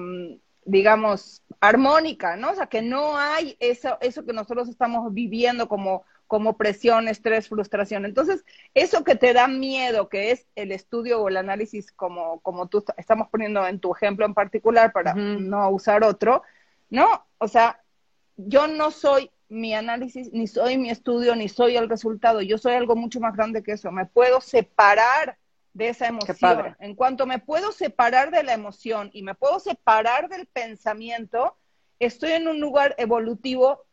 digamos, 0.64 1.40
armónica, 1.60 2.34
¿no? 2.34 2.50
O 2.50 2.54
sea, 2.56 2.66
que 2.66 2.82
no 2.82 3.16
hay 3.16 3.56
eso, 3.60 3.98
eso 4.00 4.26
que 4.26 4.32
nosotros 4.32 4.68
estamos 4.68 5.14
viviendo 5.14 5.68
como, 5.68 6.02
como 6.26 6.56
presión, 6.56 7.06
estrés, 7.06 7.48
frustración. 7.48 8.04
Entonces, 8.04 8.44
eso 8.74 9.04
que 9.04 9.14
te 9.14 9.32
da 9.32 9.46
miedo, 9.46 10.08
que 10.08 10.32
es 10.32 10.48
el 10.56 10.72
estudio 10.72 11.22
o 11.22 11.28
el 11.28 11.36
análisis, 11.36 11.92
como, 11.92 12.40
como 12.40 12.66
tú 12.66 12.84
estamos 12.96 13.28
poniendo 13.28 13.64
en 13.64 13.78
tu 13.78 13.94
ejemplo 13.94 14.26
en 14.26 14.34
particular 14.34 14.90
para 14.90 15.14
no 15.14 15.70
usar 15.70 16.02
otro, 16.02 16.42
¿no? 16.90 17.24
O 17.38 17.46
sea, 17.46 17.80
yo 18.36 18.66
no 18.66 18.90
soy 18.90 19.30
mi 19.48 19.74
análisis, 19.74 20.32
ni 20.32 20.46
soy 20.46 20.78
mi 20.78 20.90
estudio, 20.90 21.36
ni 21.36 21.48
soy 21.48 21.76
el 21.76 21.88
resultado. 21.88 22.40
Yo 22.42 22.58
soy 22.58 22.74
algo 22.74 22.96
mucho 22.96 23.20
más 23.20 23.36
grande 23.36 23.62
que 23.62 23.72
eso. 23.72 23.90
Me 23.92 24.06
puedo 24.06 24.40
separar 24.40 25.36
de 25.72 25.88
esa 25.88 26.06
emoción. 26.06 26.76
En 26.78 26.94
cuanto 26.94 27.26
me 27.26 27.38
puedo 27.38 27.72
separar 27.72 28.30
de 28.30 28.42
la 28.42 28.54
emoción 28.54 29.10
y 29.12 29.22
me 29.22 29.34
puedo 29.34 29.58
separar 29.60 30.28
del 30.28 30.46
pensamiento, 30.46 31.56
estoy 31.98 32.32
en 32.32 32.48
un 32.48 32.60
lugar 32.60 32.94
evolutivo 32.98 33.84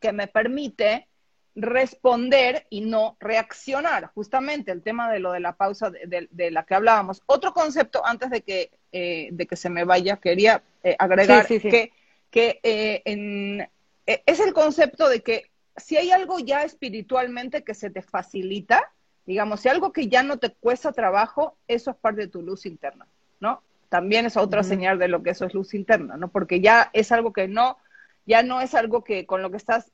que 0.00 0.12
me 0.12 0.28
permite 0.28 1.08
responder 1.54 2.66
y 2.68 2.82
no 2.82 3.16
reaccionar. 3.18 4.10
Justamente 4.14 4.72
el 4.72 4.82
tema 4.82 5.10
de 5.10 5.20
lo 5.20 5.32
de 5.32 5.40
la 5.40 5.56
pausa 5.56 5.90
de, 5.90 6.50
la 6.50 6.64
que 6.64 6.74
hablábamos. 6.74 7.22
Otro 7.26 7.54
concepto, 7.54 8.04
antes 8.04 8.30
de 8.30 8.42
que, 8.42 8.70
eh, 8.92 9.30
de 9.32 9.46
que 9.46 9.56
se 9.56 9.70
me 9.70 9.84
vaya, 9.84 10.18
quería 10.18 10.62
eh, 10.82 10.96
agregar 10.98 11.46
que, 11.46 11.92
que 12.30 12.60
eh, 12.62 13.00
en, 13.06 13.66
es 14.06 14.40
el 14.40 14.52
concepto 14.52 15.08
de 15.08 15.20
que 15.22 15.50
si 15.76 15.96
hay 15.96 16.10
algo 16.10 16.38
ya 16.38 16.62
espiritualmente 16.62 17.64
que 17.64 17.74
se 17.74 17.90
te 17.90 18.02
facilita, 18.02 18.92
digamos, 19.26 19.60
si 19.60 19.68
algo 19.68 19.92
que 19.92 20.08
ya 20.08 20.22
no 20.22 20.38
te 20.38 20.50
cuesta 20.50 20.92
trabajo, 20.92 21.56
eso 21.68 21.90
es 21.90 21.96
parte 21.96 22.22
de 22.22 22.28
tu 22.28 22.42
luz 22.42 22.66
interna, 22.66 23.06
¿no? 23.40 23.62
También 23.88 24.26
es 24.26 24.36
otra 24.36 24.62
señal 24.62 24.98
de 24.98 25.08
lo 25.08 25.22
que 25.22 25.30
eso 25.30 25.44
es 25.44 25.54
luz 25.54 25.74
interna, 25.74 26.16
¿no? 26.16 26.28
Porque 26.28 26.60
ya 26.60 26.90
es 26.92 27.12
algo 27.12 27.32
que 27.32 27.48
no, 27.48 27.76
ya 28.24 28.42
no 28.42 28.60
es 28.60 28.74
algo 28.74 29.04
que 29.04 29.26
con 29.26 29.42
lo 29.42 29.50
que 29.50 29.56
estás, 29.56 29.92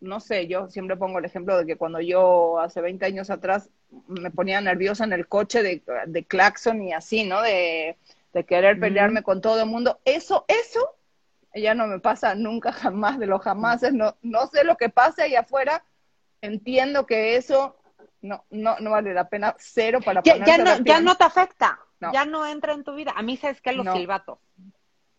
no 0.00 0.20
sé, 0.20 0.46
yo 0.46 0.68
siempre 0.68 0.96
pongo 0.96 1.18
el 1.18 1.24
ejemplo 1.24 1.56
de 1.58 1.66
que 1.66 1.76
cuando 1.76 2.00
yo 2.00 2.60
hace 2.60 2.80
20 2.80 3.04
años 3.06 3.30
atrás 3.30 3.70
me 4.08 4.30
ponía 4.30 4.60
nerviosa 4.60 5.04
en 5.04 5.12
el 5.12 5.26
coche 5.28 5.62
de, 5.62 5.82
de 6.06 6.24
claxon 6.24 6.82
y 6.82 6.92
así, 6.92 7.24
¿no? 7.24 7.42
De, 7.42 7.96
de 8.32 8.44
querer 8.44 8.78
pelearme 8.78 9.22
con 9.22 9.40
todo 9.40 9.60
el 9.62 9.68
mundo. 9.68 10.00
Eso, 10.04 10.44
eso 10.48 10.95
ya 11.62 11.74
no 11.74 11.86
me 11.86 11.98
pasa 11.98 12.34
nunca 12.34 12.72
jamás 12.72 13.18
de 13.18 13.26
los 13.26 13.42
jamases, 13.42 13.92
no, 13.92 14.16
no 14.22 14.46
sé 14.48 14.64
lo 14.64 14.76
que 14.76 14.88
pase 14.88 15.22
ahí 15.22 15.34
afuera, 15.34 15.84
entiendo 16.40 17.06
que 17.06 17.36
eso 17.36 17.76
no, 18.22 18.44
no, 18.50 18.78
no 18.80 18.90
vale 18.90 19.14
la 19.14 19.28
pena, 19.28 19.54
cero 19.58 20.00
para 20.04 20.22
ya, 20.22 20.44
ya 20.44 20.58
no, 20.58 20.78
ya 20.84 21.00
no 21.00 21.16
te 21.16 21.24
afecta, 21.24 21.78
ya 22.12 22.24
no 22.24 22.46
entra 22.46 22.72
en 22.72 22.84
tu 22.84 22.94
vida. 22.94 23.12
A 23.16 23.22
mí 23.22 23.36
sabes 23.36 23.60
que 23.60 23.72
los 23.72 23.86
silbatos. 23.96 24.38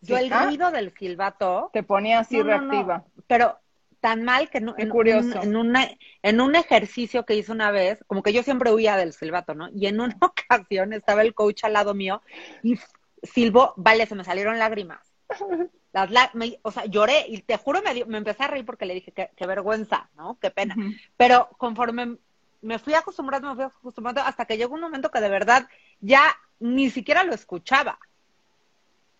Yo 0.02 0.18
el 0.18 0.30
ruido 0.30 0.72
del 0.72 0.94
silbato 0.94 1.72
te 1.74 1.84
ponía 1.84 2.20
así 2.20 2.42
reactiva. 2.42 3.04
pero 3.26 3.60
tan 4.00 4.24
mal 4.24 4.50
que 4.50 4.60
en, 4.60 4.74
en, 4.78 5.56
una, 5.56 5.88
en 6.22 6.40
un 6.40 6.56
ejercicio 6.56 7.26
que 7.26 7.36
hice 7.36 7.52
una 7.52 7.72
vez, 7.72 8.04
como 8.06 8.22
que 8.22 8.32
yo 8.32 8.44
siempre 8.44 8.72
huía 8.72 8.96
del 8.96 9.14
silbato, 9.14 9.56
¿no? 9.56 9.70
Y 9.74 9.88
en 9.88 10.00
una 10.00 10.16
ocasión 10.22 10.94
estaba 10.94 11.24
el 11.24 11.34
coach 11.34 11.64
al 11.64 11.74
lado 11.74 11.94
mío 11.94 12.22
y 12.62 12.80
silbó, 13.24 13.74
vale, 13.76 14.06
se 14.06 14.16
me 14.16 14.24
salieron 14.24 14.60
lágrimas. 14.60 15.00
Las 16.06 16.32
o 16.62 16.72
sea, 16.72 16.86
lloré 16.86 17.26
y 17.28 17.42
te 17.42 17.58
juro 17.58 17.82
me, 17.82 18.06
me 18.06 18.18
empecé 18.18 18.44
a 18.44 18.48
reír 18.48 18.66
porque 18.66 18.86
le 18.86 18.94
dije, 18.94 19.12
qué, 19.12 19.48
vergüenza, 19.48 20.10
¿no? 20.16 20.38
Qué 20.40 20.52
pena. 20.52 20.76
Pero 21.18 21.50
conforme 21.58 22.18
me 22.62 22.80
fui 22.80 22.94
acostumbrando, 22.94 23.50
me 23.50 23.56
fui 23.56 23.64
acostumbrando 23.64 24.22
hasta 24.22 24.46
que 24.46 24.58
llegó 24.58 24.76
un 24.76 24.82
momento 24.82 25.12
que 25.12 25.22
de 25.22 25.30
verdad 25.30 25.68
ya 26.00 26.36
ni 26.60 26.90
siquiera 26.90 27.24
lo 27.24 27.34
escuchaba, 27.34 28.00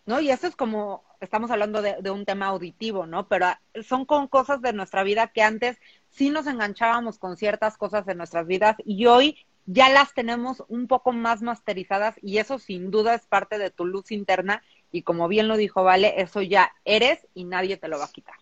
¿no? 0.06 0.20
Y 0.20 0.30
eso 0.30 0.48
es 0.48 0.56
como, 0.56 1.04
estamos 1.22 1.52
hablando 1.52 1.82
de, 1.82 1.98
de 2.02 2.12
un 2.12 2.26
tema 2.26 2.48
auditivo, 2.48 3.06
¿no? 3.06 3.28
Pero 3.28 3.48
son 3.84 4.06
con 4.06 4.28
cosas 4.28 4.62
de 4.62 4.74
nuestra 4.74 5.04
vida 5.04 5.28
que 5.28 5.42
antes 5.42 5.80
sí 6.10 6.30
nos 6.30 6.48
enganchábamos 6.48 7.20
con 7.20 7.38
ciertas 7.38 7.78
cosas 7.78 8.06
de 8.06 8.16
nuestras 8.16 8.48
vidas 8.48 8.76
y 8.86 9.06
hoy 9.06 9.38
ya 9.68 9.90
las 9.90 10.14
tenemos 10.14 10.64
un 10.70 10.88
poco 10.88 11.12
más 11.12 11.42
masterizadas 11.42 12.16
y 12.22 12.38
eso 12.38 12.58
sin 12.58 12.90
duda 12.90 13.14
es 13.14 13.28
parte 13.28 13.58
de 13.58 13.70
tu 13.70 13.86
luz 13.86 14.12
interna 14.12 14.64
y 14.92 15.04
como 15.04 15.28
bien 15.28 15.48
lo 15.48 15.58
dijo 15.58 15.84
Vale, 15.84 16.22
eso 16.22 16.42
ya 16.42 16.72
eres 16.86 17.28
y 17.34 17.44
nadie 17.44 17.78
te 17.78 17.88
lo 17.88 18.00
va 18.00 18.06
a 18.06 18.12
quitar. 18.12 18.36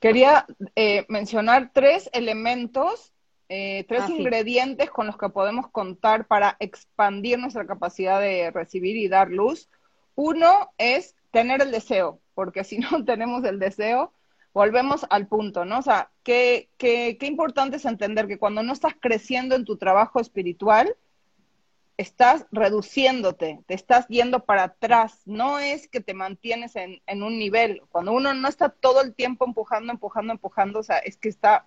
Quería 0.00 0.46
eh, 0.74 1.06
mencionar 1.08 1.70
tres 1.72 2.10
elementos, 2.12 3.12
eh, 3.48 3.84
tres 3.88 4.02
ah, 4.02 4.10
ingredientes 4.10 4.90
con 4.90 5.06
los 5.06 5.16
que 5.16 5.28
podemos 5.30 5.68
contar 5.68 6.26
para 6.26 6.56
expandir 6.60 7.38
nuestra 7.38 7.66
capacidad 7.66 8.20
de 8.20 8.50
recibir 8.50 8.96
y 8.96 9.08
dar 9.08 9.30
luz. 9.30 9.68
Uno 10.14 10.70
es 10.78 11.14
tener 11.30 11.62
el 11.62 11.70
deseo, 11.70 12.20
porque 12.34 12.64
si 12.64 12.78
no 12.78 12.88
tenemos 13.04 13.44
el 13.44 13.58
deseo, 13.58 14.12
volvemos 14.52 15.06
al 15.10 15.26
punto, 15.26 15.64
¿no? 15.64 15.78
O 15.78 15.82
sea, 15.82 16.10
qué, 16.22 16.70
qué, 16.78 17.16
qué 17.18 17.26
importante 17.26 17.76
es 17.76 17.84
entender 17.84 18.26
que 18.26 18.38
cuando 18.38 18.62
no 18.62 18.72
estás 18.72 18.94
creciendo 18.98 19.54
en 19.54 19.64
tu 19.64 19.76
trabajo 19.76 20.20
espiritual, 20.20 20.96
estás 21.96 22.46
reduciéndote, 22.52 23.60
te 23.66 23.74
estás 23.74 24.06
yendo 24.08 24.44
para 24.44 24.64
atrás, 24.64 25.22
no 25.24 25.58
es 25.58 25.88
que 25.88 26.00
te 26.00 26.14
mantienes 26.14 26.76
en, 26.76 27.00
en, 27.06 27.22
un 27.22 27.38
nivel. 27.38 27.82
Cuando 27.90 28.12
uno 28.12 28.34
no 28.34 28.48
está 28.48 28.68
todo 28.68 29.00
el 29.00 29.14
tiempo 29.14 29.46
empujando, 29.46 29.92
empujando, 29.92 30.32
empujando, 30.32 30.80
o 30.80 30.82
sea, 30.82 30.98
es 30.98 31.16
que 31.16 31.28
está 31.28 31.66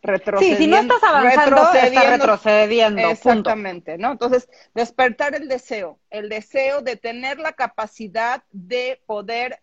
retrocediendo. 0.00 0.56
Sí, 0.56 0.64
si 0.64 0.70
no 0.70 0.76
estás 0.78 1.02
avanzando, 1.02 1.56
retrocediendo, 1.56 2.00
está 2.00 2.16
retrocediendo. 2.16 3.10
Exactamente, 3.10 3.98
¿no? 3.98 4.12
Entonces, 4.12 4.48
despertar 4.74 5.34
el 5.34 5.48
deseo, 5.48 5.98
el 6.10 6.28
deseo 6.28 6.80
de 6.80 6.96
tener 6.96 7.38
la 7.38 7.52
capacidad 7.52 8.42
de 8.50 9.00
poder 9.06 9.60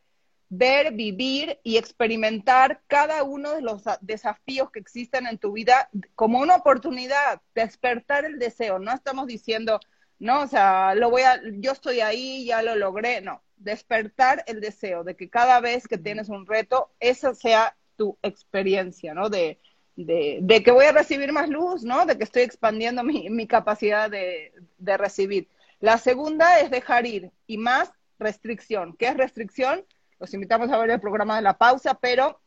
ver, 0.50 0.94
vivir 0.94 1.60
y 1.64 1.78
experimentar 1.78 2.82
cada 2.88 3.24
uno 3.24 3.54
de 3.54 3.62
los 3.62 3.84
desafíos 4.02 4.72
que 4.72 4.80
existen 4.80 5.28
en 5.28 5.38
tu 5.38 5.52
vida 5.54 5.90
como 6.16 6.40
una 6.40 6.56
oportunidad, 6.56 7.42
despertar 7.54 8.26
el 8.26 8.40
deseo. 8.40 8.80
No 8.80 8.92
estamos 8.92 9.28
diciendo, 9.28 9.80
no, 10.18 10.42
o 10.42 10.48
sea, 10.48 10.96
lo 10.96 11.10
voy 11.10 11.22
a, 11.22 11.40
yo 11.60 11.72
estoy 11.72 12.02
ahí, 12.02 12.46
ya 12.46 12.62
lo 12.62 12.76
logré. 12.76 13.22
No, 13.22 13.42
despertar 13.58 14.44
el 14.48 14.60
deseo 14.62 15.04
de 15.04 15.16
que 15.16 15.30
cada 15.30 15.60
vez 15.60 15.88
que 15.88 15.98
tienes 15.98 16.30
un 16.30 16.46
reto, 16.46 16.92
esa 17.00 17.34
sea 17.36 17.78
tu 17.96 18.18
experiencia, 18.24 19.14
¿no? 19.14 19.30
De, 19.30 19.60
de, 19.96 20.40
de 20.42 20.64
que 20.64 20.72
voy 20.72 20.86
a 20.86 20.94
recibir 20.94 21.32
más 21.32 21.50
luz, 21.50 21.84
¿no? 21.84 22.06
De 22.06 22.18
que 22.18 22.24
estoy 22.24 22.42
expandiendo 22.44 23.04
mi, 23.04 23.30
mi 23.30 23.48
capacidad 23.48 24.10
de, 24.10 24.54
de 24.78 24.98
recibir. 24.98 25.48
La 25.80 25.98
segunda 25.98 26.60
es 26.60 26.72
dejar 26.72 27.06
ir 27.06 27.32
y 27.48 27.58
más 27.58 27.92
restricción. 28.18 28.96
¿Qué 28.98 29.08
es 29.08 29.18
restricción? 29.18 29.86
Los 30.20 30.34
invitamos 30.34 30.70
a 30.70 30.78
ver 30.78 30.92
el 30.92 31.00
programa 31.00 31.36
de 31.36 31.42
la 31.42 31.58
pausa, 31.58 31.94
pero 31.96 32.40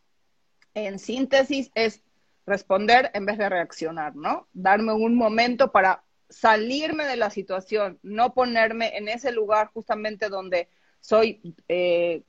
en 0.74 0.98
síntesis 0.98 1.70
es 1.74 2.02
responder 2.46 3.10
en 3.14 3.26
vez 3.26 3.38
de 3.38 3.48
reaccionar, 3.48 4.16
¿no? 4.16 4.48
Darme 4.52 4.92
un 4.92 5.16
momento 5.16 5.72
para 5.72 6.04
salirme 6.28 7.04
de 7.04 7.16
la 7.16 7.30
situación, 7.30 7.98
no 8.02 8.34
ponerme 8.34 8.96
en 8.96 9.08
ese 9.08 9.32
lugar 9.32 9.70
justamente 9.72 10.28
donde 10.28 10.68
soy 11.00 11.40
eh, 11.68 12.22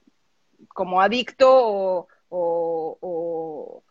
como 0.69 1.01
adicto 1.01 1.49
o, 1.49 2.07
o, 2.29 3.83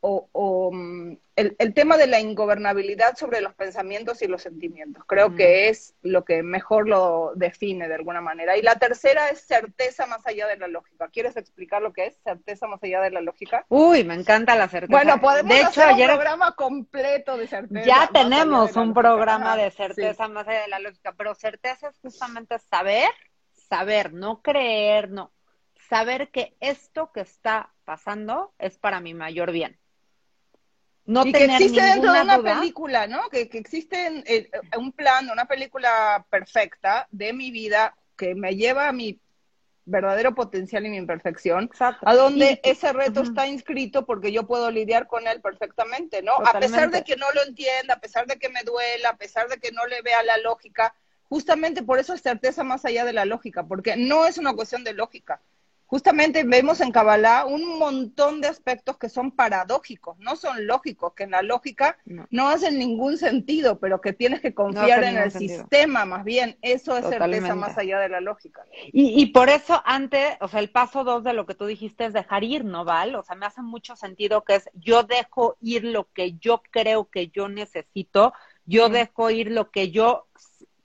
o, 0.00 0.70
mm, 0.72 1.16
el, 1.36 1.56
el, 1.58 1.72
tema 1.72 1.96
de 1.96 2.06
la 2.06 2.20
ingobernabilidad 2.20 3.16
sobre 3.16 3.40
los 3.40 3.54
pensamientos 3.54 4.20
y 4.22 4.26
los 4.26 4.42
sentimientos. 4.42 5.04
Creo 5.06 5.34
que 5.34 5.68
es 5.68 5.94
lo 6.02 6.24
que 6.24 6.42
mejor 6.42 6.88
lo 6.88 7.32
define 7.34 7.88
de 7.88 7.94
alguna 7.94 8.20
manera. 8.20 8.56
Y 8.56 8.62
la 8.62 8.76
tercera 8.76 9.28
es 9.28 9.40
certeza 9.40 10.06
más 10.06 10.26
allá 10.26 10.46
de 10.46 10.58
la 10.58 10.68
lógica. 10.68 11.08
¿Quieres 11.08 11.36
explicar 11.36 11.80
lo 11.80 11.92
que 11.92 12.06
es 12.06 12.18
certeza 12.22 12.66
más 12.66 12.82
allá 12.82 13.00
de 13.00 13.10
la 13.10 13.20
lógica? 13.22 13.64
Uy, 13.68 14.04
me 14.04 14.14
encanta 14.14 14.56
la 14.56 14.68
certeza. 14.68 14.92
Bueno, 14.92 15.20
podemos 15.20 15.52
hacer 15.66 15.88
un 15.88 16.06
programa 16.06 16.54
completo 16.54 17.36
de 17.36 17.46
certeza. 17.46 17.86
Ya 17.86 18.10
tenemos 18.12 18.76
un 18.76 18.92
programa 18.92 19.56
de 19.56 19.70
certeza 19.70 20.28
más 20.28 20.46
allá 20.46 20.62
de 20.62 20.68
la 20.68 20.80
lógica, 20.80 21.14
pero 21.16 21.34
certeza 21.34 21.88
es 21.88 21.98
justamente 22.00 22.58
saber, 22.58 23.10
saber, 23.68 24.12
no 24.12 24.42
creer, 24.42 25.10
no. 25.10 25.32
Saber 25.88 26.30
que 26.30 26.56
esto 26.60 27.10
que 27.12 27.20
está 27.20 27.72
pasando 27.84 28.54
es 28.58 28.78
para 28.78 29.00
mi 29.00 29.14
mayor 29.14 29.50
bien 29.52 29.81
no 31.04 31.26
y 31.26 31.32
que 31.32 31.44
existe 31.44 31.82
dentro 31.82 32.12
de 32.12 32.20
una 32.20 32.42
película, 32.42 33.06
¿no? 33.06 33.28
Que, 33.28 33.48
que 33.48 33.58
existe 33.58 34.22
eh, 34.26 34.50
un 34.78 34.92
plan, 34.92 35.28
una 35.30 35.46
película 35.46 36.24
perfecta 36.30 37.08
de 37.10 37.32
mi 37.32 37.50
vida 37.50 37.94
que 38.16 38.34
me 38.34 38.54
lleva 38.54 38.88
a 38.88 38.92
mi 38.92 39.20
verdadero 39.84 40.34
potencial 40.34 40.86
y 40.86 40.90
mi 40.90 40.96
imperfección, 40.96 41.68
a 41.80 42.14
donde 42.14 42.60
ese 42.62 42.92
reto 42.92 43.22
está 43.22 43.48
inscrito 43.48 44.06
porque 44.06 44.30
yo 44.30 44.46
puedo 44.46 44.70
lidiar 44.70 45.08
con 45.08 45.26
él 45.26 45.40
perfectamente, 45.40 46.22
¿no? 46.22 46.34
A 46.36 46.58
pesar 46.60 46.90
de 46.90 47.02
que 47.02 47.16
no 47.16 47.30
lo 47.32 47.42
entienda, 47.42 47.94
a 47.94 48.00
pesar 48.00 48.26
de 48.26 48.38
que 48.38 48.48
me 48.48 48.62
duela, 48.62 49.10
a 49.10 49.16
pesar 49.16 49.48
de 49.48 49.58
que 49.58 49.72
no 49.72 49.84
le 49.86 50.00
vea 50.02 50.22
la 50.22 50.38
lógica, 50.38 50.94
justamente 51.24 51.82
por 51.82 51.98
eso 51.98 52.14
es 52.14 52.22
certeza 52.22 52.62
más 52.62 52.84
allá 52.84 53.04
de 53.04 53.12
la 53.12 53.24
lógica, 53.24 53.64
porque 53.66 53.96
no 53.96 54.26
es 54.26 54.38
una 54.38 54.54
cuestión 54.54 54.84
de 54.84 54.92
lógica, 54.92 55.40
justamente 55.92 56.42
vemos 56.44 56.80
en 56.80 56.90
Kabbalah 56.90 57.44
un 57.44 57.78
montón 57.78 58.40
de 58.40 58.48
aspectos 58.48 58.96
que 58.96 59.10
son 59.10 59.30
paradójicos, 59.30 60.18
no 60.20 60.36
son 60.36 60.66
lógicos, 60.66 61.12
que 61.12 61.24
en 61.24 61.32
la 61.32 61.42
lógica 61.42 61.98
no, 62.30 62.48
hacen 62.48 62.78
ningún 62.78 63.18
sentido, 63.18 63.78
pero 63.78 64.00
que 64.00 64.14
tienes 64.14 64.40
que 64.40 64.54
confiar 64.54 65.04
en 65.04 65.18
el 65.18 65.30
sistema 65.30 66.06
más 66.06 66.24
bien. 66.24 66.56
Eso 66.62 66.96
es 66.96 67.04
certeza 67.04 67.54
más 67.54 67.76
allá 67.76 68.00
de 68.00 68.08
la 68.08 68.22
lógica. 68.22 68.64
Y, 68.90 69.20
y 69.20 69.26
por 69.26 69.50
eso 69.50 69.82
antes, 69.84 70.38
o 70.40 70.48
sea, 70.48 70.60
el 70.60 70.70
paso 70.70 71.04
dos 71.04 71.24
de 71.24 71.34
lo 71.34 71.44
que 71.44 71.54
tú 71.54 71.66
dijiste 71.66 72.06
es 72.06 72.14
dejar 72.14 72.42
ir, 72.42 72.64
¿no, 72.64 72.86
Val? 72.86 73.14
O 73.14 73.22
sea, 73.22 73.36
me 73.36 73.44
hace 73.44 73.60
mucho 73.60 73.94
sentido 73.94 74.44
que 74.44 74.54
es 74.54 74.70
yo 74.72 75.02
dejo 75.02 75.58
ir 75.60 75.84
lo 75.84 76.10
que 76.10 76.38
yo 76.38 76.62
creo 76.70 77.10
que 77.10 77.28
yo 77.28 77.50
necesito, 77.50 78.32
yo 78.64 78.88
dejo 78.88 79.28
ir 79.28 79.50
lo 79.50 79.70
que 79.70 79.90
yo 79.90 80.26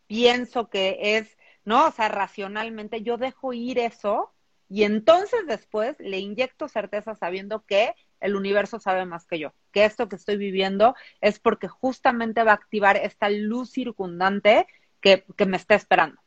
pienso 0.08 0.70
que 0.70 0.98
es, 1.00 1.38
¿no? 1.64 1.88
O 1.88 1.92
sea, 1.92 2.10
racionalmente, 2.10 3.04
yo 3.04 3.16
dejo 3.16 3.54
ir 3.54 3.80
eso 3.80 4.34
y 4.70 4.84
entonces 4.84 5.40
después 5.48 5.96
le 6.00 6.20
inyecto 6.20 6.68
certeza 6.68 7.16
sabiendo 7.16 7.66
que 7.66 7.96
el 8.20 8.36
universo 8.36 8.80
sabe 8.80 9.06
más 9.06 9.26
que 9.26 9.40
yo, 9.40 9.54
que 9.72 9.86
esto 9.86 10.10
que 10.10 10.16
estoy 10.16 10.38
viviendo 10.38 10.96
es 11.22 11.40
porque 11.40 11.68
justamente 11.68 12.44
va 12.44 12.52
a 12.52 12.56
activar 12.56 12.98
esta 12.98 13.30
luz 13.30 13.72
circundante 13.72 14.68
que, 15.00 15.24
que 15.38 15.46
me 15.46 15.58
está 15.58 15.76
esperando. 15.76 16.20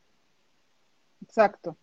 Exacto. 1.21 1.77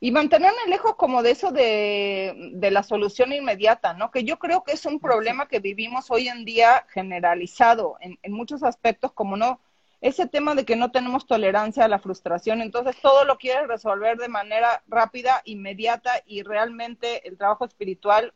Y 0.00 0.12
mantenerme 0.12 0.58
lejos 0.68 0.94
como 0.94 1.24
de 1.24 1.32
eso 1.32 1.50
de, 1.50 2.52
de, 2.54 2.70
la 2.70 2.84
solución 2.84 3.32
inmediata, 3.32 3.94
¿no? 3.94 4.12
Que 4.12 4.22
yo 4.22 4.38
creo 4.38 4.62
que 4.62 4.72
es 4.72 4.86
un 4.86 5.00
problema 5.00 5.48
que 5.48 5.58
vivimos 5.58 6.08
hoy 6.12 6.28
en 6.28 6.44
día 6.44 6.86
generalizado 6.90 7.96
en, 8.00 8.16
en 8.22 8.32
muchos 8.32 8.62
aspectos, 8.62 9.12
como 9.12 9.36
no, 9.36 9.60
ese 10.00 10.28
tema 10.28 10.54
de 10.54 10.64
que 10.64 10.76
no 10.76 10.90
tenemos 10.90 11.26
tolerancia 11.26 11.84
a 11.84 11.88
la 11.88 11.98
frustración, 11.98 12.62
entonces 12.62 12.96
todo 13.02 13.24
lo 13.24 13.36
quieres 13.36 13.66
resolver 13.66 14.16
de 14.16 14.28
manera 14.28 14.82
rápida, 14.86 15.42
inmediata 15.44 16.22
y 16.24 16.42
realmente 16.42 17.26
el 17.26 17.36
trabajo 17.36 17.64
espiritual 17.64 18.32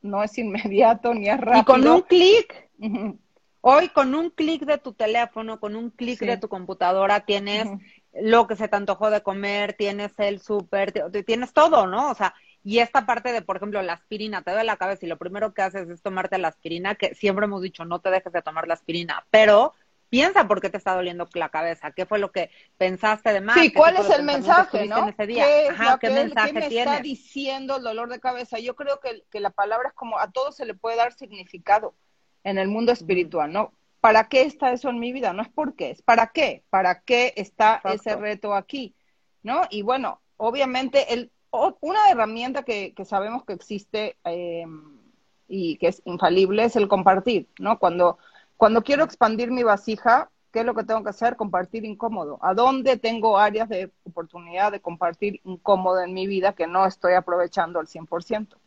no 0.00 0.22
es 0.22 0.36
inmediato 0.38 1.14
ni 1.14 1.28
es 1.28 1.40
rápido. 1.40 1.60
Y 1.60 1.64
con 1.64 1.88
un 1.88 2.02
clic, 2.02 2.70
hoy 3.60 3.88
con 3.88 4.14
un 4.14 4.30
clic 4.30 4.64
de 4.64 4.78
tu 4.78 4.92
teléfono, 4.92 5.58
con 5.58 5.74
un 5.76 5.90
clic 5.90 6.20
de 6.20 6.36
tu 6.36 6.48
computadora 6.48 7.20
tienes 7.20 7.68
lo 8.12 8.46
que 8.46 8.56
se 8.56 8.68
te 8.68 8.76
antojó 8.76 9.10
de 9.10 9.22
comer, 9.22 9.72
tienes 9.72 10.12
el 10.18 10.40
súper, 10.40 10.92
tienes 11.24 11.52
todo, 11.52 11.86
¿no? 11.86 12.10
O 12.10 12.14
sea, 12.14 12.34
y 12.64 12.78
esta 12.78 13.06
parte 13.06 13.32
de, 13.32 13.42
por 13.42 13.56
ejemplo, 13.56 13.82
la 13.82 13.94
aspirina, 13.94 14.42
te 14.42 14.52
duele 14.52 14.66
la 14.66 14.76
cabeza 14.76 15.04
y 15.04 15.08
lo 15.08 15.18
primero 15.18 15.52
que 15.52 15.62
haces 15.62 15.88
es 15.88 16.00
tomarte 16.00 16.38
la 16.38 16.48
aspirina, 16.48 16.94
que 16.94 17.14
siempre 17.14 17.46
hemos 17.46 17.60
dicho, 17.60 17.84
no 17.84 18.00
te 18.00 18.10
dejes 18.10 18.32
de 18.32 18.42
tomar 18.42 18.68
la 18.68 18.74
aspirina, 18.74 19.26
pero 19.30 19.72
piensa 20.12 20.46
por 20.46 20.60
qué 20.60 20.68
te 20.68 20.76
está 20.76 20.94
doliendo 20.94 21.26
la 21.32 21.48
cabeza, 21.48 21.92
qué 21.92 22.04
fue 22.04 22.18
lo 22.18 22.32
que 22.32 22.50
pensaste 22.76 23.32
de 23.32 23.40
más. 23.40 23.56
Sí, 23.56 23.72
¿cuál 23.72 23.96
es 23.96 24.10
el 24.10 24.24
mensaje, 24.24 24.86
no? 24.86 25.06
¿Qué, 25.16 25.68
Ajá, 25.70 25.98
¿qué 25.98 26.10
mensaje 26.10 26.52
me 26.52 26.66
está 26.66 27.00
diciendo 27.00 27.76
el 27.78 27.82
dolor 27.82 28.10
de 28.10 28.20
cabeza? 28.20 28.58
Yo 28.58 28.76
creo 28.76 29.00
que, 29.00 29.24
que, 29.30 29.40
la 29.40 29.48
palabra 29.48 29.88
es 29.88 29.94
como 29.94 30.18
a 30.18 30.30
todo 30.30 30.52
se 30.52 30.66
le 30.66 30.74
puede 30.74 30.96
dar 30.96 31.14
significado 31.14 31.94
en 32.44 32.58
el 32.58 32.68
mundo 32.68 32.92
espiritual, 32.92 33.54
¿no? 33.54 33.72
¿Para 34.00 34.28
qué 34.28 34.42
está 34.42 34.72
eso 34.72 34.90
en 34.90 34.98
mi 34.98 35.14
vida? 35.14 35.32
No 35.32 35.40
es 35.40 35.48
por 35.48 35.76
qué, 35.76 35.92
es 35.92 36.02
para 36.02 36.26
qué, 36.26 36.62
para 36.68 37.00
qué 37.00 37.32
está 37.36 37.80
ese 37.84 38.14
reto 38.14 38.54
aquí, 38.54 38.94
¿no? 39.42 39.62
Y 39.70 39.80
bueno, 39.80 40.20
obviamente 40.36 41.14
el, 41.14 41.30
una 41.80 42.10
herramienta 42.10 42.64
que, 42.64 42.92
que 42.92 43.06
sabemos 43.06 43.46
que 43.46 43.54
existe 43.54 44.18
eh, 44.26 44.66
y 45.48 45.78
que 45.78 45.88
es 45.88 46.02
infalible 46.04 46.64
es 46.64 46.76
el 46.76 46.86
compartir, 46.86 47.48
¿no? 47.58 47.78
Cuando 47.78 48.18
cuando 48.62 48.84
quiero 48.84 49.02
expandir 49.02 49.50
mi 49.50 49.64
vasija, 49.64 50.30
¿qué 50.52 50.60
es 50.60 50.64
lo 50.64 50.72
que 50.72 50.84
tengo 50.84 51.02
que 51.02 51.10
hacer? 51.10 51.34
Compartir 51.34 51.84
incómodo. 51.84 52.38
¿A 52.42 52.54
dónde 52.54 52.96
tengo 52.96 53.36
áreas 53.36 53.68
de 53.68 53.90
oportunidad 54.04 54.70
de 54.70 54.80
compartir 54.80 55.40
incómodo 55.42 56.00
en 56.00 56.14
mi 56.14 56.28
vida 56.28 56.52
que 56.52 56.68
no 56.68 56.86
estoy 56.86 57.14
aprovechando 57.14 57.80
al 57.80 57.88
100%? 57.88 58.61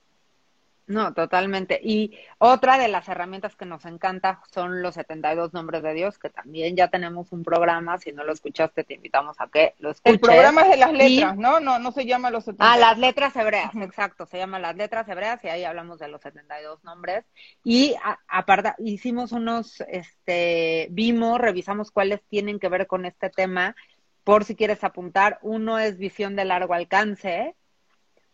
No, 0.87 1.13
totalmente. 1.15 1.79
Y 1.83 2.15
otra 2.37 2.77
de 2.77 2.87
las 2.87 3.09
herramientas 3.09 3.55
que 3.55 3.65
nos 3.65 3.85
encanta 3.85 4.41
son 4.51 4.83
los 4.83 4.93
72 4.93 5.51
nombres 5.51 5.81
de 5.81 5.93
Dios, 5.95 6.19
que 6.19 6.29
también 6.29 6.75
ya 6.75 6.89
tenemos 6.89 7.31
un 7.31 7.43
programa. 7.43 7.97
Si 7.97 8.11
no 8.11 8.23
lo 8.23 8.33
escuchaste, 8.33 8.83
te 8.83 8.93
invitamos 8.93 9.35
a 9.39 9.47
que 9.47 9.73
lo 9.79 9.89
escuches. 9.89 10.13
El 10.13 10.19
programa 10.19 10.61
es 10.61 10.69
de 10.69 10.77
las 10.77 10.93
letras, 10.93 11.37
¿no? 11.37 11.59
No 11.59 11.79
no 11.79 11.91
se 11.91 12.05
llama 12.05 12.29
los 12.29 12.45
72. 12.45 12.71
Ah, 12.71 12.77
las 12.77 12.99
letras 12.99 13.35
hebreas, 13.35 13.73
exacto. 13.81 14.27
Se 14.27 14.37
llama 14.37 14.59
las 14.59 14.75
letras 14.75 15.07
hebreas 15.07 15.43
y 15.43 15.47
ahí 15.47 15.63
hablamos 15.63 15.97
de 15.97 16.07
los 16.07 16.21
72 16.21 16.83
nombres. 16.83 17.25
Y 17.63 17.95
aparte, 18.27 18.73
hicimos 18.77 19.31
unos, 19.31 19.81
este, 19.87 20.87
vimos, 20.91 21.39
revisamos 21.39 21.89
cuáles 21.89 22.21
tienen 22.29 22.59
que 22.59 22.69
ver 22.69 22.85
con 22.85 23.05
este 23.05 23.31
tema, 23.31 23.75
por 24.23 24.43
si 24.43 24.55
quieres 24.55 24.83
apuntar. 24.83 25.39
Uno 25.41 25.79
es 25.79 25.97
visión 25.97 26.35
de 26.35 26.45
largo 26.45 26.75
alcance 26.75 27.55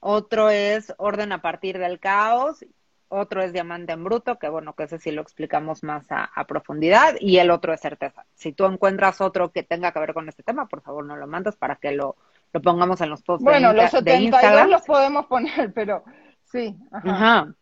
otro 0.01 0.49
es 0.49 0.93
orden 0.97 1.31
a 1.31 1.41
partir 1.41 1.77
del 1.77 1.99
caos, 1.99 2.65
otro 3.07 3.43
es 3.43 3.53
diamante 3.53 3.93
en 3.93 4.03
bruto, 4.03 4.39
que 4.39 4.49
bueno, 4.49 4.73
que 4.73 4.83
ese 4.83 4.97
sí 4.97 5.11
lo 5.11 5.21
explicamos 5.21 5.83
más 5.83 6.05
a, 6.09 6.45
profundidad, 6.47 7.15
y 7.19 7.37
el 7.37 7.51
otro 7.51 7.73
es 7.73 7.81
certeza. 7.81 8.25
Si 8.33 8.51
tú 8.51 8.65
encuentras 8.65 9.21
otro 9.21 9.51
que 9.51 9.63
tenga 9.63 9.91
que 9.91 9.99
ver 9.99 10.13
con 10.13 10.27
este 10.27 10.43
tema, 10.43 10.67
por 10.67 10.81
favor 10.81 11.05
no 11.05 11.15
lo 11.17 11.27
mandas 11.27 11.55
para 11.55 11.75
que 11.75 11.91
lo, 11.91 12.15
lo 12.51 12.61
pongamos 12.61 12.99
en 13.01 13.09
los 13.09 13.21
posts 13.21 13.43
bueno, 13.43 13.73
los 13.73 13.91
72 13.91 14.69
los 14.69 14.81
podemos 14.83 15.27
poner, 15.27 15.71
pero 15.73 16.03
sí. 16.45 16.75
Ajá. 16.91 17.53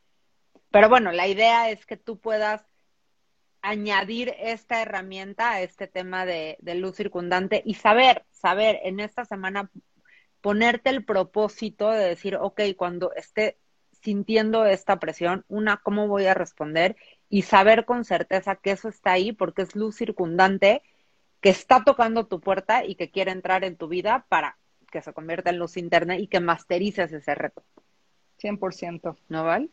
Pero 0.71 0.87
bueno, 0.87 1.11
la 1.11 1.27
idea 1.27 1.69
es 1.69 1.85
que 1.85 1.97
tú 1.97 2.19
puedas 2.19 2.63
añadir 3.61 4.33
esta 4.39 4.81
herramienta 4.81 5.51
a 5.51 5.61
este 5.61 5.87
tema 5.87 6.25
de, 6.25 6.57
de 6.61 6.75
luz 6.75 6.95
circundante 6.95 7.61
y 7.65 7.73
saber, 7.73 8.23
saber 8.31 8.79
en 8.83 9.01
esta 9.01 9.25
semana 9.25 9.69
ponerte 10.41 10.89
el 10.89 11.03
propósito 11.03 11.91
de 11.91 12.05
decir, 12.05 12.35
ok, 12.35 12.61
cuando 12.77 13.13
esté 13.13 13.57
sintiendo 14.01 14.65
esta 14.65 14.99
presión, 14.99 15.43
una, 15.49 15.77
¿cómo 15.77 16.07
voy 16.07 16.25
a 16.25 16.33
responder? 16.33 16.95
Y 17.29 17.43
saber 17.43 17.85
con 17.85 18.05
certeza 18.05 18.55
que 18.55 18.71
eso 18.71 18.87
está 18.89 19.11
ahí 19.11 19.31
porque 19.33 19.63
es 19.63 19.75
luz 19.75 19.95
circundante 19.95 20.81
que 21.41 21.49
está 21.49 21.83
tocando 21.83 22.27
tu 22.27 22.39
puerta 22.39 22.85
y 22.85 22.95
que 22.95 23.09
quiere 23.09 23.31
entrar 23.31 23.63
en 23.63 23.75
tu 23.75 23.87
vida 23.87 24.25
para 24.29 24.57
que 24.91 25.01
se 25.01 25.13
convierta 25.13 25.49
en 25.49 25.59
luz 25.59 25.77
interna 25.77 26.17
y 26.17 26.27
que 26.27 26.39
masterices 26.39 27.11
ese 27.11 27.35
reto. 27.35 27.63
100%. 28.41 29.17
¿No 29.27 29.43
vale? 29.43 29.69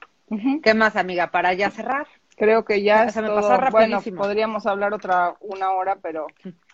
¿Qué 0.63 0.75
más, 0.75 0.97
amiga? 0.97 1.31
Para 1.31 1.55
ya 1.55 1.71
cerrar. 1.71 2.07
Creo 2.37 2.65
que 2.65 2.83
ya 2.83 3.09
se 3.11 3.23
me 3.23 3.29
pasó 3.29 3.59
Bueno, 3.71 4.03
podríamos 4.17 4.67
hablar 4.67 4.93
otra 4.93 5.37
una 5.41 5.73
hora, 5.73 5.97
pero 6.03 6.27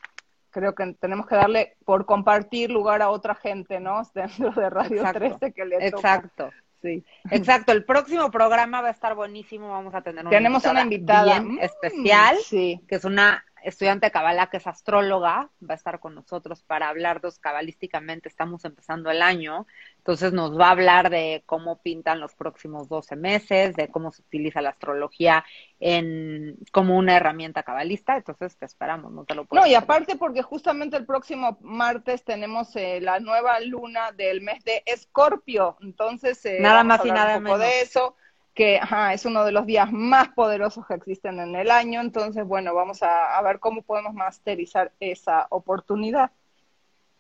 creo 0.53 0.75
que 0.75 0.95
tenemos 1.01 1.27
que 1.27 1.35
darle 1.35 1.77
por 1.85 2.07
compartir 2.07 2.71
lugar 2.71 3.03
a 3.03 3.11
otra 3.11 3.35
gente, 3.35 3.81
¿no? 3.81 4.03
Dentro 4.15 4.53
de 4.53 4.71
Radio 4.71 5.03
13 5.13 5.53
que 5.53 5.65
le 5.65 5.89
Exacto. 5.89 6.51
Sí. 6.81 7.05
Exacto, 7.31 7.71
el 7.71 7.85
próximo 7.85 8.31
programa 8.33 8.81
va 8.81 8.89
a 8.89 8.91
estar 8.91 9.15
buenísimo, 9.15 9.71
vamos 9.71 9.95
a 9.95 10.03
tener 10.03 10.23
una 10.23 10.31
Tenemos 10.31 10.65
una 10.65 10.83
invitada 10.83 11.39
bien 11.39 11.59
especial, 11.61 12.37
sí. 12.45 12.81
que 12.89 12.97
es 12.97 13.05
una 13.05 13.45
estudiante 13.65 14.07
de 14.07 14.11
Kabbalah, 14.11 14.49
que 14.49 14.57
es 14.59 14.67
astróloga, 14.67 15.51
va 15.63 15.75
a 15.75 15.75
estar 15.75 16.01
con 16.01 16.15
nosotros 16.15 16.63
para 16.63 16.89
hablarnos 16.89 17.39
cabalísticamente. 17.39 18.29
Estamos 18.29 18.65
empezando 18.65 19.11
el 19.11 19.23
año, 19.23 19.67
entonces 19.99 20.33
nos 20.33 20.59
va 20.59 20.69
a 20.69 20.71
hablar 20.73 21.11
de 21.11 21.43
cómo 21.47 21.81
pintan 21.81 22.21
los 22.21 22.35
próximos 22.35 22.89
12 22.89 23.17
meses, 23.17 23.77
de 23.77 23.89
cómo 23.89 24.11
se 24.11 24.23
utiliza 24.23 24.61
la 24.63 24.71
astrología 24.71 25.45
en 25.81 26.57
como 26.73 26.97
una 26.97 27.17
herramienta 27.17 27.63
cabalista. 27.63 28.17
Entonces 28.17 28.57
te 28.57 28.67
esperamos, 28.67 29.13
no 29.13 29.25
te 29.25 29.35
lo 29.35 29.45
puedo. 29.45 29.63
No, 29.63 29.69
y 29.69 29.75
aparte 29.75 30.17
porque 30.17 30.43
justamente 30.43 30.97
el 30.97 31.07
próximo 31.07 31.59
martes 31.61 32.25
tenemos 32.25 32.75
eh, 32.77 33.01
la 33.01 33.21
nueva 33.21 33.61
luna 33.61 34.13
del 34.13 34.41
mes 34.41 34.65
de 34.65 34.83
Escorpio, 34.87 35.77
entonces 35.81 36.45
eh, 36.45 36.59
nada 36.61 36.85
más 36.85 37.05
y 37.05 37.11
nada 37.11 37.41
menos 37.41 37.59
de 37.59 37.83
eso 37.83 38.17
que 38.55 38.81
es 39.13 39.25
uno 39.25 39.45
de 39.45 39.53
los 39.53 39.67
días 39.67 39.91
más 39.93 40.29
poderosos 40.29 40.87
que 40.87 40.95
existen 40.95 41.41
en 41.41 41.55
el 41.55 41.71
año. 41.71 42.01
Entonces, 42.01 42.47
bueno, 42.47 42.75
vamos 42.75 43.03
a, 43.03 43.41
ver 43.43 43.59
cómo 43.59 43.83
podemos 43.83 44.15
masterizar 44.15 44.93
esa 45.01 45.47
oportunidad. 45.51 46.31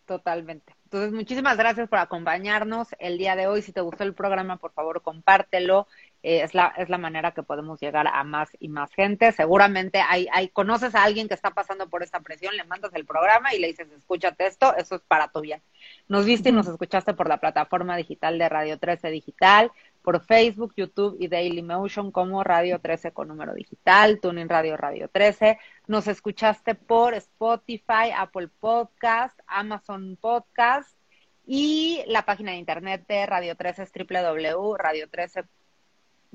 Totalmente. 0.04 0.74
Entonces, 0.84 1.12
muchísimas 1.12 1.56
gracias 1.56 1.88
por 1.88 2.00
acompañarnos 2.00 2.88
el 2.98 3.16
día 3.16 3.34
de 3.34 3.46
hoy. 3.46 3.62
Si 3.62 3.72
te 3.72 3.80
gustó 3.80 4.04
el 4.04 4.12
programa, 4.14 4.58
por 4.58 4.72
favor, 4.72 5.00
compártelo. 5.00 5.86
Eh, 6.22 6.42
es, 6.42 6.54
la, 6.54 6.74
es 6.76 6.90
la 6.90 6.98
manera 6.98 7.32
que 7.32 7.42
podemos 7.42 7.80
llegar 7.80 8.06
a 8.06 8.22
más 8.24 8.50
y 8.60 8.68
más 8.68 8.92
gente. 8.92 9.32
Seguramente 9.32 10.02
hay, 10.06 10.28
hay, 10.32 10.48
conoces 10.48 10.94
a 10.94 11.02
alguien 11.02 11.28
que 11.28 11.34
está 11.34 11.52
pasando 11.52 11.88
por 11.88 12.02
esta 12.02 12.20
presión, 12.20 12.56
le 12.56 12.64
mandas 12.64 12.92
el 12.94 13.06
programa 13.06 13.54
y 13.54 13.58
le 13.58 13.68
dices, 13.68 13.90
escúchate 13.90 14.46
esto, 14.46 14.76
eso 14.76 14.96
es 14.96 15.02
para 15.02 15.28
tu 15.28 15.40
bien. 15.40 15.62
Nos 16.08 16.26
viste 16.26 16.50
y 16.50 16.52
nos 16.52 16.68
escuchaste 16.68 17.14
por 17.14 17.28
la 17.28 17.38
plataforma 17.38 17.96
digital 17.96 18.38
de 18.38 18.48
Radio 18.48 18.78
13 18.78 19.08
Digital 19.08 19.72
por 20.02 20.24
Facebook, 20.24 20.74
YouTube 20.76 21.16
y 21.18 21.28
Daily 21.28 21.62
Motion 21.62 22.10
como 22.10 22.42
Radio 22.44 22.80
13 22.80 23.12
con 23.12 23.28
número 23.28 23.54
digital, 23.54 24.20
Tuning 24.20 24.48
Radio 24.48 24.76
Radio 24.76 25.08
13. 25.08 25.58
Nos 25.86 26.08
escuchaste 26.08 26.74
por 26.74 27.14
Spotify, 27.14 28.10
Apple 28.16 28.48
Podcast, 28.60 29.38
Amazon 29.46 30.18
Podcast 30.20 30.98
y 31.46 32.02
la 32.06 32.24
página 32.24 32.52
de 32.52 32.58
internet 32.58 33.04
de 33.08 33.26
Radio 33.26 33.56
13 33.56 33.84
es 33.84 33.92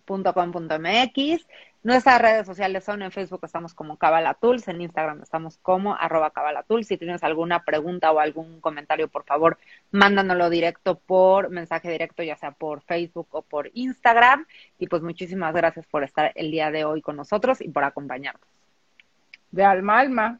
www.radio13.com.mx. 0.07 1.47
Nuestras 1.83 2.21
redes 2.21 2.45
sociales 2.45 2.83
son 2.83 3.01
en 3.01 3.11
Facebook 3.11 3.41
estamos 3.43 3.73
como 3.73 3.97
Cabalatools, 3.97 4.67
en 4.67 4.81
Instagram 4.81 5.21
estamos 5.21 5.57
como 5.57 5.95
arroba 5.95 6.31
Cabalatools. 6.31 6.87
Si 6.87 6.97
tienes 6.97 7.23
alguna 7.23 7.63
pregunta 7.63 8.11
o 8.11 8.19
algún 8.19 8.59
comentario, 8.59 9.07
por 9.07 9.23
favor, 9.23 9.57
mándanoslo 9.91 10.49
directo 10.49 10.99
por 10.99 11.49
mensaje 11.49 11.89
directo, 11.89 12.23
ya 12.23 12.35
sea 12.35 12.51
por 12.51 12.81
Facebook 12.81 13.27
o 13.31 13.41
por 13.41 13.69
Instagram. 13.73 14.45
Y 14.79 14.87
pues 14.87 15.01
muchísimas 15.01 15.53
gracias 15.53 15.85
por 15.87 16.03
estar 16.03 16.31
el 16.35 16.51
día 16.51 16.71
de 16.71 16.83
hoy 16.83 17.01
con 17.01 17.15
nosotros 17.15 17.61
y 17.61 17.69
por 17.69 17.83
acompañarnos. 17.83 18.47
De 19.51 19.63
alma 19.63 19.99
alma. 19.99 20.39